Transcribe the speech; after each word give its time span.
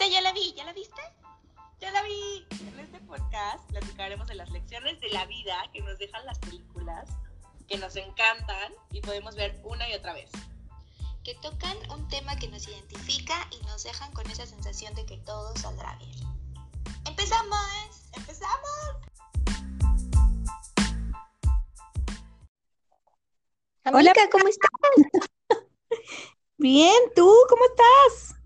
Esa 0.00 0.08
ya 0.08 0.22
la 0.22 0.32
vi, 0.32 0.54
¿ya 0.54 0.64
la 0.64 0.72
viste? 0.72 1.02
Ya 1.78 1.90
la 1.90 2.00
vi. 2.00 2.46
En 2.58 2.80
este 2.80 3.00
podcast 3.00 3.62
platicaremos 3.68 4.28
de 4.28 4.34
las 4.34 4.48
lecciones 4.48 4.98
de 4.98 5.10
la 5.10 5.26
vida 5.26 5.62
que 5.74 5.82
nos 5.82 5.98
dejan 5.98 6.24
las 6.24 6.38
películas, 6.38 7.06
que 7.68 7.76
nos 7.76 7.94
encantan 7.96 8.72
y 8.92 9.02
podemos 9.02 9.36
ver 9.36 9.60
una 9.62 9.86
y 9.90 9.92
otra 9.92 10.14
vez. 10.14 10.30
Que 11.22 11.34
tocan 11.34 11.76
un 11.90 12.08
tema 12.08 12.34
que 12.36 12.48
nos 12.48 12.66
identifica 12.66 13.46
y 13.50 13.62
nos 13.66 13.84
dejan 13.84 14.10
con 14.12 14.26
esa 14.30 14.46
sensación 14.46 14.94
de 14.94 15.04
que 15.04 15.18
todo 15.18 15.54
saldrá 15.56 15.94
bien. 15.96 16.16
¡Empezamos! 17.04 18.08
¡Empezamos! 18.16 18.96
Amiga, 23.84 24.14
¿cómo 24.32 24.48
estás? 24.48 24.70
Bien, 26.56 26.96
¿tú 27.14 27.30
cómo 27.50 27.64
estás? 27.66 28.39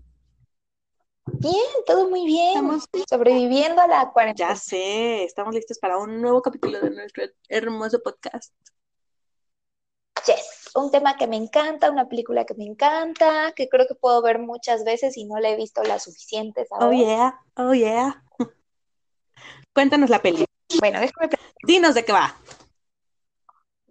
Bien, 1.39 1.65
todo 1.85 2.09
muy 2.09 2.25
bien. 2.25 2.49
Estamos 2.49 2.85
sobreviviendo 3.09 3.81
a 3.81 3.87
la 3.87 4.11
cuarentena. 4.11 4.49
Ya 4.49 4.55
sé, 4.55 5.23
estamos 5.23 5.53
listos 5.53 5.77
para 5.79 5.97
un 5.97 6.21
nuevo 6.21 6.41
capítulo 6.41 6.79
de 6.79 6.91
nuestro 6.91 7.25
hermoso 7.49 8.01
podcast. 8.01 8.53
Yes, 10.25 10.71
un 10.75 10.91
tema 10.91 11.17
que 11.17 11.27
me 11.27 11.35
encanta, 11.35 11.91
una 11.91 12.07
película 12.07 12.45
que 12.45 12.55
me 12.55 12.65
encanta, 12.65 13.51
que 13.55 13.69
creo 13.69 13.85
que 13.87 13.95
puedo 13.95 14.21
ver 14.21 14.39
muchas 14.39 14.83
veces 14.83 15.17
y 15.17 15.25
no 15.25 15.39
la 15.39 15.49
he 15.49 15.55
visto 15.55 15.83
las 15.83 16.03
suficientes 16.03 16.67
Oh 16.71 16.91
yeah, 16.91 17.39
oh 17.57 17.73
yeah. 17.73 18.23
Cuéntanos 19.73 20.09
la 20.09 20.21
peli. 20.21 20.45
Bueno, 20.79 20.99
déjame 20.99 21.29
Dinos 21.63 21.95
de 21.95 22.05
qué 22.05 22.11
va. 22.11 22.35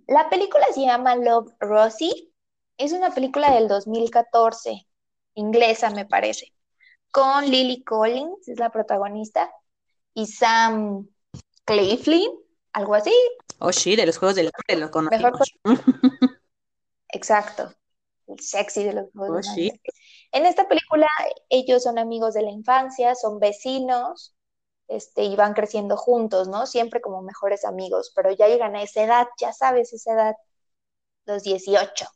La 0.06 0.28
película 0.28 0.64
se 0.72 0.82
llama 0.82 1.16
Love 1.16 1.52
Rosie. 1.60 2.32
Es 2.78 2.92
una 2.92 3.10
película 3.10 3.52
del 3.52 3.68
2014, 3.68 4.88
inglesa 5.34 5.90
me 5.90 6.06
parece, 6.06 6.53
con 7.14 7.48
Lily 7.48 7.84
Collins, 7.84 8.48
es 8.48 8.58
la 8.58 8.70
protagonista, 8.70 9.48
y 10.14 10.26
Sam 10.26 11.08
Claflin, 11.64 12.30
algo 12.72 12.94
así. 12.96 13.14
Oh, 13.60 13.72
sí, 13.72 13.94
de 13.94 14.04
los 14.04 14.18
Juegos 14.18 14.34
del 14.34 14.50
Hambre 14.52 14.80
lo 14.84 14.90
conocemos. 14.90 15.32
Mejor 15.32 15.48
Exacto, 17.12 17.72
el 18.26 18.40
sexy 18.40 18.84
de 18.84 18.94
los 18.94 19.06
Juegos 19.12 19.46
Oh, 19.46 19.50
del 19.50 19.54
sí. 19.54 19.70
Hambre. 19.70 19.92
En 20.32 20.46
esta 20.46 20.66
película 20.66 21.06
ellos 21.48 21.84
son 21.84 21.98
amigos 21.98 22.34
de 22.34 22.42
la 22.42 22.50
infancia, 22.50 23.14
son 23.14 23.38
vecinos, 23.38 24.34
este, 24.88 25.22
y 25.24 25.36
van 25.36 25.54
creciendo 25.54 25.96
juntos, 25.96 26.48
¿no? 26.48 26.66
Siempre 26.66 27.00
como 27.00 27.22
mejores 27.22 27.64
amigos, 27.64 28.12
pero 28.16 28.32
ya 28.32 28.48
llegan 28.48 28.74
a 28.76 28.82
esa 28.82 29.04
edad, 29.04 29.28
ya 29.38 29.52
sabes, 29.52 29.92
esa 29.92 30.14
edad, 30.14 30.34
los 31.26 31.42
18, 31.44 32.06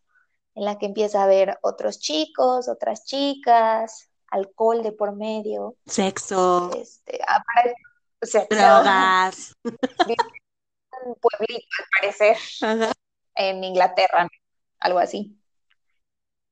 en 0.55 0.65
la 0.65 0.79
que 0.79 0.87
empieza 0.87 1.21
a 1.21 1.25
haber 1.25 1.59
otros 1.63 2.01
chicos, 2.01 2.69
otras 2.69 3.05
chicas, 3.05 4.11
alcohol 4.31 4.83
de 4.83 4.93
por 4.93 5.15
medio, 5.15 5.77
Sexo, 5.87 6.71
este, 6.75 7.21
aparece 7.27 7.75
sexo, 8.23 8.57
drogas. 8.57 9.55
un 11.05 11.15
pueblito 11.15 11.67
al 11.79 11.85
parecer, 12.01 12.37
Ajá. 12.63 12.93
en 13.35 13.65
Inglaterra, 13.65 14.29
algo 14.81 14.99
así. 14.99 15.39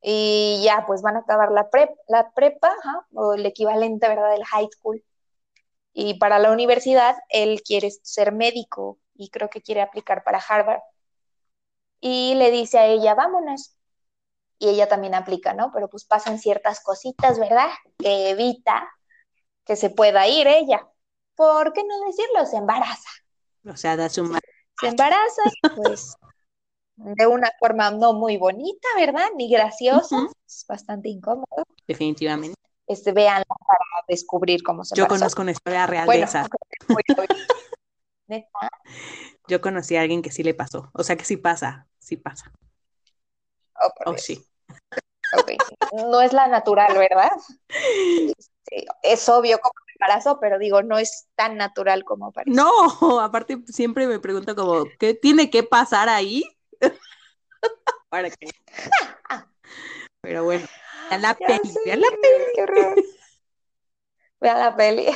Y 0.01 0.63
ya, 0.65 0.85
pues 0.87 1.03
van 1.03 1.17
a 1.17 1.21
acabar 1.21 1.51
la 1.51 1.69
prep, 1.69 1.91
la 2.09 2.31
prepa, 2.33 2.73
o 3.13 3.35
el 3.35 3.45
equivalente, 3.45 4.09
¿verdad?, 4.09 4.31
del 4.31 4.45
high 4.45 4.69
school. 4.71 5.03
Y 5.93 6.19
para 6.19 6.39
la 6.39 6.53
universidad, 6.53 7.17
él 7.31 7.63
quiere 7.63 7.91
ser 7.91 8.31
médico 8.33 8.99
y 9.15 9.31
creo 9.31 9.51
que 9.51 9.63
quiere 9.63 9.81
aplicar 9.81 10.23
para 10.25 10.39
Harvard. 10.39 10.81
Y 12.01 12.35
le 12.37 12.51
dice 12.51 12.79
a 12.79 12.87
ella, 12.87 13.15
vámonos. 13.15 13.77
Y 14.59 14.69
ella 14.69 14.89
también 14.89 15.15
aplica, 15.15 15.53
¿no? 15.55 15.71
Pero 15.73 15.89
pues 15.89 16.05
pasan 16.05 16.39
ciertas 16.39 16.81
cositas, 16.81 17.39
¿verdad? 17.39 17.69
Que 17.99 18.31
evita 18.31 18.89
que 19.65 19.77
se 19.77 19.91
pueda 19.91 20.27
ir 20.29 20.47
ella. 20.47 20.89
¿Por 21.35 21.73
qué 21.73 21.85
no 21.85 22.01
decirlo? 22.07 22.47
Se 22.47 22.57
embaraza. 22.57 23.09
O 23.69 23.77
sea, 23.77 23.97
da 23.97 24.09
su 24.09 24.25
ma- 24.25 24.39
Se 24.81 24.89
embaraza 24.89 25.42
pues 25.75 26.17
de 26.97 27.27
una 27.27 27.51
forma 27.58 27.91
no 27.91 28.14
muy 28.14 28.36
bonita, 28.39 28.89
¿verdad? 28.97 29.27
Ni 29.36 29.51
graciosa. 29.51 30.27
Es 30.47 30.64
bastante 30.69 31.09
incómodo. 31.09 31.64
definitivamente. 31.86 32.55
Este, 32.86 33.13
véanla 33.13 33.45
para 33.45 34.05
descubrir 34.09 34.63
cómo 34.63 34.85
se 34.85 34.95
Yo 34.95 35.03
embarazó. 35.03 35.20
conozco 35.20 35.42
una 35.42 35.51
historia 35.51 35.86
real 35.86 36.09
de 36.09 36.23
esa. 36.23 36.48
Neta, 38.29 38.69
Yo 39.48 39.61
conocí 39.61 39.97
a 39.97 40.03
alguien 40.03 40.23
que 40.23 40.30
sí 40.30 40.42
le 40.42 40.55
pasó. 40.55 40.91
O 40.92 41.03
sea 41.03 41.17
que 41.17 41.25
sí 41.25 41.36
pasa, 41.36 41.86
sí 41.98 42.17
pasa. 42.17 42.53
oh, 43.83 43.91
Oh, 44.07 44.17
sí. 44.19 44.45
No 45.93 46.21
es 46.21 46.33
la 46.33 46.47
natural, 46.49 46.97
¿verdad? 46.97 47.31
Es 49.03 49.29
obvio 49.29 49.59
cómo 49.61 49.73
se 49.87 49.93
embarazó, 49.93 50.41
pero 50.41 50.59
digo, 50.59 50.83
no 50.83 50.99
es 50.99 51.29
tan 51.37 51.57
natural 51.57 52.05
como 52.05 52.33
parece. 52.33 52.57
No, 52.57 52.71
aparte 53.21 53.63
siempre 53.67 54.09
me 54.09 54.19
pregunto 54.19 54.57
como, 54.57 54.87
¿qué 54.99 55.15
tiene 55.15 55.51
que 55.51 55.63
pasar 55.63 56.09
ahí? 56.09 56.43
Para 58.09 58.29
que. 58.29 58.51
Pero 60.21 60.43
bueno, 60.43 60.67
vean 61.11 61.23
la 61.23 61.37
Ya 61.39 61.47
peli, 61.47 61.69
sé, 61.69 61.81
vean 61.85 62.01
la 62.01 62.09
qué 62.55 62.63
horror. 62.63 62.97
Vean 64.41 64.59
la 64.59 64.77
peli. 64.77 65.07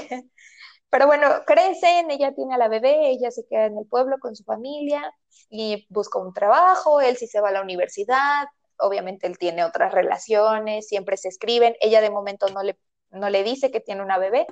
Pero 0.90 1.06
bueno, 1.06 1.26
crecen, 1.46 2.10
ella 2.10 2.32
tiene 2.34 2.54
a 2.54 2.58
la 2.58 2.68
bebé, 2.68 3.10
ella 3.10 3.30
se 3.30 3.46
queda 3.48 3.66
en 3.66 3.78
el 3.78 3.86
pueblo 3.86 4.18
con 4.20 4.34
su 4.36 4.44
familia 4.44 5.12
y 5.48 5.86
busca 5.88 6.18
un 6.18 6.32
trabajo, 6.32 7.00
él 7.00 7.16
sí 7.16 7.26
se 7.26 7.40
va 7.40 7.48
a 7.48 7.52
la 7.52 7.62
universidad, 7.62 8.46
obviamente 8.80 9.26
él 9.26 9.38
tiene 9.38 9.64
otras 9.64 9.92
relaciones, 9.92 10.88
siempre 10.88 11.16
se 11.16 11.28
escriben, 11.28 11.76
ella 11.80 12.00
de 12.00 12.10
momento 12.10 12.48
no 12.48 12.62
le, 12.62 12.78
no 13.10 13.30
le 13.30 13.42
dice 13.42 13.70
que 13.70 13.80
tiene 13.80 14.02
una 14.02 14.18
bebé, 14.18 14.46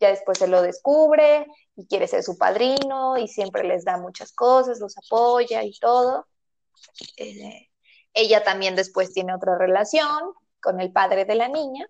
ya 0.00 0.08
después 0.08 0.38
se 0.38 0.48
lo 0.48 0.62
descubre 0.62 1.46
y 1.76 1.86
quiere 1.86 2.08
ser 2.08 2.22
su 2.22 2.38
padrino 2.38 3.18
y 3.18 3.28
siempre 3.28 3.64
les 3.64 3.84
da 3.84 3.98
muchas 3.98 4.32
cosas, 4.32 4.80
los 4.80 4.96
apoya 4.98 5.62
y 5.62 5.78
todo. 5.78 6.26
Eh, 7.16 7.68
ella 8.14 8.42
también 8.42 8.76
después 8.76 9.12
tiene 9.12 9.34
otra 9.34 9.58
relación 9.58 10.32
con 10.60 10.80
el 10.80 10.92
padre 10.92 11.24
de 11.24 11.34
la 11.34 11.48
niña, 11.48 11.86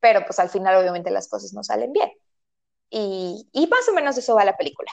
pero 0.00 0.24
pues 0.24 0.38
al 0.38 0.50
final 0.50 0.76
obviamente 0.76 1.10
las 1.10 1.28
cosas 1.28 1.52
no 1.52 1.62
salen 1.62 1.92
bien. 1.92 2.12
Y, 2.90 3.48
y 3.52 3.66
más 3.66 3.88
o 3.88 3.92
menos 3.92 4.16
eso 4.16 4.34
va 4.34 4.44
la 4.44 4.56
película. 4.56 4.90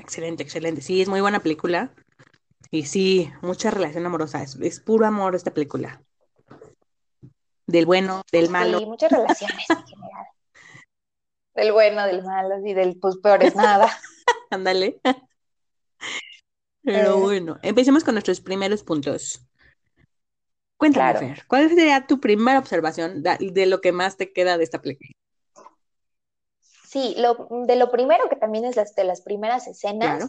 Excelente, 0.00 0.42
excelente. 0.42 0.80
Sí, 0.80 1.00
es 1.00 1.08
muy 1.08 1.20
buena 1.20 1.40
película. 1.40 1.92
Y 2.70 2.86
sí, 2.86 3.30
mucha 3.42 3.70
relación 3.70 4.04
amorosa. 4.06 4.42
Es, 4.42 4.56
es 4.56 4.80
puro 4.80 5.06
amor 5.06 5.34
esta 5.34 5.52
película. 5.52 6.02
Del 7.66 7.86
bueno, 7.86 8.22
del 8.32 8.50
malo. 8.50 8.80
Y 8.80 8.86
muchas 8.86 9.10
relaciones 9.10 9.68
en 9.70 9.84
general. 9.86 10.26
Del 11.54 11.72
bueno, 11.72 12.06
del 12.06 12.22
malo 12.22 12.66
y 12.66 12.74
del 12.74 12.98
pues 12.98 13.16
peor 13.18 13.42
es 13.42 13.56
nada. 13.56 13.88
Ándale. 14.50 15.00
Pero 16.82 17.16
Eh. 17.16 17.20
bueno, 17.20 17.58
empecemos 17.62 18.04
con 18.04 18.14
nuestros 18.14 18.40
primeros 18.40 18.82
puntos. 18.84 19.44
Cuéntame, 20.76 21.12
Claro. 21.12 21.18
Fer, 21.34 21.46
¿cuál 21.48 21.68
sería 21.70 22.06
tu 22.06 22.20
primera 22.20 22.58
observación 22.58 23.22
de 23.22 23.66
lo 23.66 23.80
que 23.80 23.92
más 23.92 24.16
te 24.16 24.32
queda 24.32 24.58
de 24.58 24.64
esta 24.64 24.80
película? 24.82 25.10
Sí, 26.60 27.14
lo, 27.18 27.48
de 27.66 27.76
lo 27.76 27.90
primero 27.90 28.28
que 28.28 28.36
también 28.36 28.64
es 28.66 28.76
las, 28.76 28.94
de 28.94 29.04
las 29.04 29.22
primeras 29.22 29.66
escenas, 29.66 30.16
Claro. 30.18 30.28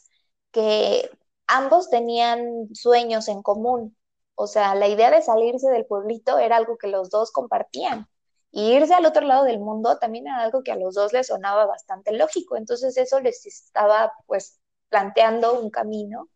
que 0.52 1.10
ambos 1.48 1.90
tenían 1.90 2.70
sueños 2.74 3.28
en 3.28 3.42
común. 3.42 3.98
O 4.36 4.48
sea, 4.48 4.76
la 4.76 4.88
idea 4.88 5.12
de 5.12 5.22
salirse 5.22 5.70
del 5.70 5.86
pueblito 5.86 6.40
era 6.40 6.58
algo 6.58 6.78
que 6.78 6.88
los 6.88 7.10
dos 7.10 7.32
compartían. 7.32 8.08
Y 8.52 8.74
irse 8.74 8.94
al 8.94 9.06
otro 9.06 9.26
lado 9.26 9.44
del 9.46 9.60
mundo 9.60 9.98
también 10.00 10.28
era 10.28 10.42
algo 10.42 10.64
que 10.64 10.72
a 10.72 10.76
los 10.78 10.96
dos 10.96 11.14
les 11.14 11.28
sonaba 11.28 11.66
bastante 11.66 12.12
lógico. 12.14 12.58
Entonces 12.58 12.98
eso 12.98 13.20
les 13.20 13.46
estaba 13.46 14.14
pues 14.26 14.60
planteando 14.90 15.60
un 15.60 15.70
camino 15.70 16.30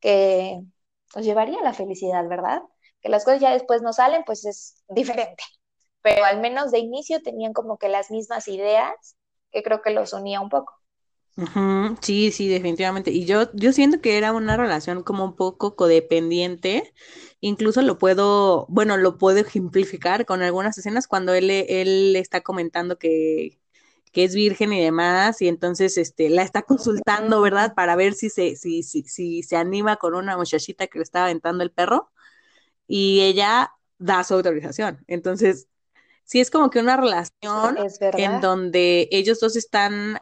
que 0.00 0.60
los 1.14 1.24
llevaría 1.24 1.60
a 1.60 1.64
la 1.64 1.74
felicidad, 1.74 2.26
¿verdad? 2.28 2.62
Que 3.00 3.08
las 3.08 3.24
cosas 3.24 3.40
ya 3.40 3.52
después 3.52 3.82
no 3.82 3.92
salen, 3.92 4.24
pues 4.24 4.44
es 4.44 4.82
diferente. 4.88 5.44
Pero 6.02 6.24
al 6.24 6.40
menos 6.40 6.70
de 6.70 6.78
inicio 6.78 7.22
tenían 7.22 7.52
como 7.52 7.78
que 7.78 7.88
las 7.88 8.10
mismas 8.10 8.48
ideas 8.48 9.16
que 9.50 9.62
creo 9.62 9.82
que 9.82 9.90
los 9.90 10.12
unía 10.12 10.40
un 10.40 10.48
poco. 10.50 10.77
Sí, 12.02 12.32
sí, 12.32 12.48
definitivamente. 12.48 13.10
Y 13.12 13.24
yo, 13.24 13.50
yo 13.54 13.72
siento 13.72 14.00
que 14.00 14.18
era 14.18 14.32
una 14.32 14.56
relación 14.56 15.02
como 15.02 15.24
un 15.24 15.36
poco 15.36 15.76
codependiente. 15.76 16.92
Incluso 17.40 17.82
lo 17.82 17.98
puedo, 17.98 18.66
bueno, 18.68 18.96
lo 18.96 19.18
puedo 19.18 19.38
ejemplificar 19.38 20.26
con 20.26 20.42
algunas 20.42 20.76
escenas 20.78 21.06
cuando 21.06 21.34
él, 21.34 21.50
él 21.50 22.16
está 22.16 22.40
comentando 22.40 22.98
que, 22.98 23.60
que 24.12 24.24
es 24.24 24.34
virgen 24.34 24.72
y 24.72 24.82
demás, 24.82 25.40
y 25.42 25.48
entonces 25.48 25.96
este, 25.98 26.30
la 26.30 26.42
está 26.42 26.62
consultando, 26.62 27.40
¿verdad? 27.40 27.74
Para 27.74 27.94
ver 27.96 28.14
si 28.14 28.30
se, 28.30 28.56
si, 28.56 28.82
si, 28.82 29.04
si 29.04 29.42
se 29.44 29.56
anima 29.56 29.96
con 29.96 30.14
una 30.14 30.36
muchachita 30.36 30.88
que 30.88 30.98
le 30.98 31.04
estaba 31.04 31.26
aventando 31.26 31.62
el 31.62 31.70
perro, 31.70 32.10
y 32.88 33.20
ella 33.20 33.72
da 33.98 34.24
su 34.24 34.34
autorización. 34.34 35.04
Entonces, 35.06 35.68
sí 36.24 36.40
es 36.40 36.50
como 36.50 36.70
que 36.70 36.80
una 36.80 36.96
relación 36.96 37.78
Es 37.78 37.98
en 38.00 38.40
donde 38.40 39.08
ellos 39.12 39.40
dos 39.40 39.56
están 39.56 40.18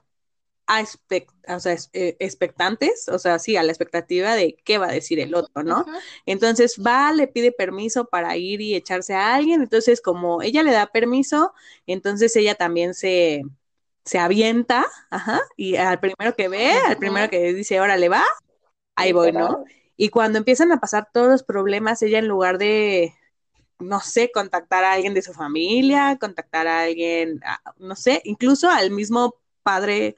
a 0.66 0.82
o 0.82 1.60
sea, 1.60 1.76
eh, 1.92 2.16
expectantes, 2.18 3.08
o 3.08 3.18
sea, 3.18 3.38
sí, 3.38 3.56
a 3.56 3.62
la 3.62 3.70
expectativa 3.70 4.34
de 4.34 4.56
qué 4.64 4.78
va 4.78 4.88
a 4.88 4.92
decir 4.92 5.20
el 5.20 5.34
otro, 5.34 5.62
¿no? 5.62 5.86
Entonces 6.26 6.80
va, 6.84 7.12
le 7.12 7.28
pide 7.28 7.52
permiso 7.52 8.06
para 8.06 8.36
ir 8.36 8.60
y 8.60 8.74
echarse 8.74 9.14
a 9.14 9.34
alguien, 9.34 9.62
entonces 9.62 10.00
como 10.00 10.42
ella 10.42 10.62
le 10.62 10.72
da 10.72 10.86
permiso, 10.86 11.52
entonces 11.86 12.34
ella 12.36 12.56
también 12.56 12.94
se, 12.94 13.42
se 14.04 14.18
avienta, 14.18 14.86
ajá, 15.10 15.40
y 15.56 15.76
al 15.76 16.00
primero 16.00 16.34
que 16.36 16.48
ve, 16.48 16.72
al 16.72 16.96
primero 16.98 17.30
que 17.30 17.52
dice, 17.54 17.80
órale, 17.80 18.08
va, 18.08 18.24
ahí 18.96 19.12
voy, 19.12 19.32
¿no? 19.32 19.64
Y 19.96 20.10
cuando 20.10 20.38
empiezan 20.38 20.72
a 20.72 20.80
pasar 20.80 21.08
todos 21.12 21.28
los 21.28 21.42
problemas, 21.44 22.02
ella 22.02 22.19
en 22.19 22.28
lugar 22.28 22.58
de, 22.58 23.14
no 23.78 24.00
sé, 24.00 24.30
contactar 24.32 24.84
a 24.84 24.92
alguien 24.92 25.14
de 25.14 25.22
su 25.22 25.32
familia, 25.32 26.19
contactar 26.20 26.66
a 26.66 26.82
alguien, 26.82 27.40
no 27.78 27.94
sé, 27.96 28.20
incluso 28.24 28.69
al 28.69 28.90
mismo 28.90 29.36
padre 29.62 30.16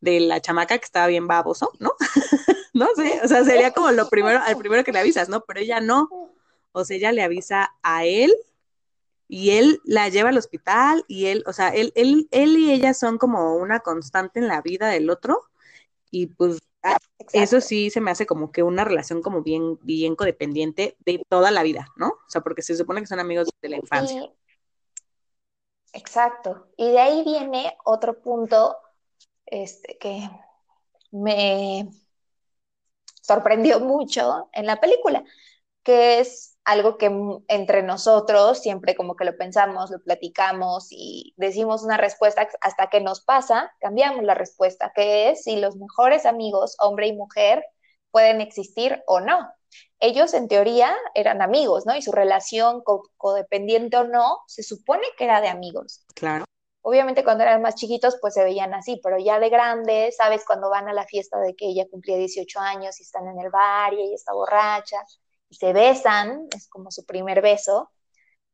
de 0.00 0.20
la 0.20 0.40
chamaca 0.40 0.78
que 0.78 0.84
estaba 0.84 1.06
bien 1.06 1.26
baboso, 1.26 1.72
¿no? 1.78 1.94
no 2.74 2.88
sé, 2.96 3.20
o 3.22 3.28
sea, 3.28 3.44
sería 3.44 3.72
como 3.72 3.90
lo 3.92 4.08
primero, 4.08 4.40
al 4.42 4.56
primero 4.56 4.84
que 4.84 4.92
le 4.92 5.00
avisas, 5.00 5.28
¿no? 5.28 5.42
Pero 5.42 5.60
ella 5.60 5.80
no, 5.80 6.08
o 6.72 6.84
sea, 6.84 6.96
ella 6.96 7.12
le 7.12 7.22
avisa 7.22 7.74
a 7.82 8.04
él 8.04 8.34
y 9.28 9.50
él 9.50 9.80
la 9.84 10.08
lleva 10.08 10.30
al 10.30 10.38
hospital 10.38 11.04
y 11.06 11.26
él, 11.26 11.44
o 11.46 11.52
sea, 11.52 11.68
él, 11.68 11.92
él, 11.94 12.28
él 12.30 12.56
y 12.56 12.72
ella 12.72 12.94
son 12.94 13.18
como 13.18 13.54
una 13.56 13.80
constante 13.80 14.40
en 14.40 14.48
la 14.48 14.62
vida 14.62 14.88
del 14.88 15.10
otro 15.10 15.42
y 16.10 16.26
pues 16.26 16.58
ah, 16.82 16.98
eso 17.32 17.60
sí 17.60 17.90
se 17.90 18.00
me 18.00 18.10
hace 18.10 18.26
como 18.26 18.50
que 18.50 18.62
una 18.62 18.84
relación 18.84 19.22
como 19.22 19.42
bien, 19.42 19.78
bien 19.82 20.16
codependiente 20.16 20.96
de 21.00 21.22
toda 21.28 21.50
la 21.50 21.62
vida, 21.62 21.88
¿no? 21.96 22.08
O 22.08 22.28
sea, 22.28 22.40
porque 22.40 22.62
se 22.62 22.76
supone 22.76 23.00
que 23.00 23.06
son 23.06 23.20
amigos 23.20 23.48
de 23.62 23.68
la 23.68 23.76
infancia. 23.76 24.28
Exacto. 25.92 26.68
Y 26.76 26.90
de 26.90 27.00
ahí 27.00 27.24
viene 27.24 27.76
otro 27.84 28.20
punto 28.20 28.76
este, 29.50 29.98
que 29.98 30.28
me 31.10 31.88
sorprendió 33.20 33.80
mucho 33.80 34.48
en 34.52 34.66
la 34.66 34.80
película, 34.80 35.24
que 35.82 36.20
es 36.20 36.58
algo 36.64 36.98
que 36.98 37.10
entre 37.48 37.82
nosotros 37.82 38.60
siempre 38.60 38.94
como 38.94 39.16
que 39.16 39.24
lo 39.24 39.36
pensamos, 39.36 39.90
lo 39.90 40.00
platicamos 40.00 40.88
y 40.90 41.34
decimos 41.36 41.82
una 41.82 41.96
respuesta 41.96 42.48
hasta 42.60 42.88
que 42.88 43.00
nos 43.00 43.22
pasa, 43.22 43.72
cambiamos 43.80 44.24
la 44.24 44.34
respuesta, 44.34 44.92
que 44.94 45.30
es 45.30 45.44
si 45.44 45.56
los 45.56 45.76
mejores 45.76 46.26
amigos, 46.26 46.76
hombre 46.78 47.08
y 47.08 47.12
mujer, 47.12 47.64
pueden 48.10 48.40
existir 48.40 49.02
o 49.06 49.20
no. 49.20 49.48
Ellos 50.00 50.34
en 50.34 50.48
teoría 50.48 50.96
eran 51.14 51.42
amigos, 51.42 51.86
¿no? 51.86 51.94
Y 51.94 52.02
su 52.02 52.12
relación 52.12 52.82
codependiente 53.16 53.96
o 53.96 54.04
no, 54.04 54.38
se 54.46 54.62
supone 54.62 55.02
que 55.16 55.24
era 55.24 55.40
de 55.40 55.48
amigos. 55.48 56.04
Claro. 56.14 56.44
Obviamente 56.82 57.24
cuando 57.24 57.44
eran 57.44 57.60
más 57.62 57.74
chiquitos 57.74 58.16
pues 58.20 58.34
se 58.34 58.42
veían 58.42 58.72
así, 58.74 59.00
pero 59.02 59.18
ya 59.18 59.38
de 59.38 59.50
grande, 59.50 60.12
¿sabes? 60.16 60.44
Cuando 60.46 60.70
van 60.70 60.88
a 60.88 60.94
la 60.94 61.04
fiesta 61.04 61.38
de 61.38 61.54
que 61.54 61.66
ella 61.66 61.86
cumplía 61.90 62.16
18 62.16 62.58
años 62.60 62.98
y 63.00 63.02
están 63.02 63.28
en 63.28 63.38
el 63.38 63.50
bar 63.50 63.92
y 63.92 64.02
ella 64.02 64.14
está 64.14 64.32
borracha 64.32 64.96
y 65.48 65.56
se 65.56 65.72
besan, 65.72 66.48
es 66.56 66.68
como 66.68 66.90
su 66.90 67.04
primer 67.04 67.42
beso, 67.42 67.90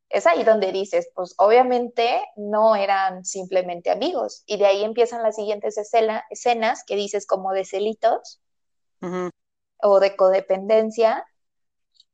es 0.08 0.26
ahí 0.26 0.44
donde 0.44 0.72
dices, 0.72 1.08
pues 1.14 1.34
obviamente 1.38 2.20
no 2.36 2.76
eran 2.76 3.24
simplemente 3.24 3.90
amigos 3.90 4.42
y 4.46 4.56
de 4.56 4.66
ahí 4.66 4.84
empiezan 4.84 5.22
las 5.22 5.36
siguientes 5.36 5.76
escenas 5.78 6.84
que 6.86 6.96
dices 6.96 7.26
como 7.26 7.52
de 7.52 7.64
celitos 7.64 8.40
o 9.78 10.00
de 10.00 10.16
codependencia 10.16 11.26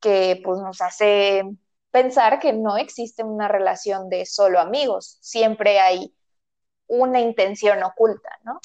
que 0.00 0.40
pues 0.44 0.58
nos 0.60 0.80
hace 0.80 1.44
pensar 1.92 2.40
que 2.40 2.52
no 2.52 2.76
existe 2.76 3.22
una 3.22 3.46
relación 3.46 4.08
de 4.08 4.26
solo 4.26 4.58
amigos, 4.58 5.18
siempre 5.20 5.78
hay 5.78 6.12
una 6.88 7.20
intención 7.20 7.82
oculta, 7.84 8.30
¿no? 8.44 8.60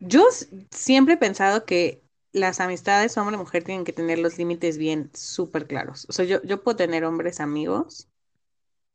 Yo 0.00 0.26
siempre 0.70 1.14
he 1.14 1.18
pensado 1.18 1.64
que 1.64 2.02
las 2.32 2.60
amistades 2.60 3.16
hombre-mujer 3.16 3.62
tienen 3.62 3.84
que 3.84 3.92
tener 3.92 4.18
los 4.18 4.36
límites 4.36 4.76
bien 4.76 5.10
súper 5.14 5.66
claros. 5.66 6.06
O 6.08 6.12
sea, 6.12 6.24
yo, 6.24 6.42
yo 6.42 6.62
puedo 6.62 6.76
tener 6.76 7.04
hombres 7.04 7.40
amigos, 7.40 8.08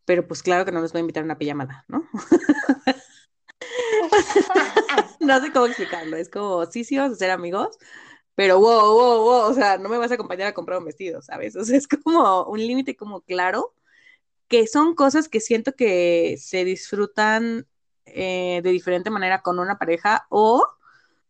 pero 0.06 0.28
pues 0.28 0.44
claro 0.44 0.66
que 0.66 0.72
no 0.72 0.82
los 0.82 0.92
voy 0.92 1.00
a 1.00 1.02
invitar 1.02 1.22
a 1.22 1.26
una 1.26 1.38
pijamada, 1.38 1.86
¿no? 1.88 2.08
no 5.20 5.42
sé 5.42 5.52
cómo 5.52 5.66
explicarlo. 5.68 6.18
Es 6.18 6.30
como, 6.30 6.66
sí, 6.66 6.84
sí, 6.84 6.98
vamos 6.98 7.14
a 7.14 7.20
ser 7.20 7.32
amigos, 7.32 7.78
pero 8.36 8.60
wow, 8.60 8.94
wow, 8.94 9.24
wow, 9.24 9.52
o 9.52 9.54
sea, 9.54 9.78
no 9.78 9.90
me 9.90 9.98
vas 9.98 10.12
a 10.12 10.16
acompañar 10.16 10.48
a 10.48 10.54
comprar 10.54 10.80
un 10.80 10.86
vestido, 10.86 11.22
¿sabes? 11.22 11.56
O 11.62 11.64
sea, 11.64 11.78
es 11.78 11.88
como 11.88 12.44
un 12.46 12.60
límite 12.60 12.96
como 12.96 13.22
claro, 13.22 13.74
que 14.48 14.68
son 14.68 14.96
cosas 14.96 15.30
que 15.30 15.40
siento 15.40 15.74
que 15.74 16.38
se 16.40 16.66
disfrutan 16.66 17.68
eh, 18.06 18.62
de 18.64 18.72
diferente 18.72 19.10
manera 19.10 19.42
con 19.42 19.60
una 19.60 19.78
pareja 19.78 20.28
o 20.30 20.68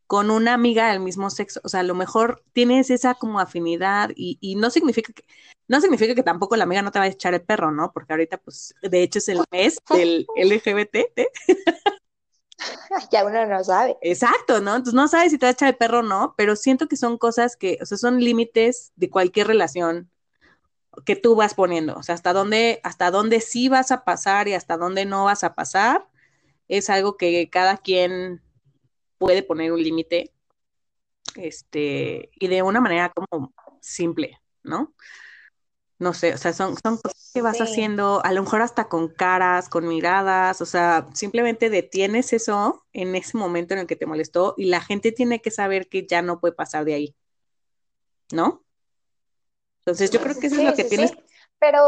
con 0.07 0.29
una 0.29 0.53
amiga 0.53 0.91
del 0.91 0.99
mismo 0.99 1.29
sexo, 1.29 1.61
o 1.63 1.69
sea, 1.69 1.79
a 1.79 1.83
lo 1.83 1.95
mejor 1.95 2.43
tienes 2.51 2.89
esa 2.89 3.15
como 3.15 3.39
afinidad 3.39 4.11
y, 4.13 4.37
y, 4.41 4.55
no 4.55 4.69
significa 4.69 5.13
que, 5.13 5.23
no 5.69 5.79
significa 5.79 6.13
que 6.13 6.21
tampoco 6.21 6.57
la 6.57 6.65
amiga 6.65 6.81
no 6.81 6.91
te 6.91 6.99
va 6.99 7.05
a 7.05 7.07
echar 7.07 7.33
el 7.33 7.43
perro, 7.43 7.71
¿no? 7.71 7.93
Porque 7.93 8.11
ahorita, 8.11 8.37
pues, 8.37 8.75
de 8.81 9.03
hecho 9.03 9.19
es 9.19 9.29
el 9.29 9.39
mes 9.51 9.77
del 9.89 10.27
LGBT, 10.35 10.97
ya 13.11 13.25
uno 13.25 13.45
no 13.45 13.63
sabe. 13.63 13.97
Exacto, 14.01 14.61
¿no? 14.61 14.75
Entonces 14.75 14.93
no 14.93 15.07
sabes 15.07 15.31
si 15.31 15.37
te 15.37 15.45
va 15.45 15.49
a 15.49 15.53
echar 15.53 15.69
el 15.69 15.77
perro 15.77 15.99
o 15.99 16.03
no, 16.03 16.33
pero 16.37 16.55
siento 16.55 16.87
que 16.87 16.97
son 16.97 17.17
cosas 17.17 17.55
que, 17.55 17.77
o 17.81 17.85
sea, 17.85 17.97
son 17.97 18.19
límites 18.19 18.93
de 18.95 19.09
cualquier 19.09 19.47
relación 19.47 20.09
que 21.05 21.15
tú 21.15 21.35
vas 21.35 21.53
poniendo, 21.53 21.95
o 21.95 22.03
sea, 22.03 22.15
hasta 22.15 22.33
dónde, 22.33 22.81
hasta 22.83 23.11
dónde 23.11 23.39
sí 23.39 23.69
vas 23.69 23.91
a 23.91 24.03
pasar 24.03 24.47
y 24.47 24.53
hasta 24.53 24.77
dónde 24.77 25.05
no 25.05 25.25
vas 25.25 25.43
a 25.43 25.55
pasar, 25.55 26.07
es 26.67 26.89
algo 26.89 27.15
que 27.17 27.49
cada 27.49 27.77
quien 27.77 28.41
puede 29.17 29.43
poner 29.43 29.71
un 29.71 29.81
límite, 29.81 30.33
este, 31.35 32.29
y 32.35 32.47
de 32.47 32.61
una 32.61 32.81
manera 32.81 33.09
como 33.13 33.53
simple, 33.79 34.39
¿no? 34.63 34.93
No 36.01 36.15
sé, 36.15 36.33
o 36.33 36.37
sea, 36.37 36.51
son, 36.51 36.75
son 36.81 36.97
cosas 36.97 37.29
que 37.31 37.43
vas 37.43 37.61
haciendo, 37.61 38.25
a 38.25 38.33
lo 38.33 38.41
mejor 38.41 38.63
hasta 38.63 38.89
con 38.89 39.07
caras, 39.07 39.69
con 39.69 39.87
miradas, 39.87 40.59
o 40.59 40.65
sea, 40.65 41.07
simplemente 41.13 41.69
detienes 41.69 42.33
eso 42.33 42.83
en 42.91 43.15
ese 43.15 43.37
momento 43.37 43.75
en 43.75 43.81
el 43.81 43.87
que 43.87 43.95
te 43.95 44.07
molestó 44.07 44.55
y 44.57 44.65
la 44.65 44.81
gente 44.81 45.11
tiene 45.11 45.43
que 45.43 45.51
saber 45.51 45.89
que 45.89 46.07
ya 46.07 46.23
no 46.23 46.39
puede 46.39 46.55
pasar 46.55 46.85
de 46.85 46.95
ahí, 46.95 47.15
¿no? 48.33 48.63
Entonces 49.81 50.09
yo 50.09 50.19
creo 50.21 50.39
que 50.39 50.47
eso 50.47 50.55
es 50.55 50.63
lo 50.63 50.73
que 50.73 50.85
tienes 50.85 51.13
pero... 51.59 51.79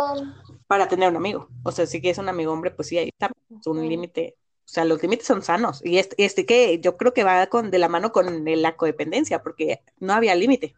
para 0.67 0.87
tener 0.87 1.09
un 1.09 1.15
amigo. 1.15 1.49
O 1.63 1.71
sea, 1.71 1.87
si 1.87 1.99
quieres 1.99 2.19
un 2.19 2.29
amigo 2.29 2.53
hombre, 2.53 2.69
pues 2.69 2.89
sí, 2.89 2.99
ahí 2.99 3.09
está 3.09 3.31
un 3.65 3.89
límite. 3.89 4.37
O 4.59 4.69
sea, 4.69 4.85
los 4.85 5.01
límites 5.01 5.25
son 5.25 5.41
sanos. 5.41 5.83
Y 5.83 5.97
este, 5.97 6.23
este 6.23 6.45
que 6.45 6.79
yo 6.79 6.97
creo 6.97 7.15
que 7.15 7.23
va 7.23 7.47
con, 7.47 7.71
de 7.71 7.79
la 7.79 7.89
mano 7.89 8.11
con 8.11 8.45
la 8.45 8.75
codependencia, 8.75 9.41
porque 9.41 9.81
no 9.97 10.13
había 10.13 10.35
límite. 10.35 10.75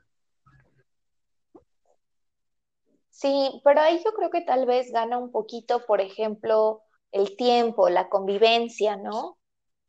Sí, 3.15 3.61
pero 3.63 3.79
ahí 3.79 4.01
yo 4.03 4.11
creo 4.11 4.29
que 4.29 4.41
tal 4.41 4.65
vez 4.65 4.91
gana 4.91 5.17
un 5.17 5.31
poquito, 5.31 5.85
por 5.85 6.01
ejemplo, 6.01 6.81
el 7.13 7.37
tiempo, 7.37 7.87
la 7.87 8.09
convivencia, 8.09 8.97
¿no? 8.97 9.37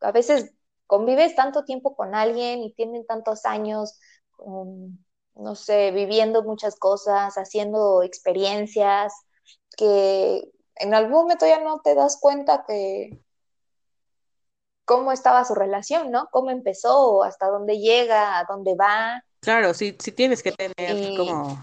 A 0.00 0.12
veces 0.12 0.54
convives 0.86 1.34
tanto 1.34 1.64
tiempo 1.64 1.96
con 1.96 2.14
alguien 2.14 2.62
y 2.62 2.72
tienen 2.72 3.04
tantos 3.04 3.44
años, 3.44 3.98
no 5.34 5.54
sé, 5.56 5.90
viviendo 5.90 6.44
muchas 6.44 6.76
cosas, 6.76 7.34
haciendo 7.34 8.04
experiencias, 8.04 9.12
que 9.76 10.48
en 10.76 10.94
algún 10.94 11.22
momento 11.22 11.48
ya 11.48 11.60
no 11.60 11.80
te 11.80 11.96
das 11.96 12.18
cuenta 12.20 12.64
que 12.64 13.10
cómo 14.84 15.10
estaba 15.10 15.44
su 15.44 15.56
relación, 15.56 16.12
¿no? 16.12 16.28
Cómo 16.30 16.52
empezó, 16.52 17.24
hasta 17.24 17.48
dónde 17.48 17.80
llega, 17.80 18.38
a 18.38 18.44
dónde 18.44 18.76
va. 18.76 19.20
Claro, 19.40 19.74
sí, 19.74 19.96
sí 19.98 20.12
tienes 20.12 20.44
que 20.44 20.52
tener 20.52 21.16
como 21.16 21.60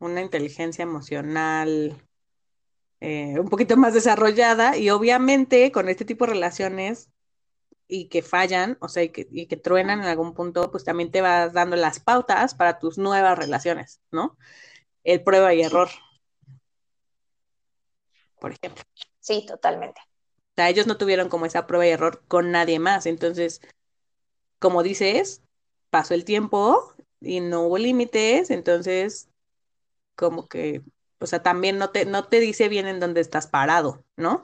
una 0.00 0.22
inteligencia 0.22 0.82
emocional 0.82 1.96
eh, 3.00 3.38
un 3.38 3.48
poquito 3.48 3.76
más 3.76 3.94
desarrollada 3.94 4.76
y 4.76 4.90
obviamente 4.90 5.72
con 5.72 5.88
este 5.88 6.04
tipo 6.04 6.26
de 6.26 6.32
relaciones 6.32 7.10
y 7.88 8.08
que 8.08 8.22
fallan, 8.22 8.78
o 8.80 8.88
sea, 8.88 9.02
y 9.04 9.10
que, 9.10 9.28
y 9.30 9.46
que 9.46 9.56
truenan 9.56 10.00
en 10.00 10.06
algún 10.06 10.34
punto, 10.34 10.70
pues 10.70 10.84
también 10.84 11.10
te 11.10 11.22
vas 11.22 11.52
dando 11.52 11.76
las 11.76 12.00
pautas 12.00 12.54
para 12.54 12.78
tus 12.78 12.98
nuevas 12.98 13.38
relaciones, 13.38 14.00
¿no? 14.12 14.38
El 15.04 15.22
prueba 15.22 15.54
y 15.54 15.62
error, 15.62 15.88
por 18.40 18.52
ejemplo. 18.52 18.84
Sí, 19.20 19.44
totalmente. 19.46 20.00
O 20.00 20.52
sea, 20.56 20.68
ellos 20.68 20.86
no 20.86 20.96
tuvieron 20.96 21.28
como 21.28 21.46
esa 21.46 21.66
prueba 21.66 21.86
y 21.86 21.90
error 21.90 22.22
con 22.28 22.50
nadie 22.50 22.78
más, 22.78 23.06
entonces, 23.06 23.60
como 24.58 24.82
dices, 24.82 25.42
pasó 25.90 26.14
el 26.14 26.24
tiempo 26.24 26.94
y 27.20 27.40
no 27.40 27.62
hubo 27.62 27.78
límites, 27.78 28.50
entonces 28.50 29.28
como 30.20 30.46
que, 30.48 30.82
o 31.18 31.26
sea, 31.26 31.42
también 31.42 31.78
no 31.78 31.88
te, 31.88 32.04
no 32.04 32.24
te 32.24 32.40
dice 32.40 32.68
bien 32.68 32.86
en 32.86 33.00
dónde 33.00 33.22
estás 33.22 33.46
parado, 33.46 34.04
¿no? 34.16 34.42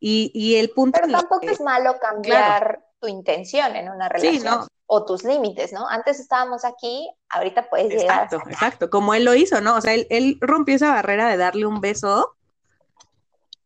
Y, 0.00 0.32
y 0.34 0.56
el 0.56 0.70
punto... 0.70 0.98
Pero 1.02 1.12
tampoco 1.12 1.46
es 1.46 1.60
malo 1.60 1.96
cambiar 2.00 2.82
tu 2.98 3.08
intención 3.08 3.76
en 3.76 3.90
una 3.90 4.08
relación. 4.08 4.66
O 4.90 5.04
tus 5.04 5.22
límites, 5.22 5.74
¿no? 5.74 5.86
Antes 5.86 6.18
estábamos 6.18 6.64
aquí, 6.64 7.10
ahorita 7.28 7.68
puedes 7.68 7.90
llegar. 7.90 8.24
Exacto, 8.24 8.50
exacto. 8.50 8.90
Como 8.90 9.12
él 9.12 9.26
lo 9.26 9.34
hizo, 9.34 9.60
¿no? 9.60 9.76
O 9.76 9.82
sea, 9.82 9.92
él, 9.92 10.06
él, 10.08 10.38
rompió 10.40 10.76
esa 10.76 10.92
barrera 10.92 11.28
de 11.28 11.36
darle 11.36 11.66
un 11.66 11.82
beso 11.82 12.34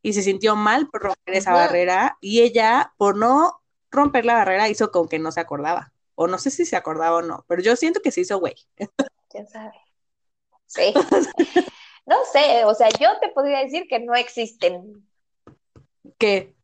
y 0.02 0.14
se 0.14 0.23
sintió 0.23 0.57
mal 0.57 0.88
por 0.88 1.02
romper 1.02 1.37
esa 1.37 1.52
barrera 1.52 2.19
y 2.21 2.40
ella, 2.40 2.92
por 2.97 3.16
no 3.16 3.62
romper 3.92 4.25
la 4.25 4.35
barrera, 4.35 4.69
hizo 4.69 4.90
con 4.90 5.07
que 5.09 5.21
no 5.21 5.31
se 5.31 5.38
acordaba. 5.38 5.92
o 6.16 6.26
no 6.26 6.38
sé 6.38 6.50
si 6.50 6.64
se 6.64 6.75
acordaba 6.75 7.19
o 7.19 7.23
no, 7.23 7.45
pero 7.47 7.62
yo 7.62 7.76
siento 7.76 8.00
que 8.02 8.11
se 8.11 8.23
hizo 8.23 8.40
güey. 8.40 8.57
¿Quién 9.31 9.47
sabe? 9.47 9.82
Sí. 10.73 10.95
no 12.07 12.25
sé, 12.33 12.64
o 12.64 12.75
sea, 12.75 12.88
yo 12.99 13.19
te 13.21 13.29
podría 13.29 13.59
decir 13.59 13.87
que 13.88 14.00
no 14.00 14.14
existen. 14.14 15.07
¿Qué? 16.19 16.55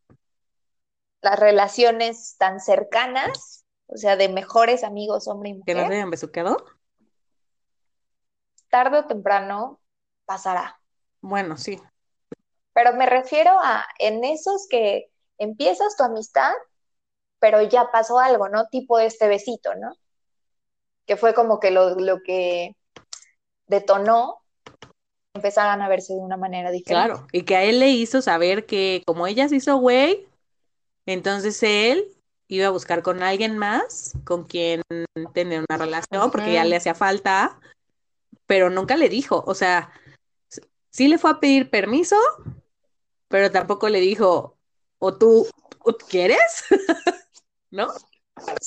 Las 1.20 1.38
relaciones 1.38 2.36
tan 2.38 2.60
cercanas, 2.60 3.66
o 3.86 3.96
sea, 3.96 4.16
de 4.16 4.28
mejores 4.28 4.82
amigos, 4.82 5.28
hombre 5.28 5.50
y 5.50 5.54
mujer. 5.54 5.76
¿Que 5.76 5.82
no 5.82 5.88
se 5.88 5.94
hayan 5.94 6.10
besuqueado? 6.10 6.56
Tarde 8.70 8.98
o 8.98 9.06
temprano 9.06 9.80
pasará. 10.24 10.80
Bueno, 11.20 11.58
sí. 11.58 11.80
Pero 12.72 12.94
me 12.94 13.06
refiero 13.06 13.58
a 13.60 13.84
en 13.98 14.24
esos 14.24 14.68
que 14.68 15.10
empiezas 15.36 15.96
tu 15.96 16.04
amistad, 16.04 16.52
pero 17.40 17.60
ya 17.62 17.90
pasó 17.90 18.18
algo, 18.18 18.48
¿no? 18.48 18.68
Tipo 18.68 18.98
este 18.98 19.28
besito, 19.28 19.74
¿no? 19.74 19.92
Que 21.06 21.16
fue 21.16 21.34
como 21.34 21.60
que 21.60 21.70
lo, 21.70 21.96
lo 21.96 22.22
que 22.22 22.76
detonó 23.68 24.42
empezaran 25.34 25.80
a 25.80 25.88
verse 25.88 26.14
de 26.14 26.20
una 26.20 26.36
manera 26.36 26.70
diferente. 26.70 27.08
Claro, 27.08 27.26
y 27.32 27.42
que 27.42 27.56
a 27.56 27.62
él 27.62 27.78
le 27.78 27.90
hizo 27.90 28.22
saber 28.22 28.66
que 28.66 29.02
como 29.06 29.26
ella 29.26 29.48
se 29.48 29.56
hizo 29.56 29.76
güey, 29.76 30.26
entonces 31.06 31.62
él 31.62 32.04
iba 32.48 32.66
a 32.66 32.70
buscar 32.70 33.02
con 33.02 33.22
alguien 33.22 33.58
más 33.58 34.14
con 34.24 34.44
quien 34.44 34.82
tener 35.32 35.64
una 35.68 35.78
relación, 35.78 36.30
porque 36.30 36.54
ya 36.54 36.64
le 36.64 36.76
hacía 36.76 36.94
falta, 36.94 37.60
pero 38.46 38.70
nunca 38.70 38.96
le 38.96 39.08
dijo, 39.08 39.44
o 39.46 39.54
sea, 39.54 39.92
sí 40.90 41.08
le 41.08 41.18
fue 41.18 41.30
a 41.30 41.40
pedir 41.40 41.70
permiso, 41.70 42.16
pero 43.28 43.50
tampoco 43.50 43.88
le 43.88 44.00
dijo, 44.00 44.56
o 44.98 45.16
tú, 45.16 45.46
¿o 45.80 45.92
tú 45.92 46.06
¿quieres? 46.08 46.64
¿No? 47.70 47.88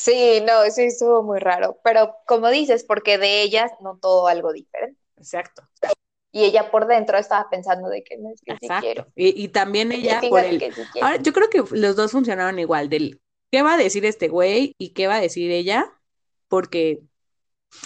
Sí, 0.01 0.41
no, 0.41 0.63
sí 0.71 0.83
estuvo 0.83 1.21
muy 1.21 1.39
raro. 1.39 1.79
Pero 1.83 2.15
como 2.25 2.49
dices, 2.49 2.83
porque 2.83 3.19
de 3.19 3.43
ellas 3.43 3.71
notó 3.81 4.27
algo 4.27 4.51
diferente. 4.51 4.99
Exacto, 5.15 5.61
Y 6.31 6.45
ella 6.45 6.71
por 6.71 6.87
dentro 6.87 7.19
estaba 7.19 7.47
pensando 7.51 7.87
de 7.87 8.03
que 8.03 8.17
no 8.17 8.31
es 8.31 8.41
que 8.41 8.53
sí 8.53 8.65
exacto. 8.65 8.81
quiero. 8.83 9.07
Y, 9.15 9.43
y 9.43 9.49
también 9.49 9.91
ella 9.91 10.19
por 10.27 10.43
el, 10.43 10.57
que 10.57 10.71
sí. 10.71 10.81
Ahora, 10.99 11.17
yo 11.17 11.31
creo 11.33 11.49
que 11.51 11.63
los 11.77 11.95
dos 11.95 12.11
funcionaron 12.11 12.57
igual, 12.57 12.89
del 12.89 13.21
qué 13.51 13.61
va 13.61 13.75
a 13.75 13.77
decir 13.77 14.03
este 14.05 14.27
güey 14.27 14.73
y 14.79 14.93
qué 14.93 15.05
va 15.05 15.17
a 15.17 15.21
decir 15.21 15.51
ella, 15.51 15.93
porque, 16.47 17.01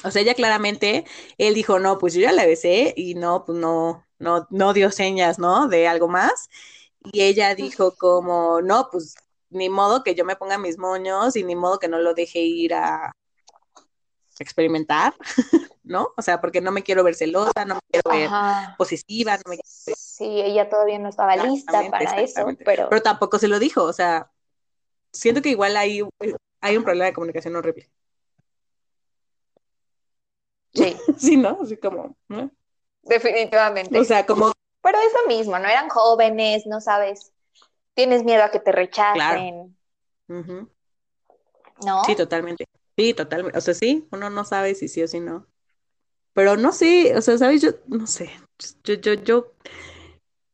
o 0.06 0.12
sea, 0.12 0.22
ella 0.22 0.36
claramente, 0.36 1.04
él 1.38 1.54
dijo, 1.54 1.80
no, 1.80 1.98
pues 1.98 2.14
yo 2.14 2.22
ya 2.22 2.32
la 2.32 2.46
besé 2.46 2.94
y 2.96 3.16
no, 3.16 3.44
pues 3.44 3.58
no, 3.58 4.06
no, 4.20 4.48
no 4.52 4.72
dio 4.72 4.90
señas, 4.90 5.38
¿no? 5.38 5.68
De 5.68 5.90
algo 5.90 6.08
más. 6.08 6.50
Y 7.12 7.24
ella 7.24 7.56
dijo 7.56 7.94
como, 7.98 8.62
no, 8.62 8.88
pues 8.90 9.16
ni 9.56 9.70
modo 9.70 10.04
que 10.04 10.16
yo 10.16 10.26
me 10.26 10.36
ponga 10.36 10.58
mis 10.58 10.78
moños 10.78 11.36
y 11.36 11.44
ni 11.44 11.56
modo 11.56 11.80
que 11.80 11.88
no 11.88 12.00
lo 12.00 12.14
deje 12.14 12.40
ir 12.40 12.74
a 12.74 13.12
experimentar, 14.40 15.14
¿no? 15.84 16.10
O 16.18 16.22
sea, 16.22 16.42
porque 16.42 16.62
no 16.62 16.72
me 16.72 16.84
quiero 16.84 17.04
ver 17.04 17.16
celosa, 17.16 17.66
no 17.66 17.76
me 17.76 17.82
quiero 17.90 18.10
ver 18.12 18.28
Ajá. 18.28 18.76
posesiva, 18.78 19.38
no 19.38 19.50
me 19.50 19.58
quiero 19.58 19.70
ver 19.88 19.96
Sí, 19.98 20.42
ella 20.42 20.70
todavía 20.70 21.00
no 21.00 21.10
estaba 21.10 21.36
lista 21.36 21.84
para 21.90 22.22
eso, 22.22 22.46
pero 22.64 22.90
pero 22.90 23.02
tampoco 23.02 23.40
se 23.40 23.48
lo 23.48 23.60
dijo, 23.60 23.84
o 23.84 23.94
sea, 23.94 24.32
siento 25.12 25.42
que 25.42 25.50
igual 25.50 25.76
hay, 25.78 26.02
hay 26.62 26.78
un 26.78 26.84
problema 26.84 27.06
de 27.06 27.14
comunicación 27.14 27.56
horrible. 27.56 27.90
sí, 30.74 30.96
Sí, 31.18 31.38
¿no? 31.38 31.58
Así 31.62 31.78
como, 31.78 32.16
¿no? 32.28 32.52
definitivamente. 33.04 34.00
O 34.00 34.04
sea, 34.04 34.26
como, 34.26 34.52
Pero 34.82 34.98
es 35.00 35.14
lo 35.22 35.28
mismo, 35.28 35.58
no 35.60 35.68
eran 35.68 35.90
jóvenes, 35.90 36.66
no 36.66 36.82
sabes, 36.82 37.34
tienes 37.96 38.24
miedo 38.24 38.44
a 38.44 38.52
que 38.52 38.60
te 38.60 38.72
rechacen, 38.72 39.75
ujú. 40.28 40.70
¿no? 41.86 42.04
Sí, 42.06 42.16
totalmente. 42.16 42.66
Sí, 42.98 43.14
totalmente. 43.14 43.58
O 43.58 43.62
sea, 43.62 43.74
sí, 43.74 44.08
uno 44.12 44.30
no 44.30 44.46
sabe 44.46 44.75
si 44.75 44.88
sí 44.88 45.02
o 45.02 45.08
si 45.08 45.20
no. 45.20 45.48
Pero 46.34 46.58
no 46.58 46.72
sé, 46.72 47.16
o 47.18 47.22
sea, 47.22 47.38
¿sabes? 47.38 47.62
Yo, 47.62 47.72
no 47.88 48.08
sé, 48.08 48.30
yo, 48.84 48.96
yo, 48.96 49.14
yo 49.14 49.54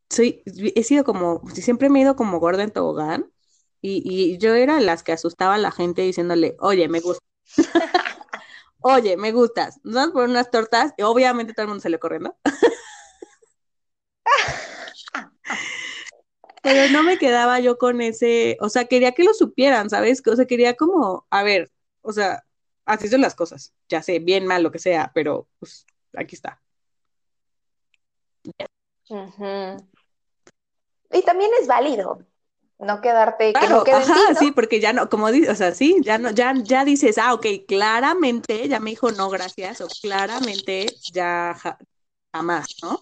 soy, 0.09 0.43
he 0.45 0.83
sido 0.83 1.03
como, 1.03 1.41
siempre 1.53 1.89
me 1.89 1.99
he 1.99 2.01
ido 2.03 2.15
como 2.15 2.39
gorda 2.39 2.63
en 2.63 2.71
tobogán 2.71 3.31
y, 3.81 4.03
y 4.05 4.37
yo 4.37 4.53
era 4.53 4.79
las 4.79 5.01
que 5.03 5.11
asustaba 5.11 5.55
a 5.55 5.57
la 5.57 5.71
gente 5.71 6.03
diciéndole, 6.03 6.55
oye, 6.59 6.87
me 6.87 6.99
gusta. 6.99 7.23
Oye, 8.83 9.15
me 9.15 9.31
gustas. 9.31 9.79
Nos 9.83 9.93
vamos 9.93 10.13
por 10.13 10.27
unas 10.27 10.49
tortas 10.49 10.93
y 10.97 11.03
obviamente 11.03 11.53
todo 11.53 11.65
el 11.65 11.67
mundo 11.67 11.83
salió 11.83 11.99
corriendo. 11.99 12.35
Pero 16.61 16.89
no 16.89 17.03
me 17.03 17.17
quedaba 17.17 17.59
yo 17.59 17.77
con 17.77 18.01
ese, 18.01 18.57
o 18.61 18.69
sea, 18.69 18.85
quería 18.85 19.13
que 19.13 19.23
lo 19.23 19.33
supieran, 19.33 19.89
¿sabes? 19.89 20.21
O 20.27 20.35
sea, 20.35 20.45
quería 20.45 20.75
como, 20.75 21.25
a 21.29 21.43
ver, 21.43 21.71
o 22.01 22.13
sea, 22.13 22.45
así 22.85 23.07
son 23.07 23.21
las 23.21 23.35
cosas. 23.35 23.73
Ya 23.89 24.03
sé, 24.03 24.19
bien, 24.19 24.45
mal, 24.47 24.63
lo 24.63 24.71
que 24.71 24.79
sea, 24.79 25.11
pero 25.15 25.47
pues 25.59 25.85
aquí 26.15 26.35
está. 26.35 26.61
Y 31.11 31.21
también 31.23 31.51
es 31.61 31.67
válido 31.67 32.25
no 32.79 33.01
quedarte, 33.01 33.57
que 33.59 33.67
Claro, 33.67 33.69
no 33.69 33.83
quede 33.83 34.01
en 34.03 34.11
ajá, 34.11 34.15
ti, 34.15 34.21
¿no? 34.31 34.41
sí, 34.41 34.51
porque 34.53 34.79
ya 34.79 34.93
no, 34.93 35.09
como 35.09 35.29
dices, 35.29 35.49
o 35.49 35.55
sea, 35.55 35.73
sí, 35.73 35.97
ya 36.03 36.17
no, 36.17 36.31
ya, 36.31 36.53
ya 36.63 36.85
dices, 36.85 37.17
ah, 37.17 37.33
ok, 37.33 37.45
claramente 37.67 38.67
ya 38.69 38.79
me 38.79 38.91
dijo 38.91 39.11
no, 39.11 39.29
gracias, 39.29 39.81
o 39.81 39.93
claramente 40.01 41.01
ya 41.11 41.53
ja- 41.61 41.77
jamás, 42.33 42.77
¿no? 42.81 43.01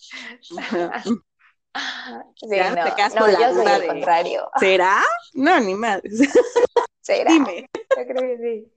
Sí, 2.35 2.47
Ya 2.55 2.71
no, 2.71 2.83
te 2.83 2.95
quedas 2.95 3.13
no, 3.15 3.21
con 3.21 3.33
la 3.33 3.39
yo 3.39 3.47
soy 3.47 3.55
duda 3.61 3.75
el 3.75 3.81
de- 3.81 3.87
contrario. 3.87 4.51
¿Será? 4.59 5.01
No, 5.33 5.59
ni 5.59 5.75
más. 5.75 6.01
¿Será? 7.01 7.31
Dime. 7.31 7.69
Yo 7.73 8.07
creo 8.07 8.21
que 8.21 8.37
sí. 8.37 8.73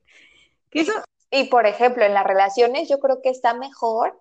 Eso, 0.72 0.92
Y 1.30 1.44
por 1.44 1.66
ejemplo, 1.66 2.04
en 2.04 2.14
las 2.14 2.24
relaciones 2.24 2.88
yo 2.88 2.98
creo 2.98 3.20
que 3.22 3.30
está 3.30 3.54
mejor, 3.54 4.18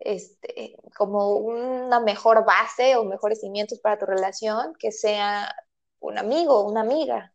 este, 0.00 0.76
como 0.96 1.36
una 1.36 2.00
mejor 2.00 2.44
base 2.44 2.96
o 2.96 3.04
mejores 3.04 3.40
cimientos 3.40 3.78
para 3.80 3.98
tu 3.98 4.06
relación, 4.06 4.74
que 4.78 4.90
sea 4.90 5.54
un 6.00 6.18
amigo 6.18 6.58
o 6.60 6.70
una 6.70 6.80
amiga, 6.80 7.32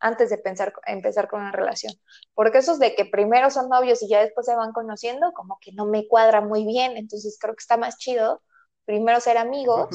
antes 0.00 0.30
de 0.30 0.38
pensar, 0.38 0.72
empezar 0.86 1.28
con 1.28 1.42
una 1.42 1.52
relación. 1.52 1.92
Porque 2.34 2.58
esos 2.58 2.78
de 2.78 2.94
que 2.94 3.04
primero 3.04 3.50
son 3.50 3.68
novios 3.68 4.02
y 4.02 4.08
ya 4.08 4.20
después 4.20 4.46
se 4.46 4.56
van 4.56 4.72
conociendo, 4.72 5.32
como 5.32 5.58
que 5.60 5.72
no 5.72 5.84
me 5.86 6.08
cuadra 6.08 6.40
muy 6.40 6.64
bien, 6.64 6.96
entonces 6.96 7.36
creo 7.40 7.54
que 7.54 7.60
está 7.62 7.76
más 7.76 7.98
chido 7.98 8.42
primero 8.84 9.20
ser 9.20 9.38
amigos 9.38 9.88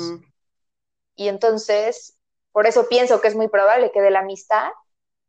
y 1.15 1.27
entonces, 1.27 2.17
por 2.51 2.67
eso 2.67 2.87
pienso 2.87 3.19
que 3.19 3.27
es 3.27 3.35
muy 3.35 3.47
probable 3.47 3.91
que 3.91 4.01
de 4.01 4.11
la 4.11 4.19
amistad 4.19 4.69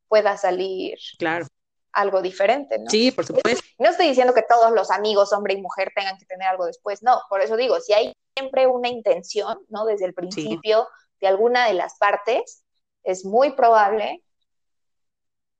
pueda 0.07 0.37
salir 0.37 0.99
claro. 1.19 1.47
algo 1.93 2.23
diferente, 2.23 2.79
¿no? 2.79 2.91
Sí, 2.91 3.11
por 3.11 3.27
supuesto. 3.27 3.65
No 3.79 3.91
estoy 3.91 4.09
diciendo 4.09 4.35
que 4.35 4.43
todos 4.43 4.73
los 4.73 4.91
amigos, 4.91 5.33
hombre 5.33 5.55
y 5.55 5.63
mujer, 5.63 5.91
tengan 5.97 6.19
que 6.19 6.27
tener 6.27 6.47
algo 6.47 6.67
después, 6.67 7.03
no, 7.03 7.21
por 7.29 7.41
eso 7.41 7.57
digo, 7.57 7.81
si 7.81 7.95
hay 7.95 8.13
siempre 8.37 8.67
una 8.67 8.89
intención, 8.89 9.59
¿no? 9.69 9.87
Desde 9.87 10.05
el 10.05 10.15
principio 10.15 10.87
de 11.21 11.27
alguna 11.27 11.67
de 11.67 11.75
las 11.75 11.97
partes, 11.97 12.65
es 13.03 13.25
muy 13.25 13.53
probable 13.53 14.23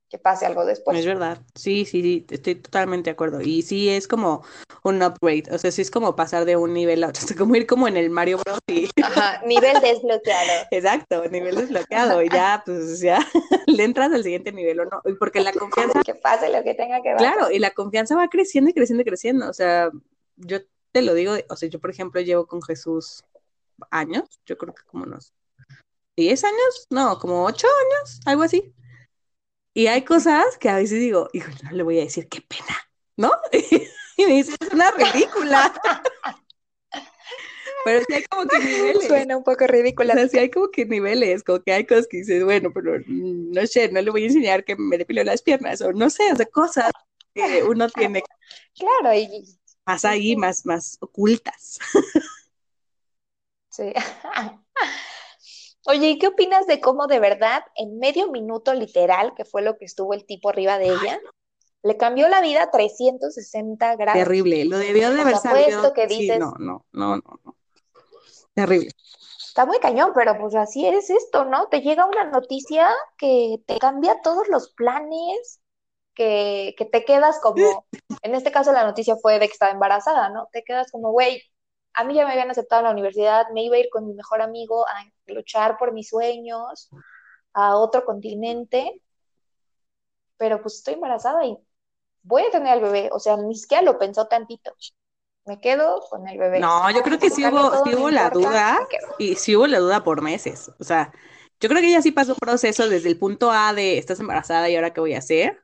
que 0.09 0.17
pase 0.17 0.45
algo 0.45 0.65
después. 0.65 0.97
Es 0.97 1.05
verdad, 1.05 1.39
sí, 1.55 1.85
sí, 1.85 2.01
sí, 2.01 2.25
estoy 2.29 2.55
totalmente 2.55 3.09
de 3.09 3.13
acuerdo. 3.13 3.41
Y 3.41 3.61
sí 3.61 3.89
es 3.89 4.07
como 4.07 4.43
un 4.83 5.01
upgrade, 5.03 5.43
o 5.51 5.57
sea, 5.57 5.71
sí 5.71 5.81
es 5.81 5.91
como 5.91 6.15
pasar 6.15 6.45
de 6.45 6.55
un 6.55 6.73
nivel 6.73 7.03
a 7.03 7.09
otro, 7.09 7.21
es 7.29 7.35
como 7.35 7.55
ir 7.55 7.67
como 7.67 7.87
en 7.87 7.95
el 7.97 8.09
Mario 8.09 8.39
Bros. 8.39 8.59
y 8.67 8.89
Ajá, 9.01 9.41
nivel 9.45 9.79
desbloqueado. 9.81 10.51
exacto, 10.71 11.23
nivel 11.29 11.55
desbloqueado, 11.55 12.21
y 12.23 12.29
ya, 12.29 12.63
pues 12.65 12.99
ya 12.99 13.19
le 13.67 13.83
entras 13.83 14.11
al 14.11 14.23
siguiente 14.23 14.51
nivel 14.51 14.79
o 14.79 14.85
no, 14.85 15.01
porque 15.19 15.41
la 15.41 15.53
confianza, 15.53 16.01
Que 16.03 16.15
pase 16.15 16.49
lo 16.49 16.63
que 16.63 16.73
tenga 16.73 17.01
que 17.01 17.13
pasar. 17.13 17.33
claro, 17.33 17.51
y 17.51 17.59
la 17.59 17.71
confianza 17.71 18.15
va 18.15 18.27
creciendo 18.29 18.71
y 18.71 18.73
creciendo 18.73 19.03
y 19.03 19.05
creciendo, 19.05 19.49
o 19.49 19.53
sea, 19.53 19.89
yo 20.37 20.59
te 20.91 21.01
lo 21.03 21.13
digo, 21.13 21.33
o 21.49 21.55
sea, 21.55 21.69
yo 21.69 21.79
por 21.79 21.91
ejemplo 21.91 22.19
llevo 22.21 22.47
con 22.47 22.63
Jesús 22.63 23.23
años, 23.91 24.23
yo 24.45 24.57
creo 24.57 24.73
que 24.73 24.83
como 24.83 25.03
unos 25.03 25.33
10 26.17 26.43
años, 26.43 26.87
no, 26.89 27.17
como 27.19 27.45
8 27.45 27.67
años, 27.67 28.19
algo 28.25 28.43
así. 28.43 28.73
Y 29.73 29.87
hay 29.87 30.03
cosas 30.03 30.57
que 30.59 30.69
a 30.69 30.75
veces 30.75 30.99
digo, 30.99 31.29
hijo, 31.33 31.49
no 31.63 31.71
le 31.71 31.83
voy 31.83 31.99
a 31.99 32.03
decir 32.03 32.27
qué 32.29 32.41
pena, 32.41 32.75
¿no? 33.17 33.31
Y 34.17 34.25
me 34.25 34.33
dice, 34.33 34.53
es 34.59 34.73
una 34.73 34.91
ridícula. 34.91 35.73
Pero 37.83 38.03
sí 38.05 38.13
hay 38.13 38.23
como 38.25 38.47
que 38.47 38.59
niveles. 38.59 39.05
Suena 39.07 39.37
un 39.37 39.43
poco 39.43 39.65
O 39.65 39.67
ridícula. 39.67 40.13
sea, 40.13 40.27
sí 40.27 40.37
hay 40.37 40.49
como 40.49 40.69
que 40.71 40.85
niveles, 40.85 41.43
como 41.43 41.61
que 41.61 41.71
hay 41.73 41.85
cosas 41.85 42.07
que 42.07 42.17
dices, 42.17 42.43
bueno, 42.43 42.71
pero 42.73 42.99
mm, 43.05 43.51
no 43.51 43.65
sé, 43.67 43.91
no 43.91 44.01
le 44.01 44.11
voy 44.11 44.23
a 44.23 44.27
enseñar 44.27 44.63
que 44.65 44.75
me 44.75 44.97
depilo 44.97 45.23
las 45.23 45.41
piernas, 45.41 45.81
o 45.81 45.93
no 45.93 46.09
sé, 46.09 46.31
o 46.31 46.35
sea, 46.35 46.45
cosas 46.47 46.91
que 47.33 47.63
uno 47.63 47.89
tiene 47.89 48.23
Claro, 48.75 49.13
y 49.13 49.59
más 49.85 50.05
ahí, 50.05 50.35
más, 50.35 50.65
más 50.65 50.97
ocultas. 51.01 51.79
sí. 53.69 53.93
Oye, 55.89 56.09
¿y 56.09 56.19
qué 56.19 56.27
opinas 56.27 56.67
de 56.67 56.79
cómo 56.79 57.07
de 57.07 57.19
verdad, 57.19 57.63
en 57.75 57.97
medio 57.97 58.29
minuto 58.29 58.75
literal, 58.75 59.33
que 59.33 59.43
fue 59.43 59.63
lo 59.63 59.75
que 59.75 59.85
estuvo 59.85 60.13
el 60.13 60.23
tipo 60.23 60.49
arriba 60.49 60.77
de 60.77 60.85
ella, 60.85 61.19
le 61.81 61.97
cambió 61.97 62.27
la 62.27 62.41
vida 62.41 62.61
a 62.61 62.69
360 62.69 63.95
grados? 63.95 64.21
Terrible, 64.21 64.65
lo 64.65 64.77
debió 64.77 65.11
de 65.11 65.21
haber 65.21 65.37
sabido. 65.37 65.91
que 65.95 66.07
Sí, 66.07 66.27
dices- 66.27 66.39
no, 66.39 66.53
no, 66.59 66.85
no, 66.91 67.15
no, 67.17 67.39
no. 67.43 67.55
Terrible. 68.53 68.91
Está 69.39 69.65
muy 69.65 69.79
cañón, 69.79 70.11
pero 70.13 70.37
pues 70.37 70.53
así 70.53 70.85
es 70.85 71.09
esto, 71.09 71.45
¿no? 71.45 71.69
Te 71.69 71.81
llega 71.81 72.05
una 72.05 72.25
noticia 72.25 72.87
que 73.17 73.57
te 73.65 73.79
cambia 73.79 74.21
todos 74.21 74.47
los 74.47 74.71
planes, 74.73 75.59
que, 76.13 76.75
que 76.77 76.85
te 76.85 77.03
quedas 77.03 77.39
como, 77.41 77.85
en 78.21 78.35
este 78.35 78.51
caso 78.51 78.71
la 78.73 78.85
noticia 78.85 79.15
fue 79.15 79.39
de 79.39 79.47
que 79.47 79.53
estaba 79.53 79.71
embarazada, 79.71 80.29
¿no? 80.29 80.49
Te 80.51 80.63
quedas 80.63 80.91
como, 80.91 81.11
güey, 81.11 81.41
a 81.93 82.03
mí 82.03 82.13
ya 82.13 82.25
me 82.25 82.31
habían 82.31 82.51
aceptado 82.51 82.81
en 82.81 82.85
la 82.85 82.91
universidad, 82.91 83.47
me 83.53 83.63
iba 83.63 83.75
a 83.75 83.79
ir 83.79 83.89
con 83.89 84.07
mi 84.07 84.13
mejor 84.13 84.41
amigo 84.41 84.85
a 84.87 85.05
luchar 85.27 85.77
por 85.77 85.91
mis 85.91 86.09
sueños 86.09 86.89
a 87.53 87.75
otro 87.75 88.05
continente, 88.05 89.01
pero 90.37 90.61
pues 90.61 90.75
estoy 90.75 90.95
embarazada 90.95 91.45
y 91.45 91.57
voy 92.23 92.43
a 92.43 92.51
tener 92.51 92.73
al 92.73 92.81
bebé, 92.81 93.09
o 93.11 93.19
sea, 93.19 93.37
ni 93.37 93.55
siquiera 93.55 93.83
lo 93.83 93.97
pensó 93.97 94.27
tantito. 94.27 94.73
Me 95.45 95.59
quedo 95.59 96.01
con 96.09 96.27
el 96.27 96.37
bebé. 96.37 96.59
No, 96.59 96.91
yo 96.91 97.01
creo 97.01 97.17
que 97.17 97.29
sí 97.29 97.43
hubo, 97.45 97.83
sí 97.83 97.95
hubo 97.95 98.11
la 98.11 98.29
duda 98.29 98.79
y 99.17 99.35
sí 99.35 99.55
hubo 99.55 99.65
la 99.67 99.79
duda 99.79 100.03
por 100.03 100.21
meses. 100.21 100.71
O 100.79 100.83
sea, 100.83 101.11
yo 101.59 101.67
creo 101.69 101.81
que 101.81 101.89
ella 101.89 102.01
sí 102.01 102.11
pasó 102.11 102.33
un 102.33 102.39
proceso 102.39 102.87
desde 102.87 103.09
el 103.09 103.17
punto 103.17 103.51
A 103.51 103.73
de 103.73 103.97
estás 103.97 104.19
embarazada 104.19 104.69
y 104.69 104.75
ahora 104.75 104.93
qué 104.93 105.01
voy 105.01 105.15
a 105.15 105.19
hacer. 105.19 105.61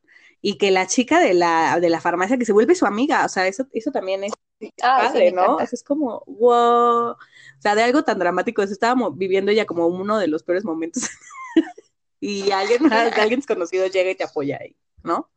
Y 0.48 0.60
que 0.60 0.70
la 0.70 0.86
chica 0.86 1.20
de 1.20 1.34
la, 1.34 1.80
de 1.80 1.90
la 1.90 2.00
farmacia 2.00 2.38
que 2.38 2.46
se 2.46 2.54
vuelve 2.54 2.76
su 2.76 2.86
amiga, 2.86 3.26
o 3.26 3.30
sea, 3.30 3.48
eso, 3.48 3.66
eso 3.74 3.92
también 3.92 4.24
es 4.24 4.34
Ah, 4.82 5.12
me 5.14 5.32
¿no? 5.32 5.60
Eso 5.60 5.76
es 5.76 5.84
como, 5.84 6.24
wow. 6.28 7.12
O 7.12 7.18
sea, 7.60 7.76
de 7.76 7.84
algo 7.84 8.04
tan 8.04 8.20
dramático, 8.20 8.62
eso 8.62 8.74
estábamos 8.74 9.18
viviendo 9.18 9.52
ya 9.52 9.66
como 9.66 9.88
uno 9.88 10.18
de 10.18 10.28
los 10.28 10.44
peores 10.44 10.64
momentos. 10.64 11.10
y 12.20 12.52
alguien 12.52 12.82
alguien 12.94 13.40
desconocido 13.40 13.88
llega 13.88 14.12
y 14.12 14.16
te 14.16 14.24
apoya 14.24 14.60
ahí, 14.62 14.76
¿no? 15.04 15.30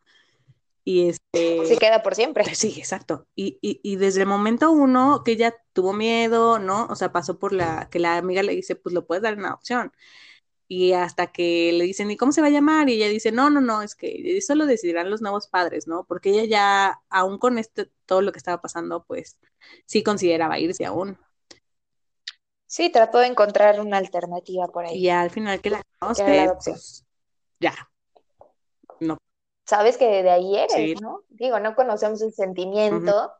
Y 0.85 1.09
este. 1.09 1.67
Se 1.67 1.77
queda 1.77 2.03
por 2.03 2.15
siempre. 2.15 2.45
Pues 2.45 2.59
sí, 2.59 2.75
exacto. 2.79 3.27
Y, 3.35 3.59
y, 3.61 3.81
y 3.83 3.97
desde 3.97 4.23
el 4.23 4.27
momento 4.27 4.71
uno 4.71 5.23
que 5.25 5.33
ella 5.33 5.55
tuvo 5.73 5.93
miedo, 5.93 6.59
¿no? 6.59 6.87
O 6.87 6.97
sea, 6.97 7.13
pasó 7.13 7.39
por 7.39 7.53
la, 7.53 7.89
que 7.91 7.99
la 7.99 8.17
amiga 8.17 8.43
le 8.43 8.55
dice, 8.55 8.77
pues 8.77 8.95
lo 8.95 9.07
puedes 9.07 9.23
dar 9.23 9.35
en 9.35 9.45
adopción. 9.45 9.93
Y 10.71 10.93
hasta 10.93 11.29
que 11.29 11.73
le 11.73 11.85
dicen, 11.85 12.11
¿y 12.11 12.17
cómo 12.19 12.31
se 12.31 12.43
va 12.43 12.49
a 12.49 12.51
llamar? 12.51 12.91
Y 12.91 12.95
ella 12.95 13.09
dice, 13.09 13.33
no, 13.33 13.49
no, 13.49 13.63
no, 13.63 13.81
es 13.81 13.95
que 13.95 14.37
eso 14.37 14.55
lo 14.55 14.67
decidirán 14.67 15.11
los 15.11 15.23
nuevos 15.23 15.47
padres, 15.47 15.87
¿no? 15.87 16.05
Porque 16.05 16.29
ella 16.31 16.45
ya, 16.45 17.01
aún 17.09 17.39
con 17.39 17.57
este, 17.59 17.91
todo 18.05 18.21
lo 18.21 18.33
que 18.33 18.39
estaba 18.39 18.61
pasando, 18.61 19.03
pues 19.05 19.39
sí 19.87 20.03
consideraba 20.03 20.59
irse 20.59 20.85
aún. 20.85 21.19
Sí, 22.67 22.91
trató 22.91 23.19
de 23.19 23.29
encontrar 23.29 23.81
una 23.81 23.97
alternativa 23.97 24.69
por 24.69 24.85
ahí. 24.85 24.99
Y 24.99 25.09
al 25.09 25.31
final 25.31 25.59
que 25.63 25.71
la 25.71 25.83
conoce, 25.99 26.51
pues 26.63 27.05
ya. 27.59 27.75
No, 29.01 29.17
Sabes 29.65 29.97
que 29.97 30.23
de 30.23 30.31
ahí 30.31 30.55
eres, 30.57 30.73
Sí. 30.73 30.95
¿no? 31.01 31.23
Digo, 31.29 31.61
no 31.61 31.75
conocemos 31.75 32.21
el 32.21 32.33
sentimiento, 32.33 33.33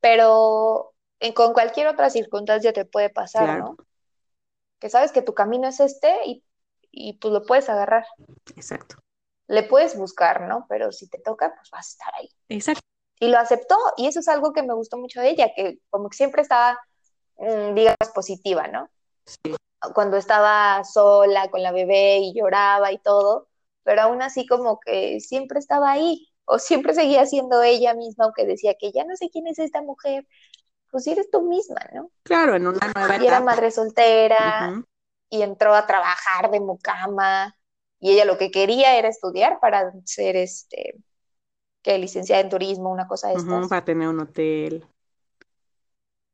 pero 0.00 0.94
en- 1.20 1.32
con 1.32 1.52
cualquier 1.52 1.86
otra 1.88 2.10
circunstancia 2.10 2.72
te 2.72 2.84
puede 2.84 3.10
pasar, 3.10 3.44
Claro. 3.44 3.76
¿no? 3.78 3.86
Que 4.78 4.90
sabes 4.90 5.12
que 5.12 5.22
tu 5.22 5.32
camino 5.34 5.68
es 5.68 5.80
este 5.80 6.12
y, 6.26 6.44
y 6.96 7.12
pues 7.18 7.32
lo 7.32 7.42
puedes 7.42 7.68
agarrar. 7.68 8.06
exacto. 8.56 8.96
Le 9.48 9.62
puedes 9.62 9.96
buscar, 9.96 10.40
¿no? 10.48 10.66
Pero 10.68 10.90
si 10.92 11.08
te 11.08 11.18
toca, 11.18 11.54
pues 11.54 11.70
vas 11.70 11.86
a 11.86 11.90
estar 11.90 12.14
ahí. 12.14 12.28
Exacto. 12.48 12.80
Y 13.20 13.28
lo 13.28 13.38
aceptó, 13.38 13.76
y 13.98 14.06
eso 14.06 14.20
es 14.20 14.28
algo 14.28 14.52
que 14.52 14.62
me 14.62 14.74
gustó 14.74 14.96
mucho 14.96 15.20
de 15.20 15.28
ella, 15.30 15.52
que 15.54 15.78
como 15.90 16.08
que 16.08 16.16
siempre 16.16 16.42
estaba, 16.42 16.78
mm, 17.36 17.74
digamos, 17.74 18.10
positiva, 18.14 18.66
¿no? 18.68 18.88
Sí. 19.26 19.54
Cuando 19.94 20.16
estaba 20.16 20.82
sola 20.84 21.50
con 21.50 21.62
la 21.62 21.70
bebé 21.70 22.18
y 22.18 22.34
lloraba 22.34 22.90
y 22.92 22.98
todo, 22.98 23.48
pero 23.84 24.02
aún 24.02 24.22
así 24.22 24.46
como 24.46 24.80
que 24.80 25.20
siempre 25.20 25.58
estaba 25.58 25.92
ahí, 25.92 26.28
o 26.46 26.58
siempre 26.58 26.94
seguía 26.94 27.26
siendo 27.26 27.62
ella 27.62 27.94
misma, 27.94 28.24
aunque 28.24 28.46
decía 28.46 28.74
que 28.78 28.90
ya 28.90 29.04
no 29.04 29.16
sé 29.16 29.28
quién 29.30 29.46
es 29.46 29.58
esta 29.58 29.82
mujer, 29.82 30.26
pues 30.90 31.06
eres 31.06 31.30
tú 31.30 31.42
misma, 31.42 31.80
¿no? 31.94 32.10
Claro, 32.22 32.56
en 32.56 32.66
una 32.66 32.92
nueva 32.94 33.22
Y 33.22 33.26
era 33.26 33.40
madre 33.40 33.70
soltera. 33.70 34.82
Y 35.36 35.42
entró 35.42 35.74
a 35.74 35.86
trabajar 35.86 36.50
de 36.50 36.60
mucama, 36.60 37.56
y 38.00 38.12
ella 38.12 38.24
lo 38.24 38.38
que 38.38 38.50
quería 38.50 38.96
era 38.96 39.08
estudiar 39.08 39.58
para 39.60 39.92
ser, 40.04 40.36
este, 40.36 40.96
que 41.82 41.98
licenciada 41.98 42.42
en 42.42 42.50
turismo, 42.50 42.90
una 42.90 43.08
cosa 43.08 43.28
de 43.28 43.36
estas. 43.36 43.68
para 43.68 43.84
tener 43.84 44.08
un 44.08 44.20
hotel. 44.20 44.86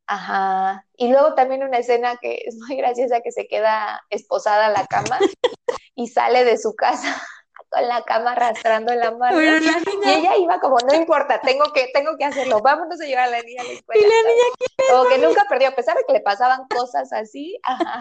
Ajá. 0.07 0.87
Y 0.97 1.09
luego 1.11 1.35
también 1.35 1.63
una 1.63 1.79
escena 1.79 2.17
que 2.21 2.35
es 2.47 2.57
muy 2.57 2.77
graciosa 2.77 3.21
que 3.21 3.33
se 3.33 3.47
queda 3.49 4.03
esposada 4.11 4.67
a 4.67 4.71
la 4.71 4.87
cama 4.87 5.19
y 5.95 6.09
sale 6.09 6.45
de 6.45 6.59
su 6.59 6.75
casa 6.75 7.23
con 7.71 7.87
la 7.89 8.05
cama 8.05 8.33
arrastrando 8.33 8.93
en 8.93 9.01
la 9.01 9.13
mano. 9.13 9.39
La 9.39 9.83
Y 10.05 10.11
ella 10.11 10.37
iba 10.37 10.61
como, 10.61 10.79
no 10.81 10.95
importa, 10.95 11.41
tengo 11.43 11.73
que, 11.75 11.91
tengo 11.95 12.17
que 12.19 12.25
hacerlo, 12.25 12.61
vámonos 12.63 13.01
a 13.01 13.07
llevar 13.07 13.29
a 13.29 13.31
la 13.33 13.43
niña 13.43 13.63
a 13.63 13.67
la 13.67 13.73
y 13.73 13.75
escuela. 13.75 14.03
la 14.03 14.09
¿sabes? 14.23 14.35
niña, 14.35 14.45
Como 14.87 15.09
que 15.09 15.19
nunca 15.19 15.47
perdió, 15.49 15.69
a 15.69 15.75
pesar 15.77 15.97
de 15.97 16.05
que 16.07 16.13
le 16.15 16.21
pasaban 16.21 16.67
cosas 16.69 17.13
así, 17.13 17.59
ajá. 17.65 18.01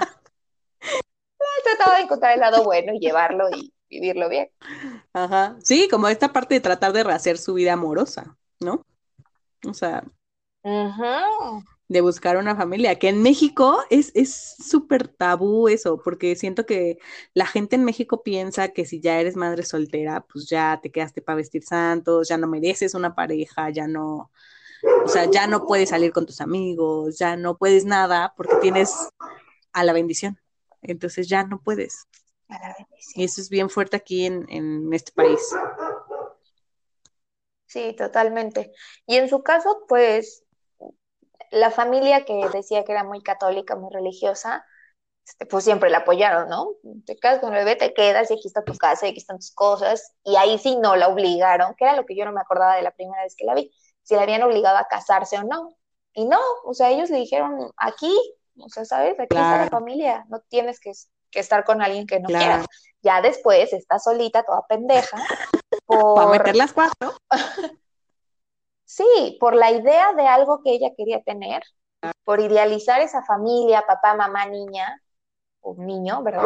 Trataba 1.63 1.98
de 1.98 2.04
encontrar 2.04 2.34
el 2.34 2.39
lado 2.39 2.63
bueno 2.63 2.94
y 2.94 3.00
llevarlo 3.00 3.50
y 3.52 3.74
vivirlo 3.89 4.30
bien. 4.30 4.50
ajá. 5.13 5.58
Sí, 5.63 5.88
como 5.89 6.08
esta 6.08 6.34
parte 6.34 6.56
de 6.56 6.62
tratar 6.62 6.94
de 6.94 7.04
rehacer 7.04 7.38
su 7.38 7.54
vida 7.54 7.74
amorosa, 7.74 8.38
¿no? 8.60 8.86
O 9.67 9.74
sea, 9.74 10.04
de 11.88 12.02
buscar 12.02 12.38
una 12.38 12.56
familia, 12.56 12.98
que 12.98 13.10
en 13.10 13.22
México 13.22 13.80
es 13.89 14.12
es 14.15 14.56
súper 14.65 15.10
tabú 15.10 15.67
eso, 15.67 16.02
porque 16.02 16.36
siento 16.36 16.65
que 16.65 16.98
la 17.34 17.46
gente 17.46 17.76
en 17.76 17.84
México 17.84 18.24
piensa 18.24 18.70
que 18.70 18.86
si 18.86 19.02
ya 19.02 19.20
eres 19.20 19.36
madre 19.36 19.63
soltera, 19.63 20.26
pues 20.32 20.48
ya 20.48 20.80
te 20.82 20.91
quedaste 20.91 21.22
para 21.22 21.36
vestir 21.36 21.63
santos, 21.63 22.30
ya 22.30 22.38
no 22.38 22.48
mereces 22.48 22.94
una 22.94 23.13
pareja, 23.13 23.70
ya 23.72 23.88
no, 23.88 24.32
o 25.06 25.08
sea, 25.08 25.30
ya 25.30 25.48
no 25.48 25.65
puedes 25.67 25.89
salir 25.89 26.13
con 26.13 26.26
tus 26.26 26.41
amigos, 26.41 27.17
ya 27.20 27.36
no 27.36 27.58
puedes 27.58 27.86
nada 27.86 28.34
porque 28.38 28.56
tienes 28.62 28.94
a 29.74 29.84
la 29.84 29.94
bendición. 29.94 30.39
Entonces 30.82 31.28
ya 31.28 31.44
no 31.44 31.62
puedes. 31.62 32.06
Y 33.15 33.24
eso 33.24 33.39
es 33.41 33.50
bien 33.50 33.70
fuerte 33.70 33.98
aquí 33.98 34.26
en, 34.26 34.46
en 34.50 34.94
este 34.94 35.12
país. 35.13 35.39
Sí, 37.65 37.96
totalmente. 37.96 38.74
Y 39.06 39.15
en 39.15 39.30
su 39.30 39.44
caso, 39.44 39.86
pues, 39.88 40.44
la 41.52 41.72
familia 41.72 42.26
que 42.26 42.50
decía 42.52 42.84
que 42.84 42.91
era 42.91 43.04
muy 43.04 43.24
católica, 43.24 43.76
muy 43.76 43.94
religiosa, 43.94 44.65
este, 45.26 45.46
pues 45.46 45.63
siempre 45.63 45.89
la 45.89 46.00
apoyaron, 46.00 46.50
¿no? 46.50 46.72
Te 47.06 47.15
quedas 47.15 47.39
con 47.39 47.54
el 47.54 47.63
bebé, 47.63 47.76
te 47.76 47.94
quedas 47.94 48.32
y 48.32 48.34
aquí 48.34 48.48
está 48.48 48.63
tu 48.63 48.76
casa 48.76 49.06
y 49.06 49.12
aquí 49.12 49.20
están 49.20 49.38
tus 49.38 49.54
cosas. 49.54 50.13
Y 50.24 50.36
ahí 50.36 50.58
sí 50.58 50.78
no 50.78 50.96
la 50.96 51.08
obligaron, 51.08 51.76
que 51.76 51.86
era 51.86 51.96
lo 51.96 52.06
que 52.06 52.15
yo 52.15 52.26
no 52.26 52.32
me 52.34 52.41
acordaba 52.41 52.76
de 52.76 52.82
la 52.82 52.91
primera 52.91 53.24
vez 53.24 53.36
que 53.36 53.46
la 53.46 53.56
vi, 53.56 53.72
si 54.04 54.15
la 54.15 54.24
habían 54.24 54.44
obligado 54.44 54.78
a 54.78 54.88
casarse 54.88 55.38
o 55.38 55.44
no. 55.44 55.78
Y 56.13 56.26
no, 56.26 56.39
o 56.65 56.74
sea, 56.74 56.89
ellos 56.89 57.10
le 57.10 57.17
dijeron, 57.17 57.72
aquí, 57.78 58.13
o 58.58 58.70
sea, 58.70 58.86
¿sabes? 58.86 59.20
Aquí 59.20 59.36
está 59.36 59.58
la 59.58 59.70
familia, 59.70 60.26
no 60.30 60.40
tienes 60.50 60.80
que, 60.80 60.92
que 61.30 61.40
estar 61.40 61.64
con 61.64 61.82
alguien 61.82 62.06
que 62.08 62.20
no 62.20 62.28
Claro. 62.28 62.46
quieras. 62.46 62.68
Ya 63.02 63.22
después 63.22 63.74
estás 63.74 64.04
solita, 64.04 64.44
toda 64.44 64.62
pendeja, 64.68 65.18
Para 65.88 66.28
por, 66.28 66.30
meter 66.32 66.56
las 66.56 66.74
cuatro. 66.74 67.14
Sí, 68.86 69.38
por 69.40 69.56
la 69.56 69.72
idea 69.72 70.12
de 70.12 70.28
algo 70.28 70.62
que 70.66 70.72
ella 70.74 70.90
quería 70.98 71.22
tener, 71.24 71.64
por 72.26 72.42
idealizar 72.42 73.00
esa 73.00 73.24
familia, 73.24 73.86
papá, 73.88 74.16
mamá, 74.16 74.46
niña, 74.48 75.02
o 75.62 75.76
niño, 75.78 76.22
¿verdad? 76.24 76.44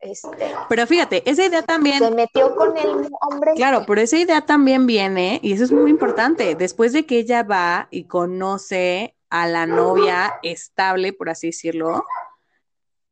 Este, 0.00 0.52
Pero 0.68 0.86
fíjate, 0.86 1.22
esa 1.30 1.44
idea 1.44 1.62
también 1.62 1.98
se 2.00 2.10
metió 2.10 2.56
con 2.56 2.76
el 2.76 3.08
hombre. 3.20 3.52
Claro, 3.54 3.84
pero 3.86 4.00
esa 4.00 4.16
idea 4.16 4.40
también 4.40 4.86
viene, 4.86 5.38
y 5.42 5.52
eso 5.52 5.64
es 5.64 5.72
muy 5.72 5.90
importante, 5.90 6.56
después 6.56 6.92
de 6.92 7.06
que 7.06 7.18
ella 7.18 7.42
va 7.44 7.86
y 7.90 8.04
conoce 8.04 9.14
a 9.30 9.46
la 9.46 9.66
novia 9.66 10.34
estable, 10.42 11.12
por 11.12 11.30
así 11.30 11.48
decirlo, 11.48 12.04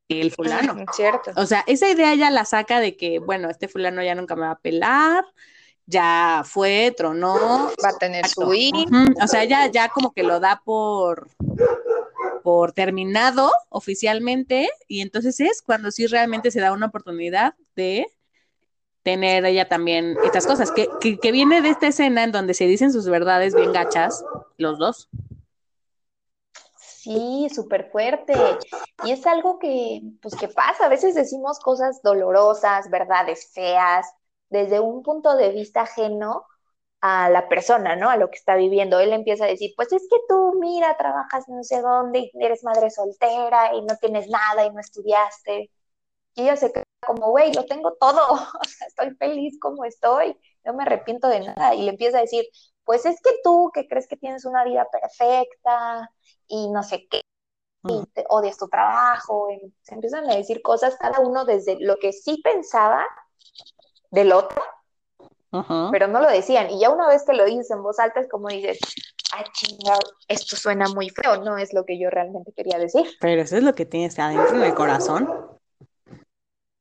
el 0.09 0.31
fulano. 0.33 0.85
Cierto. 0.93 1.33
O 1.37 1.47
sea, 1.47 1.65
esa 1.67 1.89
idea 1.89 2.13
ella 2.13 2.31
la 2.31 2.45
saca 2.45 2.81
de 2.81 2.97
que, 2.97 3.19
bueno, 3.19 3.49
este 3.49 3.69
fulano 3.69 4.03
ya 4.03 4.15
nunca 4.15 4.35
me 4.35 4.43
va 4.43 4.53
a 4.53 4.59
pelar, 4.59 5.25
ya 5.87 6.43
fue, 6.45 6.93
tronó. 6.97 7.71
Va 7.83 7.91
a 7.91 7.99
tener 7.99 8.27
su 8.27 8.53
hijo. 8.53 8.85
O 9.23 9.27
sea, 9.27 9.45
ya, 9.45 9.67
ya 9.69 9.89
como 9.89 10.13
que 10.13 10.23
lo 10.23 10.41
da 10.41 10.61
por, 10.65 11.29
por 12.43 12.73
terminado 12.73 13.51
oficialmente, 13.69 14.69
y 14.87 15.01
entonces 15.01 15.41
es 15.41 15.63
cuando 15.63 15.91
sí 15.91 16.07
realmente 16.07 16.51
se 16.51 16.61
da 16.61 16.73
una 16.73 16.87
oportunidad 16.87 17.55
de 17.77 18.07
tener 19.03 19.47
ella 19.47 19.69
también 19.69 20.19
estas 20.25 20.47
cosas, 20.47 20.71
que, 20.71 20.89
que, 21.01 21.19
que 21.19 21.33
viene 21.33 21.63
de 21.63 21.71
esta 21.71 21.87
escena 21.87 22.25
en 22.25 22.33
donde 22.33 22.53
se 22.53 22.67
dicen 22.67 22.93
sus 22.93 23.09
verdades 23.09 23.55
bien 23.55 23.73
gachas, 23.73 24.23
los 24.59 24.79
dos. 24.79 25.09
Sí, 26.99 27.49
súper 27.55 27.91
fuerte. 27.93 28.35
Y 29.05 29.13
es 29.13 29.25
algo 29.27 29.59
que, 29.61 30.01
pues, 30.21 30.35
que 30.35 30.49
pasa. 30.49 30.87
A 30.87 30.89
veces 30.89 31.15
decimos 31.15 31.61
cosas 31.61 32.03
dolorosas, 32.03 32.91
verdades 32.91 33.53
feas, 33.55 34.07
desde 34.51 34.81
un 34.81 35.03
punto 35.05 35.37
de 35.37 35.51
vista 35.53 35.83
ajeno 35.83 36.45
a 37.03 37.31
la 37.31 37.49
persona, 37.49 37.97
¿no? 37.97 38.11
A 38.11 38.17
lo 38.17 38.31
que 38.31 38.37
está 38.39 38.57
viviendo. 38.57 39.01
Él 39.01 39.13
empieza 39.13 39.45
a 39.45 39.49
decir, 39.49 39.73
pues 39.77 39.93
es 39.93 40.07
que 40.11 40.19
tú, 40.29 40.55
mira, 40.61 40.97
trabajas 40.99 41.45
no 41.49 41.63
sé 41.65 41.83
dónde 41.83 42.21
y 42.21 42.45
eres 42.45 42.65
madre 42.65 42.91
soltera 42.91 43.75
y 43.75 43.83
no 43.83 43.97
tienes 43.99 44.29
nada 44.29 44.67
y 44.67 44.71
no 44.73 44.81
estudiaste. 44.81 45.71
Y 46.35 46.43
ella 46.43 46.57
se 46.57 46.73
queda 46.73 46.85
como, 47.07 47.31
güey, 47.31 47.53
lo 47.53 47.65
tengo 47.67 47.95
todo, 47.95 48.39
estoy 48.87 49.15
feliz 49.17 49.59
como 49.61 49.85
estoy, 49.85 50.37
no 50.65 50.75
me 50.75 50.85
arrepiento 50.85 51.29
de 51.29 51.41
nada. 51.41 51.75
Y 51.75 51.83
le 51.83 51.91
empieza 51.91 52.19
a 52.19 52.23
decir, 52.23 52.45
pues 52.89 53.05
es 53.05 53.21
que 53.21 53.33
tú 53.45 53.71
que 53.75 53.87
crees 53.87 54.09
que 54.09 54.17
tienes 54.17 54.47
una 54.47 54.65
vida 54.65 54.89
perfecta 54.91 56.11
y 56.47 56.71
no 56.71 56.83
sé 56.83 57.07
qué, 57.11 57.21
y 57.85 58.07
te 58.15 58.25
odias 58.31 58.57
tu 58.57 58.67
trabajo, 58.67 59.51
y 59.51 59.75
se 59.83 59.95
empiezan 59.95 60.29
a 60.31 60.35
decir 60.35 60.63
cosas 60.63 60.97
cada 60.97 61.21
uno 61.21 61.45
desde 61.45 61.77
lo 61.81 61.97
que 61.97 62.15
sí 62.15 62.41
pensaba 62.43 63.05
del 64.11 64.33
otro 64.33 64.63
pero 65.91 66.09
no 66.09 66.21
lo 66.21 66.29
decían. 66.29 66.71
Y 66.71 66.81
ya 66.81 66.91
una 66.91 67.09
vez 67.09 67.25
que 67.25 67.33
lo 67.33 67.45
dices 67.45 67.71
en 67.71 67.83
voz 67.83 67.99
alta 67.99 68.21
es 68.21 68.29
como 68.29 68.49
dices, 68.49 68.79
ah, 69.35 69.45
chingado, 69.53 70.01
esto 70.29 70.57
suena 70.57 70.89
muy 70.89 71.11
feo, 71.11 71.43
no 71.43 71.57
es 71.57 71.73
lo 71.73 71.85
que 71.85 71.99
yo 71.99 72.11
realmente 72.11 72.53
quería 72.53 72.79
decir. 72.79 73.07
Pero 73.21 73.43
eso 73.43 73.57
es 73.57 73.63
lo 73.63 73.75
que 73.75 73.87
tienes 73.87 74.19
adentro 74.19 74.57
en 74.57 74.63
el 74.63 74.75
corazón. 74.75 75.58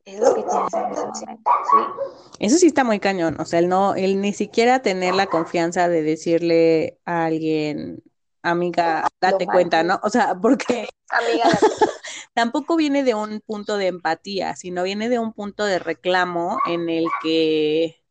Es 0.08 0.20
lo 0.22 0.34
que 0.34 0.44
tienes 0.44 0.74
en 0.74 0.92
ese 0.94 1.06
momento, 1.06 1.52
sí. 1.70 2.36
Eso 2.40 2.58
sí 2.58 2.68
está 2.68 2.86
muy 2.86 3.00
cañón. 3.02 3.36
O 3.42 3.46
sea, 3.46 3.60
él 3.60 3.68
no, 3.68 3.94
él 3.94 4.22
ni 4.22 4.32
siquiera 4.32 4.82
tener 4.82 5.14
la 5.14 5.28
confianza 5.28 5.90
de 5.90 6.02
decirle 6.02 6.98
a 7.04 7.26
alguien, 7.26 8.02
amiga, 8.42 9.06
date 9.20 9.44
Lo 9.46 9.52
cuenta, 9.52 9.84
mal. 9.84 9.88
¿no? 9.88 10.00
O 10.04 10.10
sea, 10.10 10.34
porque 10.42 10.88
Amiga, 11.10 11.50
tampoco 12.34 12.78
viene 12.78 13.04
de 13.04 13.16
un 13.16 13.42
punto 13.42 13.76
de 13.78 13.88
empatía, 13.88 14.56
sino 14.56 14.84
viene 14.84 15.10
de 15.10 15.20
un 15.20 15.34
punto 15.34 15.66
de 15.66 15.80
reclamo 15.80 16.58
en 16.66 16.90
el 16.90 17.08
que 17.22 18.02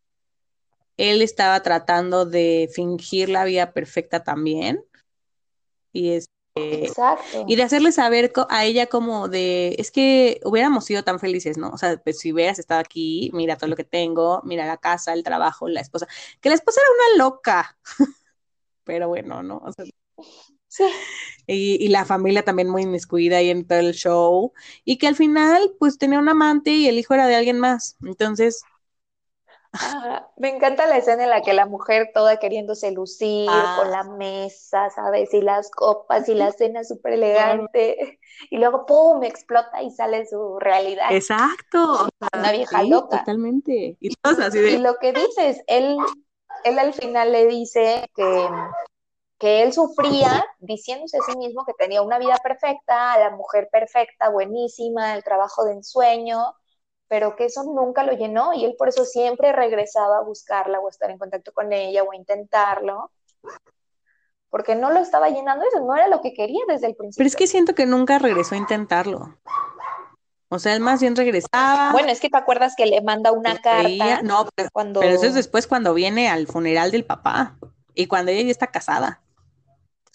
él 0.99 1.23
estaba 1.23 1.63
tratando 1.63 2.27
de 2.27 2.69
fingir 2.75 3.31
la 3.31 3.45
vida 3.45 3.73
perfecta 3.73 4.23
también. 4.23 4.85
Y 5.93 6.11
es 6.11 6.27
Exacto. 6.57 7.45
y 7.47 7.57
de 7.57 7.63
hacerle 7.63 7.93
saber 7.93 8.33
a 8.49 8.65
ella 8.65 8.87
como 8.87 9.29
de, 9.29 9.77
es 9.79 9.91
que 9.91 10.41
hubiéramos 10.45 10.85
sido 10.87 11.05
tan 11.05 11.21
felices, 11.21 11.59
¿no? 11.59 11.69
O 11.71 11.79
sea, 11.79 11.99
pues 11.99 12.19
si 12.19 12.33
hubieras 12.33 12.59
estado 12.59 12.81
aquí, 12.81 13.31
mira 13.35 13.57
todo 13.57 13.69
lo 13.69 13.77
que 13.77 13.85
tengo, 13.85 14.41
mira 14.45 14.67
la 14.67 14.79
casa, 14.79 15.13
el 15.13 15.23
trabajo, 15.23 15.69
la 15.69 15.81
esposa, 15.81 16.07
que 16.41 16.49
la 16.49 16.55
esposa 16.55 16.81
era 16.81 16.91
una 17.19 17.25
loca, 17.25 17.79
pero 18.85 19.09
bueno, 19.09 19.43
¿no? 19.43 19.59
O 19.59 19.73
sea, 19.73 19.85
Sí. 20.69 20.85
y, 21.47 21.83
y 21.85 21.89
la 21.89 22.05
familia 22.05 22.45
también 22.45 22.69
muy 22.69 22.83
inmiscuida 22.83 23.39
ahí 23.39 23.51
en 23.51 23.67
todo 23.67 23.79
el 23.79 23.95
show, 23.95 24.53
y 24.85 24.99
que 24.99 25.07
al 25.09 25.15
final, 25.17 25.73
pues 25.79 25.99
tenía 25.99 26.19
un 26.19 26.29
amante 26.29 26.71
y 26.71 26.89
el 26.89 26.99
hijo 26.99 27.15
era 27.15 27.27
de 27.27 27.37
alguien 27.37 27.59
más, 27.59 27.97
entonces, 28.03 28.63
Ajá. 29.73 30.31
Me 30.37 30.49
encanta 30.51 30.87
la 30.87 30.97
escena 30.99 31.25
en 31.25 31.31
la 31.31 31.43
que 31.43 31.53
la 31.53 31.67
mujer 31.67 32.11
toda 32.15 32.39
queriéndose 32.39 32.91
lucir 32.93 33.49
Ah. 33.51 33.75
con 33.79 33.91
la 33.91 34.05
mesa, 34.05 34.91
¿sabes? 34.91 35.33
Y 35.35 35.41
las 35.43 35.71
copas 35.71 36.29
y 36.29 36.35
la 36.35 36.53
cena 36.53 36.85
súper 36.85 37.15
elegante. 37.15 38.19
Y 38.51 38.59
luego, 38.59 38.87
¡pum!, 38.87 39.23
explota 39.25 39.83
y 39.83 39.91
sale 39.91 40.27
su 40.27 40.59
realidad. 40.59 41.11
exacto, 41.11 42.09
Una 42.35 42.53
vieja 42.53 42.83
sí, 42.83 42.91
loca. 42.91 43.19
totalmente, 43.19 43.97
y 44.01 44.11
así 44.23 44.79
lo 44.79 44.97
que 44.97 45.13
dices, 45.13 45.63
él, 45.67 45.97
él 46.65 46.79
al 46.79 46.93
final 46.93 47.33
le 47.33 47.47
dice 47.47 48.11
que, 48.15 48.49
que 49.39 49.63
él 49.63 49.73
sufría 49.73 50.45
diciéndose 50.59 51.19
a 51.19 51.23
sí 51.23 51.37
mismo 51.37 51.65
que 51.65 51.75
tenía 51.75 52.03
una 52.03 52.19
vida 52.19 52.37
perfecta, 52.43 53.19
la 53.19 53.31
mujer 53.31 53.69
perfecta, 53.71 54.29
buenísima, 54.31 55.15
el 55.15 55.25
trabajo 55.25 55.65
de 55.65 55.73
ensueño, 55.75 56.55
pero 57.09 57.37
que 57.37 57.47
eso 57.47 57.63
nunca 57.65 58.03
lo 58.03 58.13
llenó 58.13 58.53
y 58.53 58.65
él 58.65 58.75
por 58.79 58.89
eso 58.89 59.05
siempre 59.05 59.53
regresaba 59.53 60.19
a 60.19 60.23
buscarla 60.23 60.81
o 60.81 60.87
a 60.87 60.91
estar 60.91 61.11
en 61.11 61.19
contacto 61.19 61.53
con 61.53 61.73
ella 61.73 62.03
o 62.03 62.13
a 62.13 62.17
intentarlo, 62.17 63.11
porque 64.51 64.75
no 64.75 64.91
lo 64.91 65.01
estaba 65.01 65.29
llenando 65.29 65.65
eso, 65.67 65.81
no 65.81 65.95
era 65.95 66.09
lo 66.09 66.21
que 66.21 66.35
quería 66.35 66.61
desde 66.69 66.89
el 66.89 66.97
principio. 66.97 67.19
pero 67.19 67.29
es 67.29 67.37
que 67.37 67.47
siento 67.47 67.75
que 67.75 67.87
nunca 67.87 68.19
regresó 68.19 68.55
a 68.55 68.59
intentarlo, 68.59 69.37
o 70.49 70.59
sea, 70.59 70.75
él 70.75 70.81
más 70.81 71.01
bien 71.01 71.17
regresaba. 71.17 71.91
Bueno, 71.93 72.09
es 72.09 72.21
que 72.21 72.31
te 72.31 72.37
acuerdas 72.37 72.75
que 72.77 72.87
le 72.87 73.01
manda 73.01 73.33
una 73.33 73.61
carta 73.61 74.23
No, 74.23 74.49
pero, 74.55 74.69
cuando... 74.73 75.01
pero 75.01 75.15
eso 75.15 75.27
es 75.27 75.35
después 75.35 75.67
cuando 75.67 75.93
viene 75.93 76.29
al 76.29 76.47
funeral 76.47 76.93
del 76.93 77.05
papá 77.05 77.57
y 77.95 78.07
cuando 78.07 78.31
ella 78.31 78.43
ya 78.43 78.51
está 78.53 78.69
casada. 78.69 79.21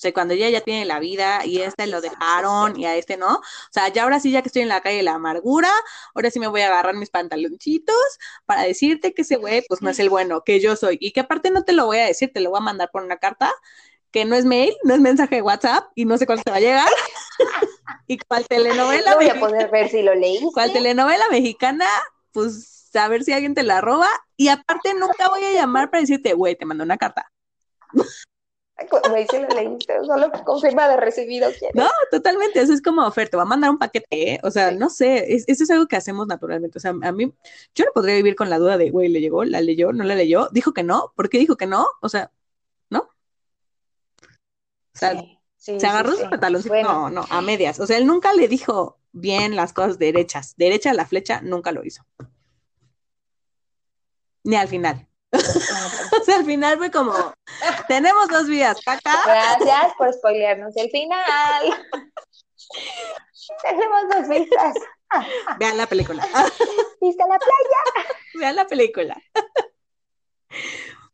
O 0.02 0.04
sea, 0.04 0.14
cuando 0.14 0.34
ella 0.34 0.50
ya 0.50 0.62
tiene 0.62 0.84
la 0.84 1.00
vida 1.00 1.46
y 1.46 1.62
a 1.62 1.68
este 1.68 1.86
lo 1.86 2.02
dejaron 2.02 2.76
y 2.76 2.88
a 2.88 2.96
este 2.96 3.18
no. 3.18 3.36
O 3.36 3.70
sea, 3.70 3.88
ya 3.90 4.02
ahora 4.02 4.20
sí, 4.20 4.32
ya 4.32 4.42
que 4.42 4.48
estoy 4.48 4.64
en 4.64 4.68
la 4.68 4.82
calle 4.82 4.98
de 4.98 5.04
la 5.04 5.14
amargura, 5.14 5.70
ahora 6.16 6.32
sí 6.32 6.40
me 6.40 6.48
voy 6.48 6.62
a 6.62 6.70
agarrar 6.70 6.96
mis 6.96 7.12
pantaloncitos 7.12 7.96
para 8.48 8.64
decirte 8.64 9.14
que 9.14 9.22
ese 9.22 9.36
güey, 9.36 9.64
pues 9.68 9.84
no 9.84 9.92
es 9.92 10.00
el 10.00 10.10
bueno, 10.10 10.42
que 10.44 10.60
yo 10.60 10.76
soy. 10.76 10.98
Y 11.00 11.12
que 11.12 11.20
aparte 11.20 11.52
no 11.52 11.64
te 11.66 11.74
lo 11.74 11.86
voy 11.86 12.00
a 12.00 12.06
decir, 12.06 12.32
te 12.34 12.40
lo 12.40 12.50
voy 12.50 12.58
a 12.58 12.62
mandar 12.64 12.90
por 12.92 13.04
una 13.04 13.18
carta 13.18 13.54
que 14.10 14.26
no 14.26 14.36
es 14.36 14.44
mail, 14.44 14.74
no 14.84 14.96
es 14.96 15.02
mensaje 15.02 15.36
de 15.36 15.42
WhatsApp 15.44 15.92
y 15.94 16.06
no 16.06 16.18
sé 16.18 16.26
cuál 16.26 16.44
te 16.44 16.50
va 16.50 16.58
a 16.58 16.62
llegar. 16.62 16.90
y 18.08 18.18
cuál 18.18 18.48
telenovela 18.48 19.12
No 19.12 19.18
voy 19.18 19.30
a 19.30 19.40
poder 19.40 19.70
ver 19.70 19.88
si 19.90 20.02
lo 20.02 20.16
leíste. 20.16 20.48
cual 20.52 20.74
telenovela 20.74 21.26
mexicana, 21.30 21.86
pues 22.32 22.90
a 22.96 23.08
ver 23.08 23.24
si 23.24 23.34
alguien 23.34 23.54
te 23.54 23.62
la 23.62 23.82
roba. 23.82 24.10
Y 24.36 24.48
aparte 24.48 24.96
nunca 24.96 25.30
voy 25.30 25.44
a 25.44 25.54
llamar 25.54 25.92
para 25.92 26.02
decirte, 26.02 26.34
güey, 26.34 26.56
te 26.56 26.66
mandé 26.66 26.84
una 26.84 26.98
carta. 26.98 27.32
Güey, 29.10 29.28
si 29.30 29.40
lo 29.40 29.48
leíste, 29.50 29.94
solo 30.06 30.32
confirma 30.46 30.88
de 30.88 30.98
recibido 30.98 31.50
quién 31.60 31.72
No, 31.74 31.90
totalmente, 32.10 32.62
eso 32.62 32.74
es 32.74 32.82
como, 32.82 33.10
Fer, 33.12 33.30
te 33.30 33.38
va 33.38 33.44
a 33.44 33.46
mandar 33.46 33.70
un 33.70 33.78
paquete, 33.78 34.34
¿eh? 34.34 34.40
O 34.44 34.52
sea, 34.52 34.70
Sí. 34.70 34.78
no 34.78 34.90
sé, 34.90 35.34
es- 35.34 35.46
eso 35.48 35.64
es 35.64 35.70
algo 35.72 35.88
que 35.88 35.96
hacemos 35.96 36.28
naturalmente. 36.28 36.78
O 36.78 36.82
sea, 36.82 36.92
a 37.02 37.12
mí, 37.12 37.34
yo 37.76 37.86
no 37.86 37.92
podría 37.94 38.16
vivir 38.16 38.36
con 38.36 38.50
la 38.50 38.58
duda 38.58 38.78
de, 38.78 38.90
güey, 38.90 39.10
¿le 39.10 39.22
llegó? 39.22 39.44
¿La 39.44 39.62
leyó? 39.62 39.92
¿No 39.94 40.04
la 40.04 40.16
leyó? 40.16 40.50
¿Dijo 40.52 40.74
que 40.74 40.84
no? 40.84 41.14
¿Por 41.16 41.30
qué 41.30 41.38
dijo 41.40 41.56
que 41.58 41.68
no? 41.68 41.86
O 42.02 42.10
sea, 42.10 42.32
¿no? 42.90 43.10
O 44.94 44.98
sea, 44.98 45.12
Sí, 45.12 45.38
sí, 45.58 45.80
se 45.80 45.88
agarró 45.88 46.16
pantaloncitos, 46.30 46.70
Bueno, 46.70 47.10
no, 47.10 47.22
no, 47.22 47.26
a 47.30 47.42
medias. 47.42 47.80
O 47.80 47.88
sea, 47.88 47.98
él 47.98 48.06
nunca 48.08 48.34
le 48.34 48.48
dijo 48.48 49.00
bien 49.12 49.56
las 49.56 49.74
cosas 49.74 50.00
derechas. 50.00 50.56
Derecha 50.58 50.92
a 50.92 50.94
la 50.94 51.06
flecha, 51.06 51.42
nunca 51.42 51.72
lo 51.72 51.84
hizo. 51.86 52.04
Ni 54.44 54.56
al 54.56 54.68
final. 54.68 55.08
O 56.22 56.24
sea, 56.24 56.38
al 56.38 56.46
final 56.46 56.78
fue 56.78 56.92
como, 56.92 57.14
tenemos 57.88 58.28
dos 58.28 58.48
vidas, 58.48 58.80
caca. 58.84 59.18
Gracias 59.26 59.94
por 59.98 60.14
spoilearnos 60.14 60.76
el 60.76 60.90
final. 60.90 61.88
Tenemos 63.64 64.02
dos 64.10 64.28
vistas. 64.30 64.76
Vean 65.58 65.78
la 65.78 65.88
película. 65.88 66.24
¿Viste 67.02 67.24
la 67.24 67.40
playa? 67.40 68.10
Vean 68.36 68.56
la 68.56 68.66
película. 68.66 69.18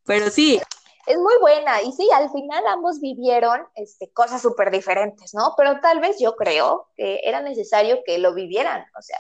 Pero 0.06 0.30
sí, 0.30 0.60
Es 1.06 1.18
muy 1.18 1.36
buena. 1.40 1.82
Y 1.82 1.92
sí, 1.94 2.10
al 2.14 2.30
final 2.32 2.66
ambos 2.68 3.00
vivieron 3.00 3.66
este, 3.76 4.12
cosas 4.12 4.42
súper 4.42 4.72
diferentes, 4.72 5.34
¿no? 5.34 5.54
Pero 5.56 5.80
tal 5.80 6.00
vez 6.00 6.18
yo 6.20 6.36
creo 6.36 6.90
que 6.96 7.22
era 7.24 7.42
necesario 7.42 8.02
que 8.06 8.18
lo 8.18 8.34
vivieran. 8.34 8.86
O 8.98 9.02
sea, 9.02 9.18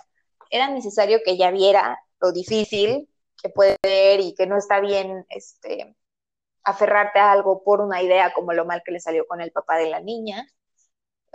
era 0.49 0.69
necesario 0.69 1.19
que 1.23 1.31
ella 1.31 1.51
viera 1.51 1.99
lo 2.19 2.31
difícil 2.31 3.10
que 3.41 3.50
puede 3.50 3.78
ver 3.84 4.19
y 4.19 4.34
que 4.36 4.47
no 4.47 4.58
está 4.58 4.80
bien 4.80 5.26
este, 5.30 5.95
aferrarte 6.63 7.19
a 7.19 7.32
algo 7.32 7.63
por 7.63 7.82
una 7.82 8.02
idea 8.02 8.34
como 8.34 8.54
lo 8.54 8.65
mal 8.65 8.82
que 8.84 8.91
le 8.91 9.00
salió 9.00 9.26
con 9.28 9.41
el 9.41 9.52
papá 9.52 9.78
de 9.78 9.89
la 9.89 10.02
niña. 10.02 10.47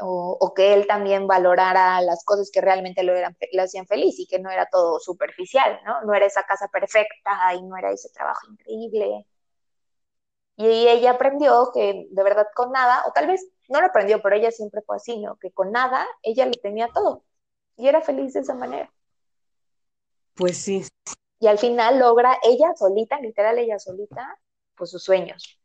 O, 0.05 0.53
que 0.57 0.75
él 0.75 0.87
también 0.87 1.29
valorara 1.29 2.01
las 2.01 2.25
cosas 2.25 2.51
que 2.51 2.61
realmente 2.61 3.05
lo, 3.05 3.15
eran, 3.15 3.37
lo 3.53 3.62
hacían 3.62 3.87
feliz 3.87 4.19
y 4.19 4.27
que 4.27 4.41
no 4.41 4.51
era 4.51 4.67
todo 4.67 4.99
superficial, 4.99 5.81
¿no? 5.85 6.03
No 6.03 6.15
era 6.15 6.27
esa 6.27 6.43
casa 6.43 6.67
perfecta 6.69 7.55
y 7.55 7.62
no 7.62 7.77
era 7.77 7.93
ese 7.93 8.09
trabajo 8.11 8.49
increíble. 8.51 9.27
Y 10.57 10.67
ella 10.88 11.12
aprendió 11.12 11.71
que 11.73 12.09
de 12.11 12.23
verdad 12.23 12.47
con 12.55 12.73
nada, 12.73 13.05
o 13.07 13.12
tal 13.12 13.27
vez 13.29 13.47
no 13.69 13.81
lo 13.81 13.87
aprendió, 13.87 14.21
pero 14.23 14.37
ella 14.37 14.51
siempre 14.51 14.83
fue 14.83 14.97
así, 14.97 15.21
¿no? 15.21 15.37
Que 15.37 15.53
con 15.53 15.71
nada 15.71 16.07
ella 16.23 16.47
lo 16.47 16.53
tenía 16.53 16.88
todo 16.88 17.25
y 17.77 17.88
era 17.88 18.01
feliz 18.01 18.35
de 18.35 18.41
esa 18.41 18.55
manera. 18.55 18.93
pues 20.35 20.59
sí. 20.59 20.85
Y 21.43 21.49
al 21.49 21.59
final 21.59 21.99
logra 22.01 22.39
ella 22.45 22.73
solita, 22.77 23.21
literal 23.21 23.59
ella 23.59 23.79
solita, 23.79 24.39
pues 24.77 24.91
sus 24.93 25.05
sueños. 25.05 25.59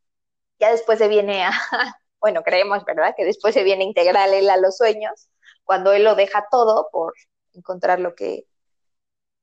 Ya 0.60 0.72
después 0.72 1.00
se 1.00 1.08
viene 1.08 1.44
a, 1.46 1.52
bueno, 2.22 2.44
creemos, 2.44 2.84
¿verdad? 2.86 3.14
Que 3.18 3.26
después 3.26 3.54
se 3.56 3.64
viene 3.64 3.84
a 3.86 3.88
integrar 3.88 4.30
él 4.34 4.50
a 4.50 4.58
los 4.58 4.78
sueños, 4.78 5.30
cuando 5.66 5.94
él 5.94 6.04
lo 6.04 6.16
deja 6.16 6.48
todo 6.52 6.90
por 6.92 7.14
encontrar 7.54 8.00
lo 8.02 8.16
que 8.16 8.46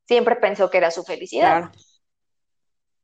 siempre 0.08 0.36
pensó 0.36 0.70
que 0.70 0.78
era 0.78 0.90
su 0.90 1.04
felicidad. 1.04 1.60
Claro. 1.60 1.72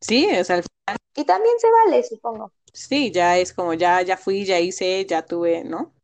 Sí, 0.00 0.28
o 0.38 0.44
sea, 0.44 0.56
al 0.56 0.62
final, 0.64 0.98
Y 1.14 1.24
también 1.24 1.56
se 1.60 1.68
vale, 1.70 2.02
supongo. 2.02 2.52
sí, 2.72 3.12
ya 3.12 3.38
es 3.38 3.52
como 3.52 3.74
ya, 3.74 4.02
ya 4.02 4.16
fui, 4.16 4.44
ya 4.44 4.58
hice, 4.60 5.06
ya 5.06 5.24
tuve, 5.24 5.62
¿no? 5.64 5.94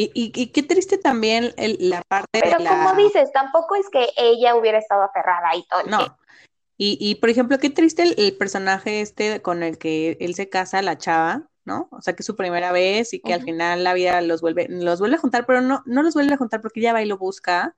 Y, 0.00 0.10
y, 0.14 0.32
y 0.34 0.46
qué 0.46 0.62
triste 0.62 0.96
también 0.96 1.52
el- 1.58 1.76
la 1.90 2.00
parte 2.08 2.40
Pero 2.40 2.56
de 2.56 2.64
la... 2.64 2.70
como 2.70 2.94
dices, 2.94 3.30
tampoco 3.32 3.74
es 3.74 3.90
que 3.90 4.08
ella 4.16 4.54
hubiera 4.54 4.78
estado 4.78 5.02
aferrada 5.02 5.54
y 5.54 5.66
todo. 5.66 5.82
No. 5.84 6.16
Y, 6.78 6.96
y 6.98 7.16
por 7.16 7.28
ejemplo, 7.28 7.58
qué 7.58 7.68
triste 7.68 8.02
el, 8.04 8.14
el 8.16 8.34
personaje 8.34 9.02
este 9.02 9.42
con 9.42 9.62
el 9.62 9.76
que 9.76 10.16
él 10.20 10.34
se 10.34 10.48
casa, 10.48 10.80
la 10.80 10.96
chava, 10.96 11.50
¿no? 11.66 11.88
O 11.90 12.00
sea, 12.00 12.14
que 12.14 12.22
es 12.22 12.26
su 12.26 12.34
primera 12.34 12.72
vez 12.72 13.12
y 13.12 13.20
que 13.20 13.34
al 13.34 13.42
final 13.42 13.84
la 13.84 13.92
vida 13.92 14.22
los 14.22 14.40
vuelve, 14.40 14.68
los 14.70 15.00
vuelve 15.00 15.16
a 15.16 15.20
juntar, 15.20 15.44
pero 15.44 15.60
no, 15.60 15.82
no 15.84 16.02
los 16.02 16.14
vuelve 16.14 16.32
a 16.32 16.38
juntar 16.38 16.62
porque 16.62 16.80
ella 16.80 16.94
va 16.94 17.02
y 17.02 17.06
lo 17.06 17.18
busca. 17.18 17.76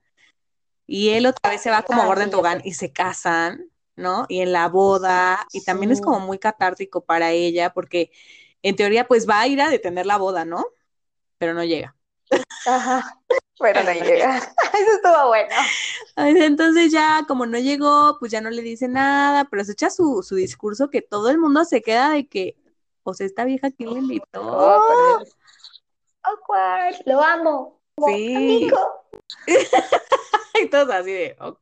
Y 0.87 1.09
él 1.09 1.25
otra 1.25 1.51
vez 1.51 1.59
se 1.59 1.71
va 1.71 1.81
como 1.83 2.15
sí, 2.15 2.21
en 2.21 2.29
tobogán 2.29 2.61
y 2.63 2.75
se 2.75 2.93
casan, 2.93 3.65
¿no? 3.97 4.25
Y 4.29 4.39
en 4.39 4.53
la 4.53 4.69
boda, 4.69 5.45
y 5.51 5.65
también 5.65 5.91
es 5.91 5.99
como 5.99 6.21
muy 6.21 6.39
catártico 6.39 7.01
para 7.03 7.31
ella 7.31 7.73
porque 7.73 8.11
en 8.61 8.77
teoría 8.77 9.09
pues 9.09 9.27
va 9.27 9.41
a 9.41 9.47
ir 9.47 9.61
a 9.61 9.67
detener 9.67 10.05
la 10.05 10.15
boda, 10.17 10.45
¿no? 10.45 10.65
Pero 11.37 11.53
no 11.53 11.65
llega. 11.65 11.93
Ajá. 12.65 13.19
Pero 13.59 13.83
no 13.83 13.91
llega. 13.91 14.37
Eso 14.73 14.91
estuvo 14.95 15.27
bueno. 15.27 15.55
Entonces 16.17 16.91
ya 16.91 17.23
como 17.27 17.45
no 17.45 17.57
llegó, 17.59 18.17
pues 18.19 18.31
ya 18.31 18.41
no 18.41 18.49
le 18.49 18.61
dice 18.61 18.87
nada, 18.87 19.45
pero 19.45 19.63
se 19.63 19.73
echa 19.73 19.89
su, 19.89 20.23
su 20.23 20.35
discurso 20.35 20.89
que 20.89 21.01
todo 21.01 21.29
el 21.29 21.37
mundo 21.37 21.65
se 21.65 21.81
queda 21.81 22.11
de 22.11 22.27
que, 22.27 22.55
o 23.03 23.13
sea, 23.13 23.25
esta 23.25 23.45
vieja, 23.45 23.71
¿quién 23.71 23.93
le 23.93 23.99
invitó? 23.99 24.41
Oh. 24.41 25.23
Awkward. 26.23 26.95
Lo 27.05 27.21
amo. 27.21 27.79
Como 27.95 28.15
Sí. 28.15 28.35
amigo. 28.35 28.77
Y 30.61 30.69
todos 30.69 30.89
así 30.91 31.11
de, 31.11 31.35
ok. 31.39 31.57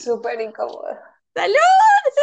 Súper 0.00 0.40
incómodo. 0.40 0.86
¡Salud! 1.34 1.56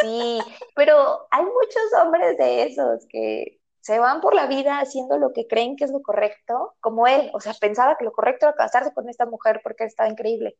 Sí, 0.00 0.40
pero 0.74 1.26
hay 1.30 1.44
muchos 1.44 1.82
hombres 2.02 2.38
de 2.38 2.62
esos 2.64 3.04
que 3.10 3.60
se 3.84 3.98
van 3.98 4.22
por 4.22 4.34
la 4.34 4.46
vida 4.46 4.78
haciendo 4.78 5.18
lo 5.18 5.34
que 5.34 5.46
creen 5.46 5.76
que 5.76 5.84
es 5.84 5.90
lo 5.90 6.00
correcto, 6.00 6.74
como 6.80 7.06
él, 7.06 7.30
o 7.34 7.40
sea, 7.40 7.52
pensaba 7.52 7.98
que 7.98 8.06
lo 8.06 8.12
correcto 8.12 8.46
era 8.46 8.54
casarse 8.54 8.94
con 8.94 9.10
esta 9.10 9.26
mujer 9.26 9.60
porque 9.62 9.84
estaba 9.84 10.08
increíble. 10.08 10.56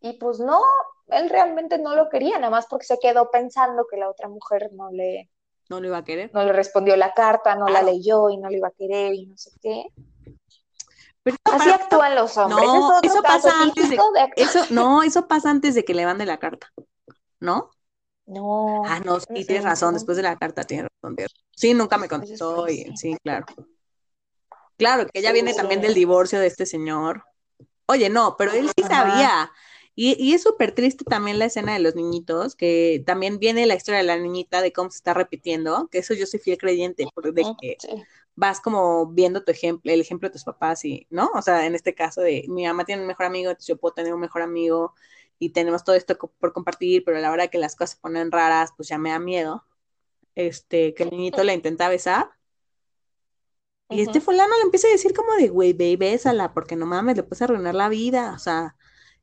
Y 0.00 0.14
pues 0.14 0.40
no, 0.40 0.60
él 1.06 1.30
realmente 1.30 1.78
no 1.78 1.94
lo 1.94 2.08
quería, 2.08 2.40
nada 2.40 2.50
más 2.50 2.66
porque 2.66 2.86
se 2.86 2.98
quedó 2.98 3.30
pensando 3.30 3.86
que 3.88 3.96
la 3.96 4.10
otra 4.10 4.26
mujer 4.26 4.70
no 4.72 4.90
le, 4.90 5.30
no 5.70 5.78
lo 5.78 5.86
iba 5.86 5.98
a 5.98 6.04
querer. 6.04 6.32
No 6.34 6.42
le 6.42 6.52
respondió 6.52 6.96
la 6.96 7.14
carta, 7.14 7.54
no 7.54 7.68
la 7.68 7.82
leyó 7.82 8.30
y 8.30 8.36
no 8.36 8.50
lo 8.50 8.56
iba 8.56 8.66
a 8.66 8.72
querer 8.72 9.14
y 9.14 9.26
no 9.26 9.36
sé 9.36 9.52
qué. 9.62 9.84
Así 11.44 11.70
actúan 11.70 12.16
los 12.16 12.36
hombres. 12.36 12.66
No, 12.66 13.00
eso 13.00 13.22
pasa 13.22 13.62
antes 13.62 13.90
de, 13.90 13.98
eso, 14.34 14.64
no, 14.70 15.04
eso 15.04 15.28
pasa 15.28 15.50
antes 15.50 15.76
de 15.76 15.84
que 15.84 15.94
le 15.94 16.04
mande 16.04 16.26
la 16.26 16.38
carta, 16.38 16.72
¿no? 17.38 17.70
No. 18.26 18.82
Ah, 18.86 19.00
no, 19.04 19.20
sí, 19.20 19.44
tienes 19.44 19.64
razón, 19.64 19.94
después 19.94 20.16
de 20.16 20.22
la 20.22 20.36
carta 20.36 20.64
tienes 20.64 20.88
razón. 21.02 21.16
Sí, 21.54 21.74
nunca 21.74 21.98
me 21.98 22.08
contestó 22.08 22.68
y 22.68 22.96
sí, 22.96 23.16
claro. 23.22 23.46
Claro, 24.76 25.06
que 25.06 25.20
ella 25.20 25.32
viene 25.32 25.54
también 25.54 25.80
del 25.80 25.94
divorcio 25.94 26.40
de 26.40 26.46
este 26.46 26.66
señor. 26.66 27.24
Oye, 27.86 28.08
no, 28.08 28.36
pero 28.36 28.52
él 28.52 28.70
sí 28.76 28.82
sabía. 28.82 29.52
Y, 29.96 30.16
y 30.20 30.34
es 30.34 30.42
súper 30.42 30.72
triste 30.72 31.04
también 31.04 31.38
la 31.38 31.44
escena 31.44 31.74
de 31.74 31.78
los 31.78 31.94
niñitos, 31.94 32.56
que 32.56 33.04
también 33.06 33.38
viene 33.38 33.66
la 33.66 33.76
historia 33.76 33.98
de 33.98 34.06
la 34.06 34.16
niñita, 34.16 34.60
de 34.60 34.72
cómo 34.72 34.90
se 34.90 34.96
está 34.96 35.14
repitiendo, 35.14 35.88
que 35.88 35.98
eso 35.98 36.14
yo 36.14 36.26
soy 36.26 36.40
fiel 36.40 36.58
creyente, 36.58 37.06
porque 37.14 37.30
de 37.30 37.44
que 37.60 37.76
vas 38.34 38.60
como 38.60 39.06
viendo 39.06 39.44
tu 39.44 39.52
ejemplo, 39.52 39.92
el 39.92 40.00
ejemplo 40.00 40.28
de 40.28 40.32
tus 40.32 40.42
papás 40.42 40.84
y, 40.84 41.06
¿no? 41.10 41.30
O 41.34 41.42
sea, 41.42 41.66
en 41.66 41.76
este 41.76 41.94
caso 41.94 42.22
de 42.22 42.44
mi 42.48 42.66
mamá 42.66 42.84
tiene 42.84 43.02
un 43.02 43.08
mejor 43.08 43.26
amigo, 43.26 43.50
entonces 43.50 43.68
yo 43.68 43.76
puedo 43.76 43.94
tener 43.94 44.12
un 44.12 44.20
mejor 44.20 44.42
amigo 44.42 44.94
y 45.38 45.50
tenemos 45.50 45.84
todo 45.84 45.96
esto 45.96 46.16
por 46.16 46.52
compartir, 46.52 47.04
pero 47.04 47.18
a 47.18 47.20
la 47.20 47.30
hora 47.32 47.48
que 47.48 47.58
las 47.58 47.76
cosas 47.76 47.96
se 47.96 48.00
ponen 48.00 48.30
raras, 48.30 48.72
pues 48.76 48.88
ya 48.88 48.98
me 48.98 49.10
da 49.10 49.18
miedo. 49.18 49.64
Este, 50.34 50.94
que 50.94 51.04
el 51.04 51.10
niñito 51.10 51.44
la 51.44 51.54
intenta 51.54 51.88
besar. 51.88 52.30
Y 53.90 54.00
este 54.00 54.20
fulano 54.20 54.56
le 54.56 54.62
empieza 54.62 54.88
a 54.88 54.90
decir 54.90 55.14
como 55.14 55.34
de, 55.34 55.48
güey, 55.48 55.72
ve 55.72 55.96
bésala, 55.96 56.52
porque 56.52 56.74
no 56.74 56.86
mames, 56.86 57.16
le 57.16 57.22
puedes 57.22 57.42
arruinar 57.42 57.74
la 57.74 57.88
vida. 57.88 58.32
O 58.34 58.38
sea, 58.38 58.76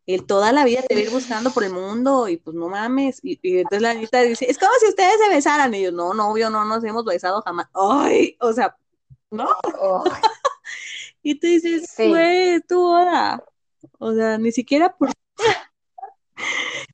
él 0.06 0.26
toda 0.26 0.52
la 0.52 0.63
vida 0.65 0.82
te 0.82 0.95
va 0.95 1.02
a 1.02 1.04
ir 1.04 1.10
buscando 1.10 1.52
por 1.52 1.63
el 1.63 1.74
mundo 1.74 2.28
y 2.28 2.38
pues 2.38 2.56
no 2.56 2.69
mames. 2.69 3.19
Y, 3.24 3.39
entonces 3.43 3.82
la 3.82 3.93
niñita 3.93 4.21
dice, 4.21 4.50
es 4.50 4.58
como 4.58 4.71
si 4.80 4.88
ustedes 4.88 5.19
se 5.19 5.30
besaran. 5.30 5.74
Y 5.74 5.84
yo, 5.84 5.91
no, 5.91 6.13
no, 6.13 6.32
obvio, 6.32 6.50
no 6.50 6.63
nos 6.65 6.84
hemos 6.84 7.06
besado 7.06 7.41
jamás. 7.41 7.67
Ay, 7.74 8.38
o 8.39 8.54
sea, 8.54 8.78
¿no? 9.30 9.47
y 11.24 11.39
tú 11.39 11.47
dices, 11.47 11.93
güey, 11.97 12.62
tú 12.62 12.95
ahora. 12.95 13.43
O 14.00 14.13
sea, 14.13 14.38
ni 14.38 14.52
siquiera 14.52 14.95
por... 14.95 15.10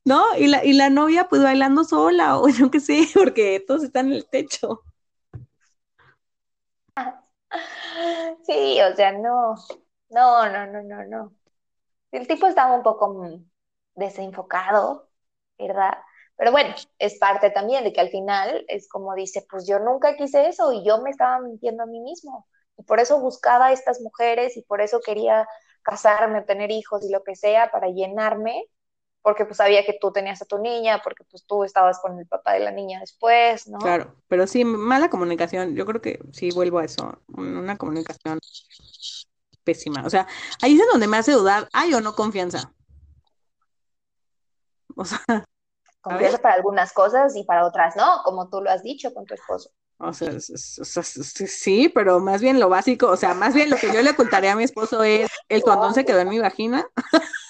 ¿No? 0.08 0.34
Y 0.38 0.46
la, 0.46 0.64
y 0.64 0.72
la 0.72 0.88
novia 0.88 1.28
pues 1.28 1.42
bailando 1.42 1.84
sola 1.84 2.38
o 2.40 2.48
yo 2.48 2.70
qué 2.70 2.80
sé, 2.80 3.06
porque 3.14 3.62
todos 3.66 3.84
están 3.84 4.06
en 4.06 4.14
el 4.14 4.26
techo. 4.26 4.82
Sí, 8.44 8.80
o 8.82 8.94
sea, 8.96 9.12
no, 9.12 9.54
no, 10.10 10.48
no, 10.50 10.66
no, 10.66 10.82
no, 10.82 11.04
no. 11.04 11.34
El 12.12 12.26
tipo 12.28 12.46
estaba 12.46 12.76
un 12.76 12.82
poco 12.82 13.14
mm, 13.14 13.50
desenfocado, 13.96 15.10
¿verdad? 15.58 15.98
Pero 16.36 16.52
bueno, 16.52 16.74
es 16.98 17.18
parte 17.18 17.50
también 17.50 17.84
de 17.84 17.92
que 17.92 18.00
al 18.00 18.10
final 18.10 18.64
es 18.68 18.88
como 18.88 19.14
dice, 19.14 19.46
pues 19.50 19.66
yo 19.66 19.78
nunca 19.80 20.16
quise 20.16 20.48
eso 20.48 20.72
y 20.72 20.84
yo 20.86 21.02
me 21.02 21.10
estaba 21.10 21.40
mintiendo 21.40 21.82
a 21.84 21.86
mí 21.86 22.00
mismo. 22.00 22.48
Y 22.78 22.84
por 22.84 23.00
eso 23.00 23.20
buscaba 23.20 23.66
a 23.68 23.72
estas 23.72 24.00
mujeres 24.00 24.56
y 24.56 24.62
por 24.62 24.80
eso 24.80 25.00
quería 25.00 25.48
casarme, 25.82 26.42
tener 26.42 26.70
hijos 26.70 27.04
y 27.04 27.10
lo 27.12 27.24
que 27.24 27.36
sea 27.36 27.70
para 27.70 27.88
llenarme, 27.88 28.64
porque 29.22 29.44
pues 29.44 29.56
sabía 29.58 29.84
que 29.84 29.98
tú 30.00 30.12
tenías 30.12 30.40
a 30.42 30.46
tu 30.46 30.58
niña, 30.58 31.00
porque 31.02 31.24
pues 31.24 31.44
tú 31.44 31.64
estabas 31.64 31.98
con 32.00 32.18
el 32.18 32.26
papá 32.26 32.52
de 32.52 32.60
la 32.60 32.70
niña 32.70 33.00
después, 33.00 33.68
¿no? 33.68 33.78
Claro, 33.78 34.14
pero 34.28 34.46
sí, 34.46 34.64
mala 34.64 35.10
comunicación, 35.10 35.74
yo 35.74 35.84
creo 35.86 36.00
que 36.00 36.20
sí 36.32 36.50
vuelvo 36.50 36.78
a 36.78 36.84
eso, 36.84 37.18
una 37.28 37.76
comunicación 37.76 38.38
pésima. 39.64 40.02
O 40.04 40.10
sea, 40.10 40.26
ahí 40.62 40.80
es 40.80 40.86
donde 40.90 41.08
me 41.08 41.18
hace 41.18 41.32
dudar, 41.32 41.68
¿hay 41.72 41.92
o 41.94 42.00
no 42.00 42.14
confianza? 42.14 42.72
O 44.96 45.04
sea. 45.04 45.20
Confianza 46.00 46.38
para 46.38 46.54
algunas 46.54 46.92
cosas 46.92 47.34
y 47.36 47.42
para 47.42 47.66
otras 47.66 47.96
no, 47.96 48.22
como 48.24 48.48
tú 48.48 48.62
lo 48.62 48.70
has 48.70 48.82
dicho 48.82 49.12
con 49.12 49.26
tu 49.26 49.34
esposo. 49.34 49.70
O 49.98 50.12
sea, 50.12 50.30
sí, 50.38 51.88
pero 51.88 52.20
más 52.20 52.40
bien 52.40 52.60
lo 52.60 52.68
básico, 52.68 53.08
o 53.08 53.16
sea, 53.16 53.34
más 53.34 53.52
bien 53.52 53.68
lo 53.68 53.76
que 53.76 53.92
yo 53.92 54.00
le 54.00 54.10
ocultaría 54.10 54.52
a 54.52 54.56
mi 54.56 54.62
esposo 54.62 55.02
es 55.02 55.28
el 55.48 55.62
condón 55.62 55.92
se 55.92 56.04
quedó 56.04 56.20
en 56.20 56.28
mi 56.28 56.38
vagina. 56.38 56.86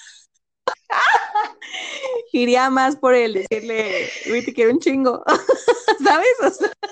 Iría 2.33 2.71
más 2.71 2.97
por 2.97 3.15
el 3.15 3.35
decirle, 3.35 4.11
uy, 4.31 4.45
te 4.45 4.53
quiero 4.53 4.73
un 4.73 4.81
chingo, 4.81 5.23
¿sabes? 6.05 6.37
O 6.43 6.51
sea... 6.51 6.73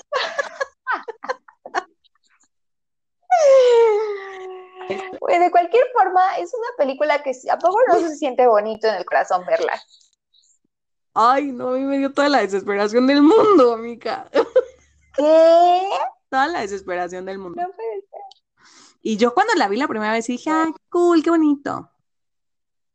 Pues 5.18 5.40
de 5.40 5.50
cualquier 5.50 5.84
forma, 5.92 6.38
es 6.38 6.52
una 6.54 6.68
película 6.78 7.22
que 7.22 7.32
a 7.50 7.58
poco 7.58 7.76
no 7.88 7.98
se 7.98 8.14
siente 8.14 8.46
bonito 8.46 8.86
en 8.86 8.94
el 8.94 9.04
corazón 9.04 9.44
verla. 9.44 9.72
Ay, 11.12 11.50
no, 11.50 11.70
a 11.70 11.72
mí 11.72 11.80
me 11.80 11.98
dio 11.98 12.12
toda 12.12 12.28
la 12.28 12.42
desesperación 12.42 13.06
del 13.06 13.22
mundo, 13.22 13.72
amiga. 13.72 14.30
¿Qué? 15.16 15.88
Toda 16.28 16.46
la 16.46 16.60
desesperación 16.60 17.24
del 17.24 17.38
mundo. 17.38 17.60
No 17.60 17.68
puede 17.74 18.00
ser. 18.02 18.20
Y 19.00 19.16
yo 19.16 19.32
cuando 19.34 19.54
la 19.54 19.68
vi 19.68 19.76
la 19.76 19.88
primera 19.88 20.12
vez 20.12 20.26
dije, 20.26 20.50
ay, 20.50 20.72
cool, 20.90 21.22
qué 21.22 21.30
bonito. 21.30 21.90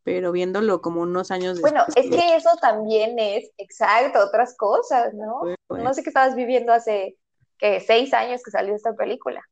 Pero 0.04 0.32
viéndolo 0.32 0.82
como 0.82 1.02
unos 1.02 1.30
años 1.30 1.56
después. 1.56 1.74
Bueno, 1.74 1.86
es 1.96 2.10
que 2.10 2.36
eso 2.36 2.50
también 2.60 3.20
es, 3.20 3.52
exacto, 3.58 4.20
otras 4.20 4.56
cosas, 4.58 5.14
¿no? 5.14 5.42
Pues. 5.68 5.84
No 5.84 5.94
sé 5.94 6.02
qué 6.04 6.10
estabas 6.10 6.36
viviendo 6.36 6.74
hace, 6.74 7.18
que 7.58 7.80
seis 7.80 8.14
años 8.14 8.42
que 8.44 8.52
salió 8.52 8.76
esta 8.76 8.94
película. 8.94 9.48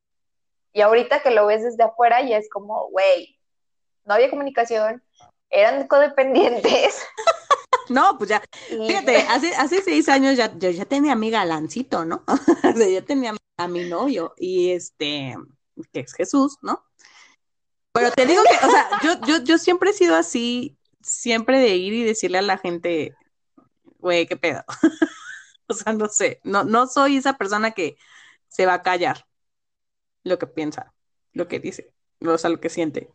Y 0.73 0.81
ahorita 0.81 1.21
que 1.21 1.31
lo 1.31 1.45
ves 1.45 1.63
desde 1.63 1.83
afuera 1.83 2.21
ya 2.21 2.37
es 2.37 2.49
como, 2.49 2.89
güey, 2.89 3.37
no 4.05 4.15
había 4.15 4.29
comunicación, 4.29 5.03
eran 5.49 5.87
codependientes. 5.87 7.03
No, 7.89 8.19
pues 8.19 8.29
ya, 8.29 8.41
fíjate, 8.67 9.17
hace, 9.29 9.55
hace 9.55 9.81
seis 9.81 10.09
años 10.09 10.37
ya, 10.37 10.55
yo 10.59 10.69
ya 10.69 10.85
tenía 10.85 11.13
a 11.13 11.15
mi 11.15 11.31
galancito, 11.31 12.05
¿no? 12.05 12.23
o 12.27 12.77
sea, 12.77 12.87
ya 12.87 13.01
tenía 13.01 13.33
a 13.57 13.67
mi 13.67 13.89
novio 13.89 14.35
y 14.37 14.71
este, 14.71 15.35
que 15.91 16.01
es 16.01 16.13
Jesús, 16.13 16.57
¿no? 16.61 16.83
Pero 17.91 18.11
te 18.11 18.25
digo 18.25 18.41
que, 18.43 18.65
o 18.65 18.69
sea, 18.69 18.89
yo, 19.03 19.19
yo, 19.25 19.43
yo 19.43 19.57
siempre 19.57 19.89
he 19.89 19.93
sido 19.93 20.15
así, 20.15 20.77
siempre 21.01 21.59
de 21.59 21.75
ir 21.75 21.93
y 21.93 22.03
decirle 22.03 22.37
a 22.37 22.41
la 22.43 22.57
gente, 22.57 23.15
güey, 23.99 24.27
qué 24.27 24.37
pedo. 24.37 24.63
o 25.67 25.73
sea, 25.73 25.93
no 25.93 26.07
sé, 26.07 26.39
no, 26.43 26.63
no 26.63 26.87
soy 26.87 27.17
esa 27.17 27.37
persona 27.37 27.71
que 27.71 27.97
se 28.47 28.65
va 28.65 28.75
a 28.75 28.83
callar 28.83 29.25
lo 30.23 30.39
que 30.39 30.47
piensa, 30.47 30.93
lo 31.33 31.47
que 31.47 31.59
dice, 31.59 31.93
o 32.25 32.37
sea, 32.37 32.49
lo 32.49 32.59
que 32.59 32.69
siente. 32.69 33.09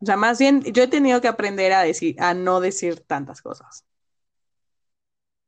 O 0.00 0.06
sea, 0.06 0.16
más 0.16 0.38
bien, 0.38 0.62
yo 0.62 0.82
he 0.82 0.88
tenido 0.88 1.20
que 1.20 1.28
aprender 1.28 1.72
a 1.72 1.82
decir, 1.82 2.16
a 2.20 2.34
no 2.34 2.60
decir 2.60 3.00
tantas 3.00 3.42
cosas. 3.42 3.84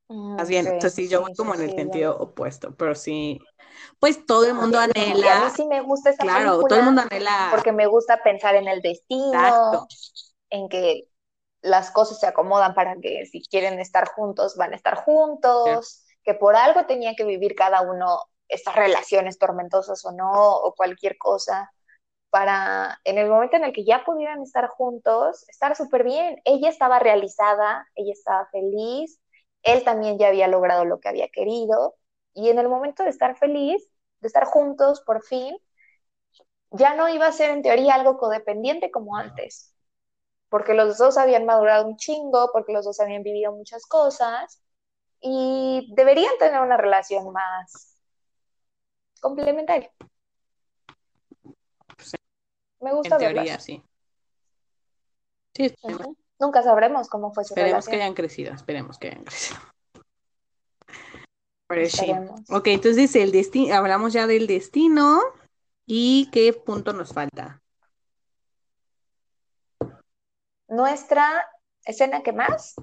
Más 0.09 0.49
bien, 0.49 0.66
entonces 0.66 0.95
sí, 0.95 1.09
yo 1.09 1.23
voy 1.23 1.35
como 1.35 1.55
en 1.55 1.62
el 1.62 1.75
sentido 1.75 2.16
opuesto, 2.19 2.75
pero 2.77 2.95
sí, 2.95 3.40
pues 3.99 4.25
todo 4.27 4.45
el 4.45 4.55
mundo 4.55 4.79
anhela. 4.79 5.37
a 5.37 5.45
mí 5.45 5.51
sí 5.57 5.66
me 5.66 5.81
gusta 5.81 6.11
esa 6.11 6.23
Claro, 6.23 6.61
todo 6.61 6.79
el 6.79 6.85
mundo 6.85 7.03
anhela. 7.03 7.49
Porque 7.51 7.73
me 7.73 7.87
gusta 7.87 8.23
pensar 8.23 8.55
en 8.55 8.69
el 8.69 8.81
destino, 8.83 9.88
en 10.51 10.69
que 10.69 11.09
las 11.62 11.90
cosas 11.90 12.21
se 12.21 12.27
acomodan 12.27 12.75
para 12.75 12.97
que 13.01 13.27
si 13.27 13.42
quieren 13.42 13.81
estar 13.81 14.09
juntos, 14.09 14.57
van 14.57 14.73
a 14.73 14.77
estar 14.77 14.97
juntos, 14.97 16.05
que 16.23 16.35
por 16.35 16.57
algo 16.57 16.87
tenía 16.87 17.14
que 17.14 17.25
vivir 17.25 17.55
cada 17.55 17.83
uno 17.83 18.21
estas 18.49 18.77
relaciones 18.77 19.38
tormentosas 19.38 20.05
o 20.05 20.12
no, 20.12 20.31
o 20.33 20.75
cualquier 20.75 21.19
cosa 21.19 21.73
para 22.31 23.01
en 23.05 23.19
el 23.19 23.29
momento 23.29 23.57
en 23.57 23.64
el 23.64 23.73
que 23.73 23.85
ya 23.85 24.05
pudieran 24.05 24.42
estar 24.42 24.69
juntos, 24.69 25.45
estar 25.49 25.77
súper 25.77 26.05
bien. 26.05 26.40
Ella 26.45 26.69
estaba 26.69 26.99
realizada, 26.99 27.87
ella 27.95 28.12
estaba 28.12 28.47
feliz, 28.53 29.21
él 29.66 29.85
también 29.85 30.18
ya 30.18 30.29
había 30.29 30.48
logrado 30.48 30.85
lo 30.85 31.00
que 31.00 31.09
había 31.09 31.29
querido, 31.29 31.96
y 32.33 32.48
en 32.48 32.59
el 32.59 32.68
momento 32.68 33.02
de 33.02 33.11
estar 33.11 33.37
feliz, 33.37 33.87
de 34.20 34.29
estar 34.29 34.44
juntos 34.44 35.02
por 35.02 35.22
fin, 35.22 35.57
ya 36.70 36.94
no 36.94 37.09
iba 37.09 37.26
a 37.26 37.33
ser 37.33 37.50
en 37.50 37.62
teoría 37.62 37.94
algo 37.94 38.18
codependiente 38.18 38.90
como 38.90 39.16
antes, 39.16 39.74
porque 40.48 40.74
los 40.74 40.98
dos 40.98 41.18
habían 41.18 41.44
madurado 41.44 41.87
un 41.87 41.96
chingo, 41.96 42.50
porque 42.52 42.72
los 42.72 42.85
dos 42.85 43.00
habían 43.00 43.22
vivido 43.22 43.52
muchas 43.52 43.87
cosas, 43.87 44.62
y 45.20 45.92
deberían 45.94 46.33
tener 46.38 46.61
una 46.61 46.76
relación 46.76 47.33
más 47.33 47.98
complementaria. 49.20 49.90
Me 52.81 52.92
gusta 52.92 53.16
en 53.16 53.20
teoría, 53.20 53.59
sí. 53.59 53.83
Sí, 55.55 55.74
Nunca 56.38 56.62
sabremos 56.62 57.09
cómo 57.09 57.33
fue 57.33 57.44
su 57.44 57.55
Esperemos 57.55 57.87
que 57.87 57.96
hayan 57.96 58.14
crecido, 58.14 58.53
esperemos 58.53 58.99
que 58.99 59.09
hayan 59.09 59.25
crecido. 59.25 59.61
Ok, 62.51 62.68
entonces 62.68 63.16
el 63.16 63.33
destino, 63.33 63.75
hablamos 63.75 64.12
ya 64.12 64.29
del 64.29 64.46
destino 64.46 65.20
y 65.85 66.31
qué 66.31 66.53
punto 66.53 66.92
nos 66.92 67.12
falta. 67.12 67.61
Nuestra 70.68 71.44
escena 71.85 72.22
que 72.22 72.33
más 72.33 72.77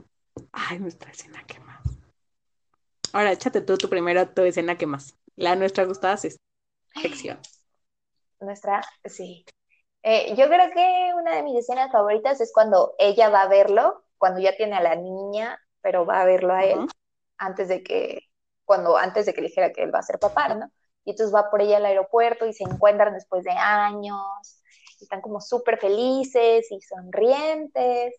Ay, 0.52 0.80
nuestra 0.80 1.12
escena 1.12 1.44
que 1.46 1.60
más. 1.60 1.82
Ahora 3.12 3.32
échate 3.32 3.62
tú 3.62 3.78
tu 3.78 3.90
primero, 3.90 4.28
tu 4.30 4.42
escena 4.42 4.78
que 4.78 4.88
más. 4.88 5.16
La 5.36 5.56
nuestra 5.56 5.86
gustada 5.86 6.18
sección. 6.18 7.40
Nuestra, 8.40 8.84
sí. 9.06 9.46
Eh, 10.04 10.36
yo 10.36 10.48
creo 10.48 10.70
que 10.72 11.14
una 11.16 11.36
de 11.36 11.44
mis 11.44 11.58
escenas 11.58 11.92
favoritas 11.92 12.42
es 12.42 12.52
cuando 12.54 12.94
ella 13.00 13.30
va 13.30 13.44
a 13.44 13.48
verlo, 13.48 14.04
cuando 14.18 14.42
ya 14.42 14.56
tiene 14.56 14.76
a 14.76 14.82
la 14.82 14.96
niña, 14.96 15.58
pero 15.82 16.06
va 16.06 16.22
a 16.22 16.26
verlo 16.26 16.54
a 16.54 16.66
él, 16.66 16.88
antes 17.38 17.70
de 17.70 17.84
que, 17.84 18.20
cuando, 18.66 18.98
antes 18.98 19.26
de 19.26 19.34
que 19.34 19.42
le 19.42 19.48
dijera 19.48 19.72
que 19.72 19.82
él 19.82 19.96
va 19.96 20.00
a 20.00 20.04
ser 20.04 20.20
papá, 20.20 20.50
¿no? 20.50 20.70
Y 21.06 21.12
entonces 21.12 21.34
va 21.34 21.50
por 21.50 21.62
ella 21.62 21.78
al 21.78 21.86
aeropuerto 21.86 22.46
y 22.46 22.54
se 22.54 22.64
encuentran 22.64 23.14
después 23.14 23.44
de 23.44 23.52
años, 23.52 24.20
y 25.00 25.06
están 25.06 25.22
como 25.22 25.40
súper 25.40 25.80
felices 25.80 26.70
y 26.70 26.82
sonrientes, 26.82 28.16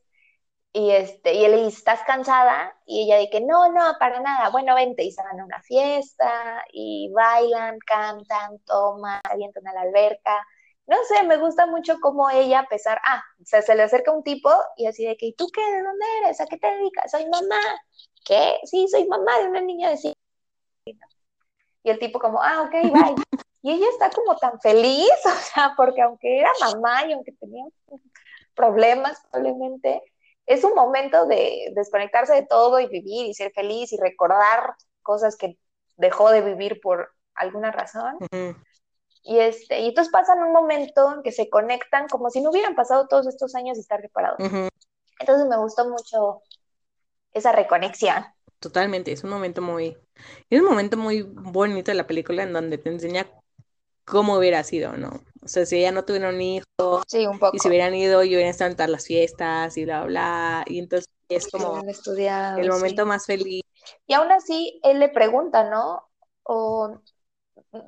y, 0.73 0.91
este, 0.91 1.35
y 1.35 1.45
él 1.45 1.53
le 1.53 1.65
dice, 1.65 1.79
¿estás 1.79 2.01
cansada? 2.07 2.75
Y 2.87 3.05
ella 3.05 3.19
dice, 3.19 3.41
no, 3.43 3.71
no, 3.71 3.97
para 4.01 4.21
nada, 4.21 4.49
bueno, 4.51 4.75
vente, 4.75 5.05
y 5.05 5.13
se 5.13 5.23
van 5.23 5.39
a 5.39 5.45
una 5.45 5.63
fiesta, 5.63 6.65
y 6.73 7.13
bailan, 7.15 7.79
cantan, 7.81 8.59
toman, 8.67 9.21
avientan 9.31 9.69
a 9.69 9.75
la 9.75 9.83
alberca, 9.83 10.45
no 10.87 10.97
sé, 11.09 11.23
me 11.25 11.39
gusta 11.39 11.67
mucho 11.67 11.99
cómo 12.01 12.29
ella, 12.31 12.61
a 12.61 12.69
pesar, 12.69 13.01
ah, 13.07 13.23
o 13.41 13.45
sea, 13.45 13.63
se 13.63 13.75
le 13.75 13.83
acerca 13.83 14.13
un 14.13 14.23
tipo 14.23 14.51
y 14.77 14.87
así 14.87 15.07
de 15.07 15.17
que, 15.17 15.27
¿y 15.27 15.35
tú 15.35 15.49
qué? 15.53 15.63
¿De 15.63 15.83
dónde 15.83 16.05
eres? 16.23 16.41
¿A 16.41 16.47
qué 16.47 16.59
te 16.59 16.67
dedicas? 16.67 17.11
Soy 17.11 17.25
mamá. 17.27 17.61
¿Qué? 18.25 18.57
Sí, 18.65 18.87
soy 18.89 19.07
mamá 19.07 19.39
de 19.39 19.49
una 19.49 19.61
niña 19.61 19.91
de 19.91 19.97
cinco. 19.97 20.19
Y 21.83 21.91
el 21.91 21.99
tipo 21.99 22.19
como, 22.19 22.43
ah, 22.43 22.63
ok, 22.63 22.73
bye. 22.93 23.15
Y 23.63 23.73
ella 23.73 23.87
está 23.91 24.11
como 24.11 24.37
tan 24.37 24.61
feliz, 24.61 25.11
o 25.25 25.55
sea, 25.55 25.75
porque 25.77 26.03
aunque 26.03 26.41
era 26.41 26.51
mamá 26.61 27.07
y 27.07 27.13
aunque 27.13 27.33
tenía 27.33 27.65
problemas 28.55 29.21
probablemente, 29.31 30.03
es 30.47 30.65
un 30.65 30.75
momento 30.75 31.27
de 31.27 31.73
desconectarse 31.75 32.35
de 32.35 32.47
todo 32.47 32.79
y 32.79 32.87
vivir 32.87 33.27
y 33.27 33.35
ser 33.35 33.53
feliz 33.53 33.93
y 33.93 33.97
recordar 33.97 34.75
cosas 35.03 35.37
que 35.37 35.59
dejó 35.97 36.31
de 36.31 36.43
vivir 36.43 36.81
por 36.83 37.11
alguna 37.35 37.71
razón. 37.71 38.19
Y, 39.25 39.39
este, 39.39 39.81
y 39.81 39.89
entonces 39.89 40.13
pasan 40.13 40.43
un 40.43 40.53
momento 40.53 41.15
en 41.15 41.23
que 41.23 41.33
se 41.33 41.49
conectan 41.49 42.09
como 42.09 42.29
si 42.29 42.43
no 42.43 42.51
hubieran 42.51 42.75
pasado 42.75 43.09
todos 43.09 43.27
estos 43.27 43.55
años 43.55 43.77
de 43.77 43.81
estar 43.81 44.01
separados. 44.03 44.39
Entonces 45.19 45.49
me 45.49 45.57
gustó 45.57 45.89
mucho 45.89 46.43
esa 47.33 47.51
reconexión. 47.53 48.23
Totalmente, 48.61 49.13
es 49.13 49.25
un 49.25 49.31
momento 49.31 49.63
muy, 49.63 49.97
es 50.51 50.61
un 50.61 50.67
momento 50.67 50.99
muy 50.99 51.23
bonito 51.23 51.91
de 51.91 51.97
la 51.97 52.07
película 52.07 52.43
en 52.43 52.53
donde 52.53 52.79
te 52.79 52.91
enseña 52.91 53.27
cómo 54.05 54.37
hubiera 54.37 54.63
sido, 54.63 54.97
¿no? 54.97 55.21
O 55.43 55.49
sea, 55.49 55.65
si 55.65 55.79
ella 55.79 55.93
no 55.93 56.05
tuviera 56.05 56.29
un 56.29 56.41
hijo, 56.41 57.03
sí, 57.07 57.27
un 57.27 57.39
poco. 57.39 57.57
y 57.57 57.61
si 57.61 57.69
hubieran 57.69 57.95
ido 57.95 58.23
y 58.25 58.29
hubieran 58.29 58.51
estado 58.51 58.71
en 58.71 58.77
todas 58.77 58.91
las 58.91 59.07
fiestas 59.07 59.77
y 59.77 59.85
bla, 59.85 60.05
bla, 60.05 60.65
y 60.67 60.79
entonces 60.79 61.09
es 61.29 61.51
como 61.51 61.83
el 61.83 62.69
momento 62.71 63.07
más 63.07 63.27
feliz. 63.27 63.63
Y 64.07 64.15
aún 64.15 64.31
así, 64.33 64.81
él 64.83 64.99
le 64.99 65.09
pregunta, 65.09 65.69
¿no? 65.69 66.09
O 66.43 67.01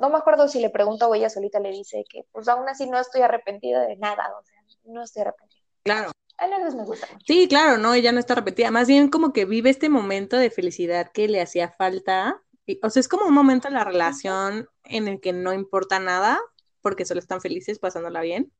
no 0.00 0.10
me 0.10 0.18
acuerdo 0.18 0.48
si 0.48 0.60
le 0.60 0.70
pregunta 0.70 1.06
o 1.06 1.14
ella 1.14 1.30
solita 1.30 1.60
le 1.60 1.70
dice 1.70 2.04
que 2.08 2.24
pues 2.32 2.48
aún 2.48 2.68
así 2.68 2.88
no 2.88 2.98
estoy 2.98 3.22
arrepentida 3.22 3.86
de 3.86 3.96
nada, 3.96 4.32
o 4.38 4.44
sea, 4.44 4.60
no 4.84 5.02
estoy 5.02 5.22
arrepentida. 5.22 5.62
Claro. 5.82 6.10
A 6.38 6.48
veces 6.48 6.74
me 6.74 6.84
gusta. 6.84 7.06
Sí, 7.26 7.48
claro, 7.48 7.78
no, 7.78 7.94
ella 7.94 8.12
no 8.12 8.18
está 8.18 8.34
arrepentida, 8.34 8.70
más 8.70 8.88
bien 8.88 9.08
como 9.08 9.32
que 9.32 9.46
vive 9.46 9.70
este 9.70 9.88
momento 9.88 10.36
de 10.36 10.50
felicidad 10.50 11.10
que 11.12 11.28
le 11.28 11.40
hacía 11.40 11.70
falta. 11.70 12.42
o 12.82 12.90
sea, 12.90 13.00
es 13.00 13.08
como 13.08 13.26
un 13.26 13.34
momento 13.34 13.68
en 13.68 13.74
la 13.74 13.84
relación 13.84 14.68
en 14.84 15.08
el 15.08 15.20
que 15.20 15.32
no 15.32 15.54
importa 15.54 15.98
nada, 15.98 16.38
porque 16.82 17.06
solo 17.06 17.20
están 17.20 17.40
felices 17.40 17.78
pasándola 17.78 18.20
bien. 18.20 18.52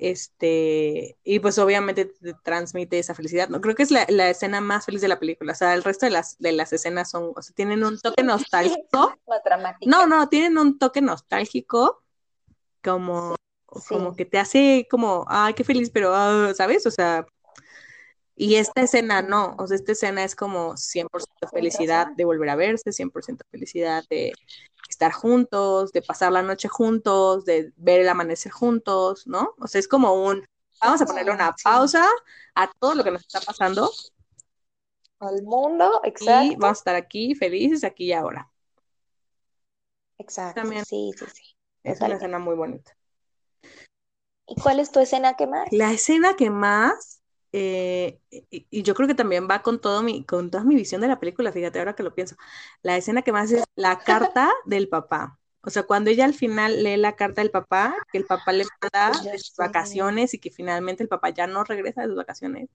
Este, 0.00 1.18
y 1.24 1.40
pues 1.40 1.58
obviamente 1.58 2.06
te 2.06 2.32
transmite 2.42 2.98
esa 2.98 3.14
felicidad, 3.14 3.50
¿no? 3.50 3.60
Creo 3.60 3.74
que 3.74 3.82
es 3.82 3.90
la, 3.90 4.30
escena 4.30 4.62
más 4.62 4.86
feliz 4.86 5.02
de 5.02 5.08
la 5.08 5.18
película, 5.18 5.52
o 5.52 5.54
sea, 5.54 5.74
el 5.74 5.84
resto 5.84 6.06
de 6.06 6.10
las, 6.10 6.38
de 6.38 6.52
las 6.52 6.72
escenas 6.72 7.10
son, 7.10 7.34
o 7.36 7.42
sea, 7.42 7.54
tienen 7.54 7.84
un 7.84 8.00
toque 8.00 8.22
nostálgico. 8.22 9.14
no, 9.86 10.06
no, 10.06 10.26
tienen 10.30 10.56
un 10.56 10.78
toque 10.78 11.02
nostálgico, 11.02 12.02
como, 12.82 13.36
como 13.66 14.16
que 14.16 14.24
te 14.24 14.38
hace 14.38 14.88
como, 14.90 15.26
ay, 15.28 15.52
qué 15.52 15.64
feliz, 15.64 15.90
pero, 15.90 16.14
ah, 16.14 16.54
¿sabes? 16.56 16.86
O 16.86 16.90
sea, 16.90 17.26
y 18.34 18.54
esta 18.54 18.80
escena 18.80 19.20
no, 19.20 19.54
o 19.58 19.66
sea, 19.66 19.74
esta 19.74 19.92
escena 19.92 20.24
es 20.24 20.34
como 20.34 20.78
100% 20.78 21.50
felicidad 21.52 22.06
de 22.16 22.24
volver 22.24 22.48
a 22.48 22.56
verse, 22.56 22.90
100% 22.90 23.42
felicidad 23.50 24.02
de 24.08 24.32
estar 25.00 25.12
juntos, 25.12 25.92
de 25.92 26.02
pasar 26.02 26.30
la 26.30 26.42
noche 26.42 26.68
juntos, 26.68 27.46
de 27.46 27.72
ver 27.76 28.00
el 28.00 28.08
amanecer 28.10 28.52
juntos, 28.52 29.26
¿no? 29.26 29.54
O 29.58 29.66
sea, 29.66 29.78
es 29.78 29.88
como 29.88 30.12
un, 30.12 30.46
vamos 30.78 31.00
a 31.00 31.06
ponerle 31.06 31.32
una 31.32 31.54
pausa 31.64 32.06
a 32.54 32.70
todo 32.78 32.94
lo 32.94 33.02
que 33.02 33.10
nos 33.10 33.22
está 33.22 33.40
pasando. 33.40 33.90
Al 35.20 35.42
mundo, 35.42 36.02
exacto. 36.04 36.52
Y 36.52 36.56
vamos 36.56 36.78
a 36.78 36.80
estar 36.80 36.94
aquí 36.96 37.34
felices, 37.34 37.82
aquí 37.82 38.06
y 38.06 38.12
ahora. 38.12 38.50
Exacto. 40.18 40.60
También 40.60 40.84
sí, 40.84 41.12
sí, 41.16 41.24
sí. 41.32 41.56
Es 41.82 41.98
una 42.02 42.16
escena 42.16 42.38
muy 42.38 42.54
bonita. 42.54 42.94
¿Y 44.46 44.60
cuál 44.60 44.80
es 44.80 44.92
tu 44.92 45.00
escena 45.00 45.34
que 45.34 45.46
más? 45.46 45.66
La 45.72 45.92
escena 45.92 46.36
que 46.36 46.50
más 46.50 47.19
eh, 47.52 48.20
y, 48.30 48.82
yo 48.82 48.94
creo 48.94 49.08
que 49.08 49.14
también 49.14 49.48
va 49.50 49.62
con 49.62 49.80
todo 49.80 50.02
mi, 50.02 50.24
con 50.24 50.50
toda 50.50 50.64
mi 50.64 50.74
visión 50.74 51.00
de 51.00 51.08
la 51.08 51.18
película, 51.18 51.52
fíjate, 51.52 51.78
ahora 51.78 51.94
que 51.94 52.02
lo 52.02 52.14
pienso. 52.14 52.36
La 52.82 52.96
escena 52.96 53.22
que 53.22 53.32
más 53.32 53.50
es 53.50 53.64
la 53.74 53.98
carta 53.98 54.50
del 54.66 54.88
papá. 54.88 55.38
O 55.62 55.70
sea, 55.70 55.82
cuando 55.82 56.10
ella 56.10 56.24
al 56.24 56.34
final 56.34 56.82
lee 56.82 56.96
la 56.96 57.16
carta 57.16 57.42
del 57.42 57.50
papá, 57.50 57.94
que 58.12 58.18
el 58.18 58.24
papá 58.24 58.52
le 58.52 58.64
manda 58.80 59.12
sus 59.38 59.56
vacaciones 59.56 60.32
y 60.32 60.38
que 60.38 60.50
finalmente 60.50 61.02
el 61.02 61.08
papá 61.08 61.30
ya 61.30 61.46
no 61.46 61.64
regresa 61.64 62.02
de 62.02 62.08
sus 62.08 62.16
vacaciones, 62.16 62.70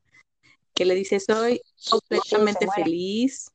que 0.73 0.85
le 0.85 0.93
dice, 0.93 1.19
soy 1.19 1.61
completamente 1.89 2.67
feliz 2.75 3.51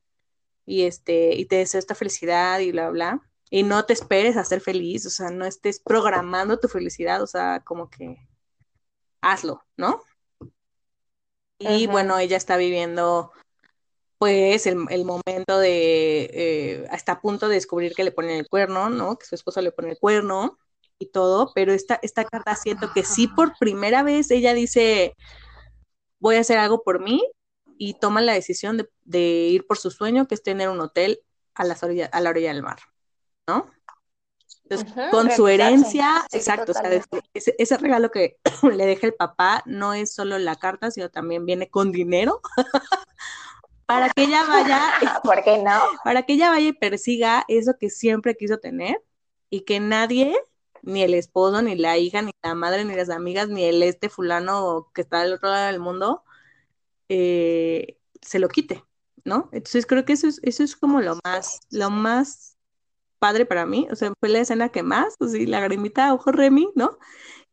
y, 0.66 0.83
este, 0.83 1.35
y 1.37 1.44
te 1.44 1.56
deseo 1.56 1.78
esta 1.78 1.94
felicidad 1.94 2.59
y 2.61 2.72
bla, 2.72 2.90
bla. 2.90 3.20
Y 3.50 3.62
no 3.62 3.85
te 3.85 3.92
esperes 3.92 4.37
a 4.37 4.44
ser 4.44 4.61
feliz, 4.61 5.06
o 5.06 5.11
sea, 5.11 5.30
no 5.30 5.44
estés 5.44 5.80
programando 5.80 6.59
tu 6.59 6.68
felicidad, 6.68 7.22
o 7.22 7.26
sea, 7.26 7.61
como 7.61 7.90
que 7.90 8.16
hazlo, 9.20 9.64
¿no? 9.76 10.02
Y 11.61 11.87
bueno, 11.87 12.18
ella 12.18 12.37
está 12.37 12.57
viviendo 12.57 13.33
pues 14.18 14.66
el, 14.66 14.77
momento 14.77 15.59
de, 15.59 16.31
eh, 16.33 16.87
hasta 16.90 17.12
a 17.12 17.20
punto 17.20 17.49
de 17.49 17.55
descubrir 17.55 17.94
que 17.94 18.05
le 18.05 18.12
ponen 18.12 18.37
el 18.37 18.49
cuerno, 18.49 18.90
¿no? 18.90 19.16
Que 19.16 19.27
su 19.27 19.35
esposo 19.35 19.61
le 19.62 19.73
pone 19.73 19.90
el 19.90 19.99
cuerno 19.99 20.59
y 20.99 21.07
todo, 21.07 21.53
pero 21.55 21.73
esta, 21.73 21.99
esta 22.03 22.25
carta 22.25 22.55
siento 22.55 22.92
que 22.92 23.03
sí 23.03 23.29
por 23.29 23.57
primera 23.59 24.03
vez 24.03 24.31
ella 24.31 24.53
dice, 24.53 25.16
voy 26.18 26.37
a 26.37 26.40
hacer 26.40 26.59
algo 26.59 26.83
por 26.83 27.01
mí 27.01 27.23
y 27.79 27.94
toma 27.94 28.20
la 28.20 28.35
decisión 28.35 28.77
de, 28.77 28.90
de 29.05 29.20
ir 29.20 29.66
por 29.66 29.79
su 29.79 29.90
sueño, 29.90 30.27
que 30.27 30.35
es 30.35 30.42
tener 30.42 30.68
un 30.68 30.81
hotel 30.81 31.20
a, 31.55 31.64
las 31.64 31.83
a 31.83 32.20
la 32.20 32.31
orilla 32.31 32.53
del 32.53 32.62
mar, 32.62 32.79
¿no? 33.46 33.70
Con 35.11 35.30
su 35.30 35.48
herencia, 35.48 36.24
exacto, 36.33 36.72
o 36.72 36.74
sea, 36.74 37.02
ese, 37.35 37.76
regalo 37.76 38.11
que 38.11 38.38
le 38.62 38.87
deja 38.87 39.06
el 39.06 39.14
papá 39.14 39.62
no 39.66 39.94
es 39.94 40.12
solo 40.14 40.38
la 40.38 40.56
carta, 40.56 40.90
sino 40.90 41.09
también 41.09 41.46
viene 41.46 41.68
con 41.68 41.92
dinero 41.92 42.40
para 43.87 44.09
que 44.11 44.24
ella 44.24 44.44
vaya, 44.46 44.92
¿por 45.24 45.42
qué 45.42 45.59
no? 45.59 45.80
Para 46.04 46.22
que 46.22 46.35
ella 46.35 46.50
vaya 46.50 46.68
y 46.68 46.72
persiga 46.72 47.44
eso 47.48 47.72
que 47.78 47.90
siempre 47.90 48.37
quiso 48.37 48.59
tener 48.59 49.02
y 49.50 49.62
que 49.62 49.80
nadie, 49.80 50.37
ni 50.83 51.02
el 51.02 51.14
esposo, 51.14 51.61
ni 51.61 51.74
la 51.74 51.98
hija, 51.98 52.22
ni 52.22 52.30
la 52.42 52.54
madre, 52.54 52.85
ni 52.85 52.94
las 52.94 53.11
amigas, 53.11 53.48
ni 53.48 53.64
el 53.64 53.83
este 53.83 54.09
fulano 54.09 54.90
que 54.94 55.00
está 55.00 55.22
al 55.22 55.33
otro 55.33 55.48
lado 55.48 55.66
del 55.66 55.80
mundo, 55.80 56.22
eh, 57.09 57.98
se 58.22 58.38
lo 58.38 58.48
quite, 58.48 58.85
¿no? 59.24 59.48
Entonces 59.52 59.87
creo 59.87 60.04
que 60.04 60.12
eso 60.12 60.28
es, 60.28 60.38
eso 60.44 60.62
es 60.62 60.76
como 60.76 61.00
lo 61.00 61.18
más, 61.24 61.59
lo 61.70 61.90
más 61.90 62.49
padre 63.20 63.46
para 63.46 63.66
mí, 63.66 63.87
o 63.92 63.96
sea, 63.96 64.12
fue 64.18 64.30
la 64.30 64.40
escena 64.40 64.70
que 64.70 64.83
más, 64.83 65.14
o 65.20 65.28
sea, 65.28 65.46
lagrimita, 65.46 66.12
ojo 66.14 66.33
Remy, 66.33 66.70
¿no? 66.74 66.98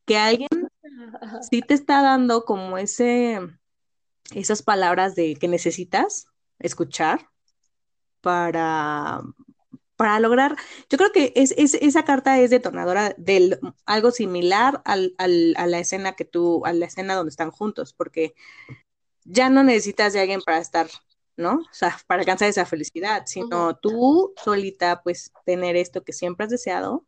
Que 0.05 0.17
alguien 0.17 0.49
sí 1.51 1.61
te 1.61 1.75
está 1.75 2.01
dando 2.01 2.45
como 2.45 2.79
ese, 2.79 3.39
esas 4.33 4.63
palabras 4.63 5.13
de 5.13 5.35
que 5.35 5.47
necesitas 5.47 6.27
escuchar 6.57 7.29
para, 8.21 9.21
para 9.95 10.19
lograr, 10.19 10.55
yo 10.89 10.97
creo 10.97 11.11
que 11.11 11.33
es, 11.35 11.51
esa 11.51 12.03
carta 12.05 12.39
es 12.39 12.49
detonadora 12.49 13.13
de 13.17 13.59
algo 13.85 14.11
similar 14.11 14.81
al, 14.85 15.13
al, 15.17 15.53
a 15.57 15.67
la 15.67 15.79
escena 15.79 16.13
que 16.15 16.25
tú, 16.25 16.65
a 16.65 16.73
la 16.73 16.85
escena 16.85 17.15
donde 17.15 17.29
están 17.29 17.51
juntos, 17.51 17.93
porque 17.93 18.33
ya 19.25 19.49
no 19.49 19.63
necesitas 19.63 20.13
de 20.13 20.21
alguien 20.21 20.41
para 20.41 20.59
estar 20.59 20.87
¿no? 21.37 21.55
O 21.55 21.73
sea, 21.73 21.97
para 22.07 22.21
alcanzar 22.21 22.49
esa 22.49 22.65
felicidad, 22.65 23.23
sino 23.25 23.75
tú 23.77 24.33
solita, 24.43 25.01
pues, 25.03 25.31
tener 25.45 25.75
esto 25.75 26.03
que 26.03 26.13
siempre 26.13 26.45
has 26.45 26.49
deseado 26.49 27.05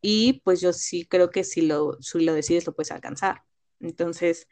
y 0.00 0.40
pues 0.44 0.60
yo 0.60 0.72
sí 0.72 1.06
creo 1.06 1.30
que 1.30 1.44
si 1.44 1.62
lo, 1.62 2.00
si 2.00 2.20
lo 2.20 2.34
decides 2.34 2.66
lo 2.66 2.74
puedes 2.74 2.92
alcanzar. 2.92 3.44
Entonces, 3.80 4.48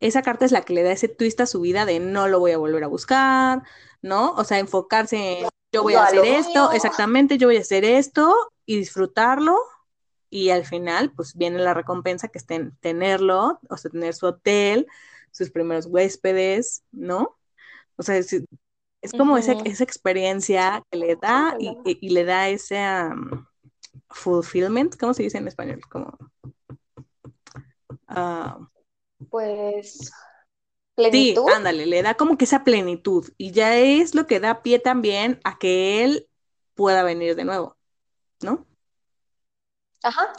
esa 0.00 0.22
carta 0.22 0.44
es 0.44 0.52
la 0.52 0.62
que 0.62 0.72
le 0.72 0.82
da 0.82 0.92
ese 0.92 1.08
twist 1.08 1.40
a 1.40 1.46
su 1.46 1.60
vida 1.60 1.84
de 1.84 2.00
no 2.00 2.28
lo 2.28 2.40
voy 2.40 2.52
a 2.52 2.58
volver 2.58 2.82
a 2.84 2.88
buscar, 2.88 3.62
¿no? 4.00 4.32
O 4.32 4.44
sea, 4.44 4.58
enfocarse 4.58 5.40
en 5.40 5.48
yo 5.72 5.82
voy 5.82 5.94
a 5.94 6.04
hacer 6.04 6.24
esto, 6.24 6.70
exactamente, 6.72 7.38
yo 7.38 7.48
voy 7.48 7.56
a 7.56 7.60
hacer 7.60 7.84
esto 7.84 8.52
y 8.66 8.76
disfrutarlo 8.76 9.56
y 10.28 10.50
al 10.50 10.66
final 10.66 11.12
pues 11.12 11.34
viene 11.34 11.60
la 11.60 11.72
recompensa 11.72 12.28
que 12.28 12.38
es 12.38 12.46
tenerlo, 12.80 13.58
o 13.70 13.76
sea, 13.78 13.90
tener 13.90 14.12
su 14.12 14.26
hotel, 14.26 14.86
sus 15.30 15.50
primeros 15.50 15.86
huéspedes, 15.86 16.84
¿no? 16.92 17.38
O 17.96 18.02
sea, 18.02 18.16
es, 18.16 18.32
es 19.02 19.14
como 19.14 19.36
esa, 19.38 19.54
esa 19.64 19.84
experiencia 19.84 20.82
que 20.90 20.98
le 20.98 21.16
da 21.16 21.56
y, 21.58 21.78
y- 21.84 21.98
y 22.00 22.10
le 22.10 22.24
da 22.24 22.48
ese 22.48 22.78
um, 23.10 23.46
fulfillment, 24.10 24.96
¿cómo 24.98 25.14
se 25.14 25.24
dice 25.24 25.38
en 25.38 25.48
español? 25.48 25.80
Como, 25.90 26.16
ah, 28.08 28.58
Pues, 29.30 30.10
sí, 31.10 31.42
plenitud. 31.42 31.44
ándale, 31.46 31.86
le 31.86 32.02
da 32.02 32.14
como 32.14 32.36
que 32.38 32.44
esa 32.44 32.64
plenitud 32.64 33.28
y 33.36 33.52
ya 33.52 33.76
es 33.78 34.14
lo 34.14 34.26
que 34.26 34.40
da 34.40 34.62
pie 34.62 34.78
también 34.78 35.40
a 35.44 35.58
que 35.58 36.04
él 36.04 36.28
pueda 36.74 37.02
venir 37.02 37.36
de 37.36 37.44
nuevo, 37.44 37.76
¿no? 38.42 38.66
Ajá. 40.04 40.32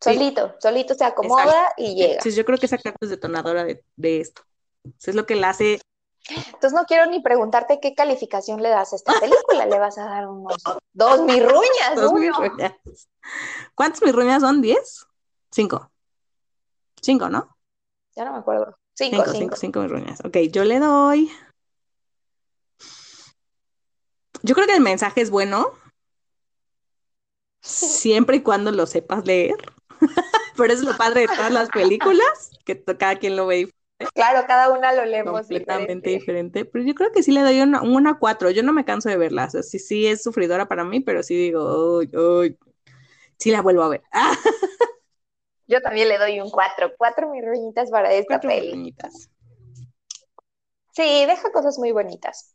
Sí, 0.00 0.12
Solito, 0.12 0.56
solito 0.60 0.94
se 0.94 1.04
exacto. 1.20 1.22
acomoda 1.22 1.72
y 1.76 1.94
llega. 1.96 2.22
Entonces 2.22 2.36
yo 2.36 2.44
creo 2.44 2.58
que 2.58 2.66
esa 2.66 2.78
carta 2.78 2.98
es 3.02 3.10
detonadora 3.10 3.64
de, 3.64 3.84
de 3.96 4.20
esto. 4.20 4.42
Eso 4.98 5.10
es 5.10 5.16
lo 5.16 5.26
que 5.26 5.36
la 5.36 5.50
hace 5.50 5.80
Entonces 6.28 6.72
no 6.72 6.84
quiero 6.84 7.06
ni 7.06 7.20
preguntarte 7.20 7.80
qué 7.80 7.94
calificación 7.94 8.62
le 8.62 8.68
das 8.68 8.92
a 8.92 8.96
esta 8.96 9.12
película. 9.18 9.66
Le 9.66 9.78
vas 9.78 9.98
a 9.98 10.04
dar 10.04 10.28
unos 10.28 10.62
dos 10.92 11.22
mirruñas, 11.22 11.94
dos 11.96 12.12
mirruñas. 12.12 12.74
¿Cuántas 13.74 14.02
mirruñas 14.02 14.40
son? 14.40 14.62
¿Diez? 14.62 15.06
Cinco. 15.50 15.90
Cinco, 17.00 17.28
¿no? 17.28 17.56
Ya 18.14 18.24
no 18.24 18.32
me 18.32 18.38
acuerdo. 18.38 18.78
Cinco, 18.94 19.16
Cinco, 19.24 19.32
cinco, 19.32 19.56
cinco. 19.56 19.80
mirruñas. 19.80 20.20
Ok, 20.24 20.36
yo 20.50 20.64
le 20.64 20.78
doy. 20.78 21.30
Yo 24.42 24.54
creo 24.54 24.66
que 24.66 24.74
el 24.74 24.80
mensaje 24.80 25.20
es 25.20 25.30
bueno, 25.30 25.72
siempre 27.60 28.36
y 28.36 28.42
cuando 28.42 28.72
lo 28.72 28.86
sepas 28.86 29.24
leer. 29.24 29.56
Pero 30.56 30.72
eso 30.72 30.82
es 30.82 30.88
lo 30.88 30.96
padre 30.96 31.22
de 31.22 31.28
todas 31.28 31.52
las 31.52 31.68
películas, 31.70 32.50
que 32.64 32.82
cada 32.84 33.16
quien 33.16 33.36
lo 33.36 33.46
ve 33.46 33.72
Claro, 34.14 34.46
cada 34.46 34.70
una 34.70 34.92
lo 34.92 35.04
leemos 35.04 35.32
completamente 35.32 36.10
diferente. 36.10 36.10
diferente. 36.10 36.64
Pero 36.64 36.84
yo 36.84 36.94
creo 36.94 37.12
que 37.12 37.22
sí 37.22 37.32
le 37.32 37.42
doy 37.42 37.60
una, 37.60 37.82
una 37.82 38.18
cuatro. 38.18 38.50
Yo 38.50 38.62
no 38.62 38.72
me 38.72 38.84
canso 38.84 39.08
de 39.08 39.16
verla. 39.16 39.46
O 39.46 39.50
sea, 39.50 39.62
sí, 39.62 39.78
sí 39.78 40.06
es 40.06 40.22
sufridora 40.22 40.66
para 40.68 40.84
mí, 40.84 41.00
pero 41.00 41.22
sí 41.22 41.36
digo, 41.36 41.98
uy, 41.98 42.10
uy, 42.16 42.58
sí 43.38 43.50
la 43.50 43.62
vuelvo 43.62 43.82
a 43.82 43.88
ver. 43.88 44.02
Ah, 44.12 44.34
Yo 45.66 45.80
también 45.80 46.08
le 46.08 46.18
doy 46.18 46.40
un 46.40 46.50
cuatro. 46.50 46.92
Cuatro 46.98 47.30
mirruñitas 47.30 47.90
para 47.90 48.12
esta 48.12 48.34
cuatro 48.34 48.50
peli. 48.50 48.68
mirruñitas. 48.68 49.30
Sí, 50.92 51.26
deja 51.26 51.50
cosas 51.52 51.78
muy 51.78 51.92
bonitas. 51.92 52.54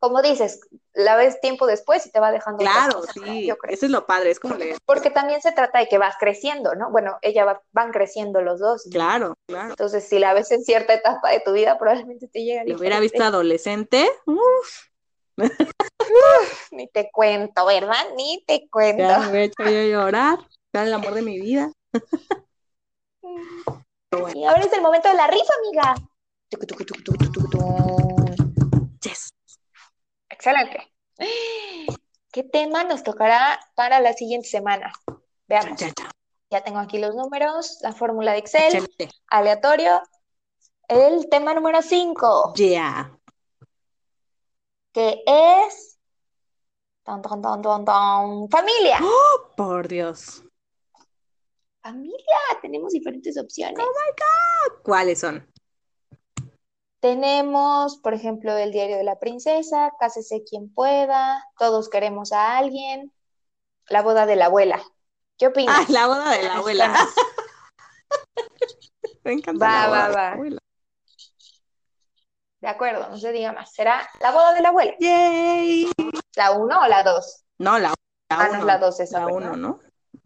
Como 0.00 0.22
dices, 0.22 0.60
la 0.94 1.14
ves 1.16 1.40
tiempo 1.42 1.66
después 1.66 2.06
y 2.06 2.10
te 2.10 2.20
va 2.20 2.32
dejando 2.32 2.58
Claro, 2.58 2.94
cosas, 2.94 3.12
sí, 3.14 3.46
yo 3.46 3.58
creo. 3.58 3.74
eso 3.74 3.84
es 3.84 3.92
lo 3.92 4.06
padre, 4.06 4.30
es 4.30 4.40
como 4.40 4.54
leer. 4.54 4.78
Porque 4.86 5.10
también 5.10 5.42
se 5.42 5.52
trata 5.52 5.78
de 5.78 5.88
que 5.88 5.98
vas 5.98 6.16
creciendo, 6.18 6.74
¿no? 6.74 6.90
Bueno, 6.90 7.18
ella 7.20 7.44
va- 7.44 7.62
van 7.72 7.92
creciendo 7.92 8.40
los 8.40 8.58
dos. 8.60 8.88
Claro, 8.90 9.34
claro. 9.46 9.70
Entonces, 9.70 10.08
si 10.08 10.18
la 10.18 10.32
ves 10.32 10.50
en 10.52 10.64
cierta 10.64 10.94
etapa 10.94 11.28
de 11.30 11.40
tu 11.40 11.52
vida, 11.52 11.78
probablemente 11.78 12.28
te 12.28 12.42
llega 12.42 12.64
Lo 12.64 12.78
hubiera 12.78 12.98
visto 12.98 13.22
adolescente, 13.22 14.10
uf, 14.24 14.86
Ni 16.72 16.88
te 16.88 17.10
cuento, 17.12 17.66
¿verdad? 17.66 18.04
Ni 18.16 18.42
te 18.46 18.68
cuento. 18.70 19.02
ya 19.02 19.18
me 19.18 19.28
hubiera 19.30 19.44
hecho 19.44 19.62
yo 19.64 19.82
llorar, 19.84 20.38
era 20.72 20.84
el 20.84 20.94
amor 20.94 21.12
de 21.14 21.22
mi 21.22 21.38
vida. 21.38 21.70
Bueno, 24.12 24.36
Y 24.40 24.44
ahora 24.44 24.64
es 24.64 24.72
el 24.72 24.82
momento 24.82 25.08
de 25.08 25.14
la 25.14 25.28
rifa, 25.28 25.52
amiga. 25.60 25.94
Yes. 29.02 29.29
Excelente. 30.40 30.90
¿Qué 32.32 32.42
tema 32.44 32.82
nos 32.84 33.02
tocará 33.02 33.60
para 33.74 34.00
la 34.00 34.14
siguiente 34.14 34.48
semana? 34.48 34.90
Veamos. 35.46 35.78
Ya, 35.78 35.88
ya, 35.88 36.10
Ya 36.50 36.64
tengo 36.64 36.78
aquí 36.78 36.98
los 36.98 37.14
números, 37.14 37.76
la 37.82 37.92
fórmula 37.92 38.32
de 38.32 38.38
Excel, 38.38 38.74
excelente. 38.74 39.10
aleatorio. 39.28 40.00
El 40.88 41.28
tema 41.28 41.52
número 41.52 41.82
5, 41.82 42.54
Yeah. 42.56 43.18
que 44.92 45.22
es 45.26 45.98
tan, 47.02 47.20
tan, 47.20 47.42
tan, 47.42 48.48
familia. 48.48 48.98
Oh, 49.02 49.52
por 49.54 49.88
Dios. 49.88 50.42
Familia, 51.82 52.38
tenemos 52.62 52.92
diferentes 52.92 53.36
opciones. 53.38 53.76
¿Cuáles 54.82 55.20
son? 55.20 55.46
Tenemos, 57.00 57.96
por 57.98 58.12
ejemplo, 58.14 58.56
el 58.56 58.72
diario 58.72 58.96
de 58.98 59.04
la 59.04 59.18
princesa, 59.18 59.92
Cásese 59.98 60.44
quien 60.44 60.72
pueda, 60.72 61.42
Todos 61.58 61.88
queremos 61.88 62.32
a 62.32 62.58
alguien, 62.58 63.12
La 63.88 64.02
boda 64.02 64.26
de 64.26 64.36
la 64.36 64.46
abuela. 64.46 64.80
¿Qué 65.38 65.46
opinas? 65.46 65.74
Ah, 65.78 65.84
la 65.88 66.06
boda 66.06 66.30
de 66.32 66.42
la 66.42 66.54
abuela. 66.56 66.94
Me 69.24 69.32
encanta 69.32 69.64
Va, 69.66 69.72
la 69.82 69.88
boda 69.88 69.98
va, 70.00 70.08
de 70.08 70.14
la 70.14 70.20
va. 70.22 70.32
abuela. 70.32 70.58
De 72.60 72.68
acuerdo, 72.68 73.08
no 73.08 73.16
se 73.16 73.32
diga 73.32 73.52
más. 73.52 73.72
¿Será 73.72 74.06
la 74.20 74.32
boda 74.32 74.52
de 74.52 74.60
la 74.60 74.68
abuela? 74.68 74.92
Yay. 75.00 75.90
¿La 76.36 76.50
1 76.52 76.80
o 76.80 76.86
la 76.88 77.02
2? 77.02 77.44
No, 77.58 77.78
la, 77.78 77.88
la 77.88 77.94
Ah, 78.28 78.48
no 78.52 78.58
es 78.58 78.64
la 78.64 78.78
2 78.78 79.00
esa, 79.00 79.20
La 79.20 79.26
¿verdad? 79.26 79.52
uno, 79.54 79.56
¿no? 79.56 79.80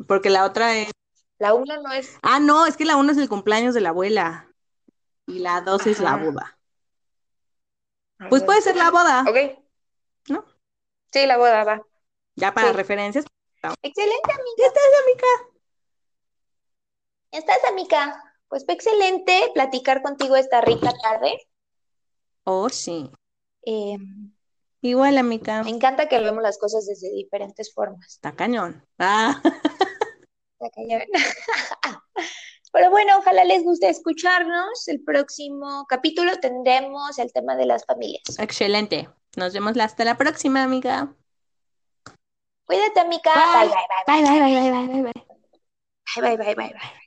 Porque 0.09 0.31
la 0.31 0.45
otra 0.45 0.77
es. 0.77 0.91
La 1.39 1.55
1 1.55 1.81
no 1.83 1.93
es. 1.93 2.17
Ah, 2.23 2.41
no, 2.41 2.67
es 2.67 2.77
que 2.77 2.85
la 2.85 2.97
uno 2.97 3.13
es 3.13 3.19
el 3.19 3.29
cumpleaños 3.29 3.75
de 3.75 3.81
la 3.81 3.91
abuela. 3.91 4.49
Y 5.27 5.39
la 5.39 5.61
dos 5.61 5.87
es 5.87 6.01
la 6.01 6.17
boda. 6.17 6.59
Pues 8.29 8.43
puede 8.43 8.63
ser 8.63 8.77
la 8.77 8.91
boda, 8.91 9.25
Ok. 9.29 9.59
¿no? 10.29 10.45
Sí, 11.13 11.27
la 11.27 11.37
boda 11.37 11.65
va. 11.65 11.83
Ya 12.37 12.53
para 12.53 12.69
Sí. 12.71 12.77
referencias. 12.77 13.25
Excelente, 13.83 14.33
amiga. 14.33 14.55
Ya 14.59 14.67
estás, 14.67 14.83
amiga. 15.03 15.29
¿Estás, 17.31 17.65
amiga? 17.71 18.23
Pues 18.49 18.65
fue 18.65 18.75
excelente 18.75 19.51
platicar 19.55 20.03
contigo 20.03 20.37
esta 20.37 20.61
rica 20.61 20.93
tarde. 21.03 21.39
Oh, 22.45 22.69
sí. 22.69 23.11
Eh, 23.67 23.97
Igual, 24.83 25.17
amiga. 25.17 25.63
me 25.63 25.71
encanta 25.71 26.09
que 26.09 26.19
vemos 26.21 26.43
las 26.43 26.59
cosas 26.59 26.85
desde 26.87 27.11
diferentes 27.11 27.73
formas. 27.73 28.07
Está 28.07 28.33
cañón. 28.33 28.85
Ah, 28.99 29.41
Está 30.61 30.71
cañón. 30.75 31.03
Pero 32.75 32.91
bueno, 32.91 33.19
ojalá 33.19 33.45
les 33.45 33.63
guste 33.63 33.89
escucharnos. 33.89 34.89
El 34.89 35.01
próximo 35.05 35.87
capítulo 35.89 36.33
tendremos 36.41 37.21
el 37.21 37.33
tema 37.33 37.55
de 37.55 37.67
las 37.67 37.87
familias. 37.87 38.25
excelente. 38.41 39.09
Nos 39.37 39.53
vemos 39.53 39.79
hasta 39.79 40.05
la 40.05 40.17
próxima, 40.17 40.65
amiga. 40.65 41.15
Cuídate, 42.65 42.99
amiga. 42.99 43.33
Bye. 43.33 43.69
Bye, 43.69 44.23
bye, 44.23 44.41
bye. 44.41 44.41
Bye, 44.41 44.41
bye, 44.41 44.41
bye, 44.41 44.71
bye, 44.71 44.87
bye, 44.89 45.03
bye. 45.03 45.13
Bye, 46.17 46.37
bye, 46.37 46.37
bye, 46.37 46.55
bye, 46.57 46.75
bye. 46.75 47.05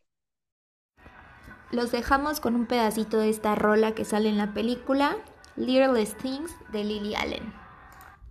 Los 1.71 1.91
dejamos 1.91 2.39
con 2.39 2.55
un 2.55 2.65
pedacito 2.65 3.19
de 3.19 3.29
esta 3.29 3.53
rola 3.55 3.93
que 3.93 4.05
sale 4.05 4.29
en 4.29 4.37
la 4.37 4.53
película 4.53 5.17
Littlest 5.57 6.17
Things 6.21 6.55
de 6.71 6.85
Lily 6.85 7.13
Allen. 7.15 7.66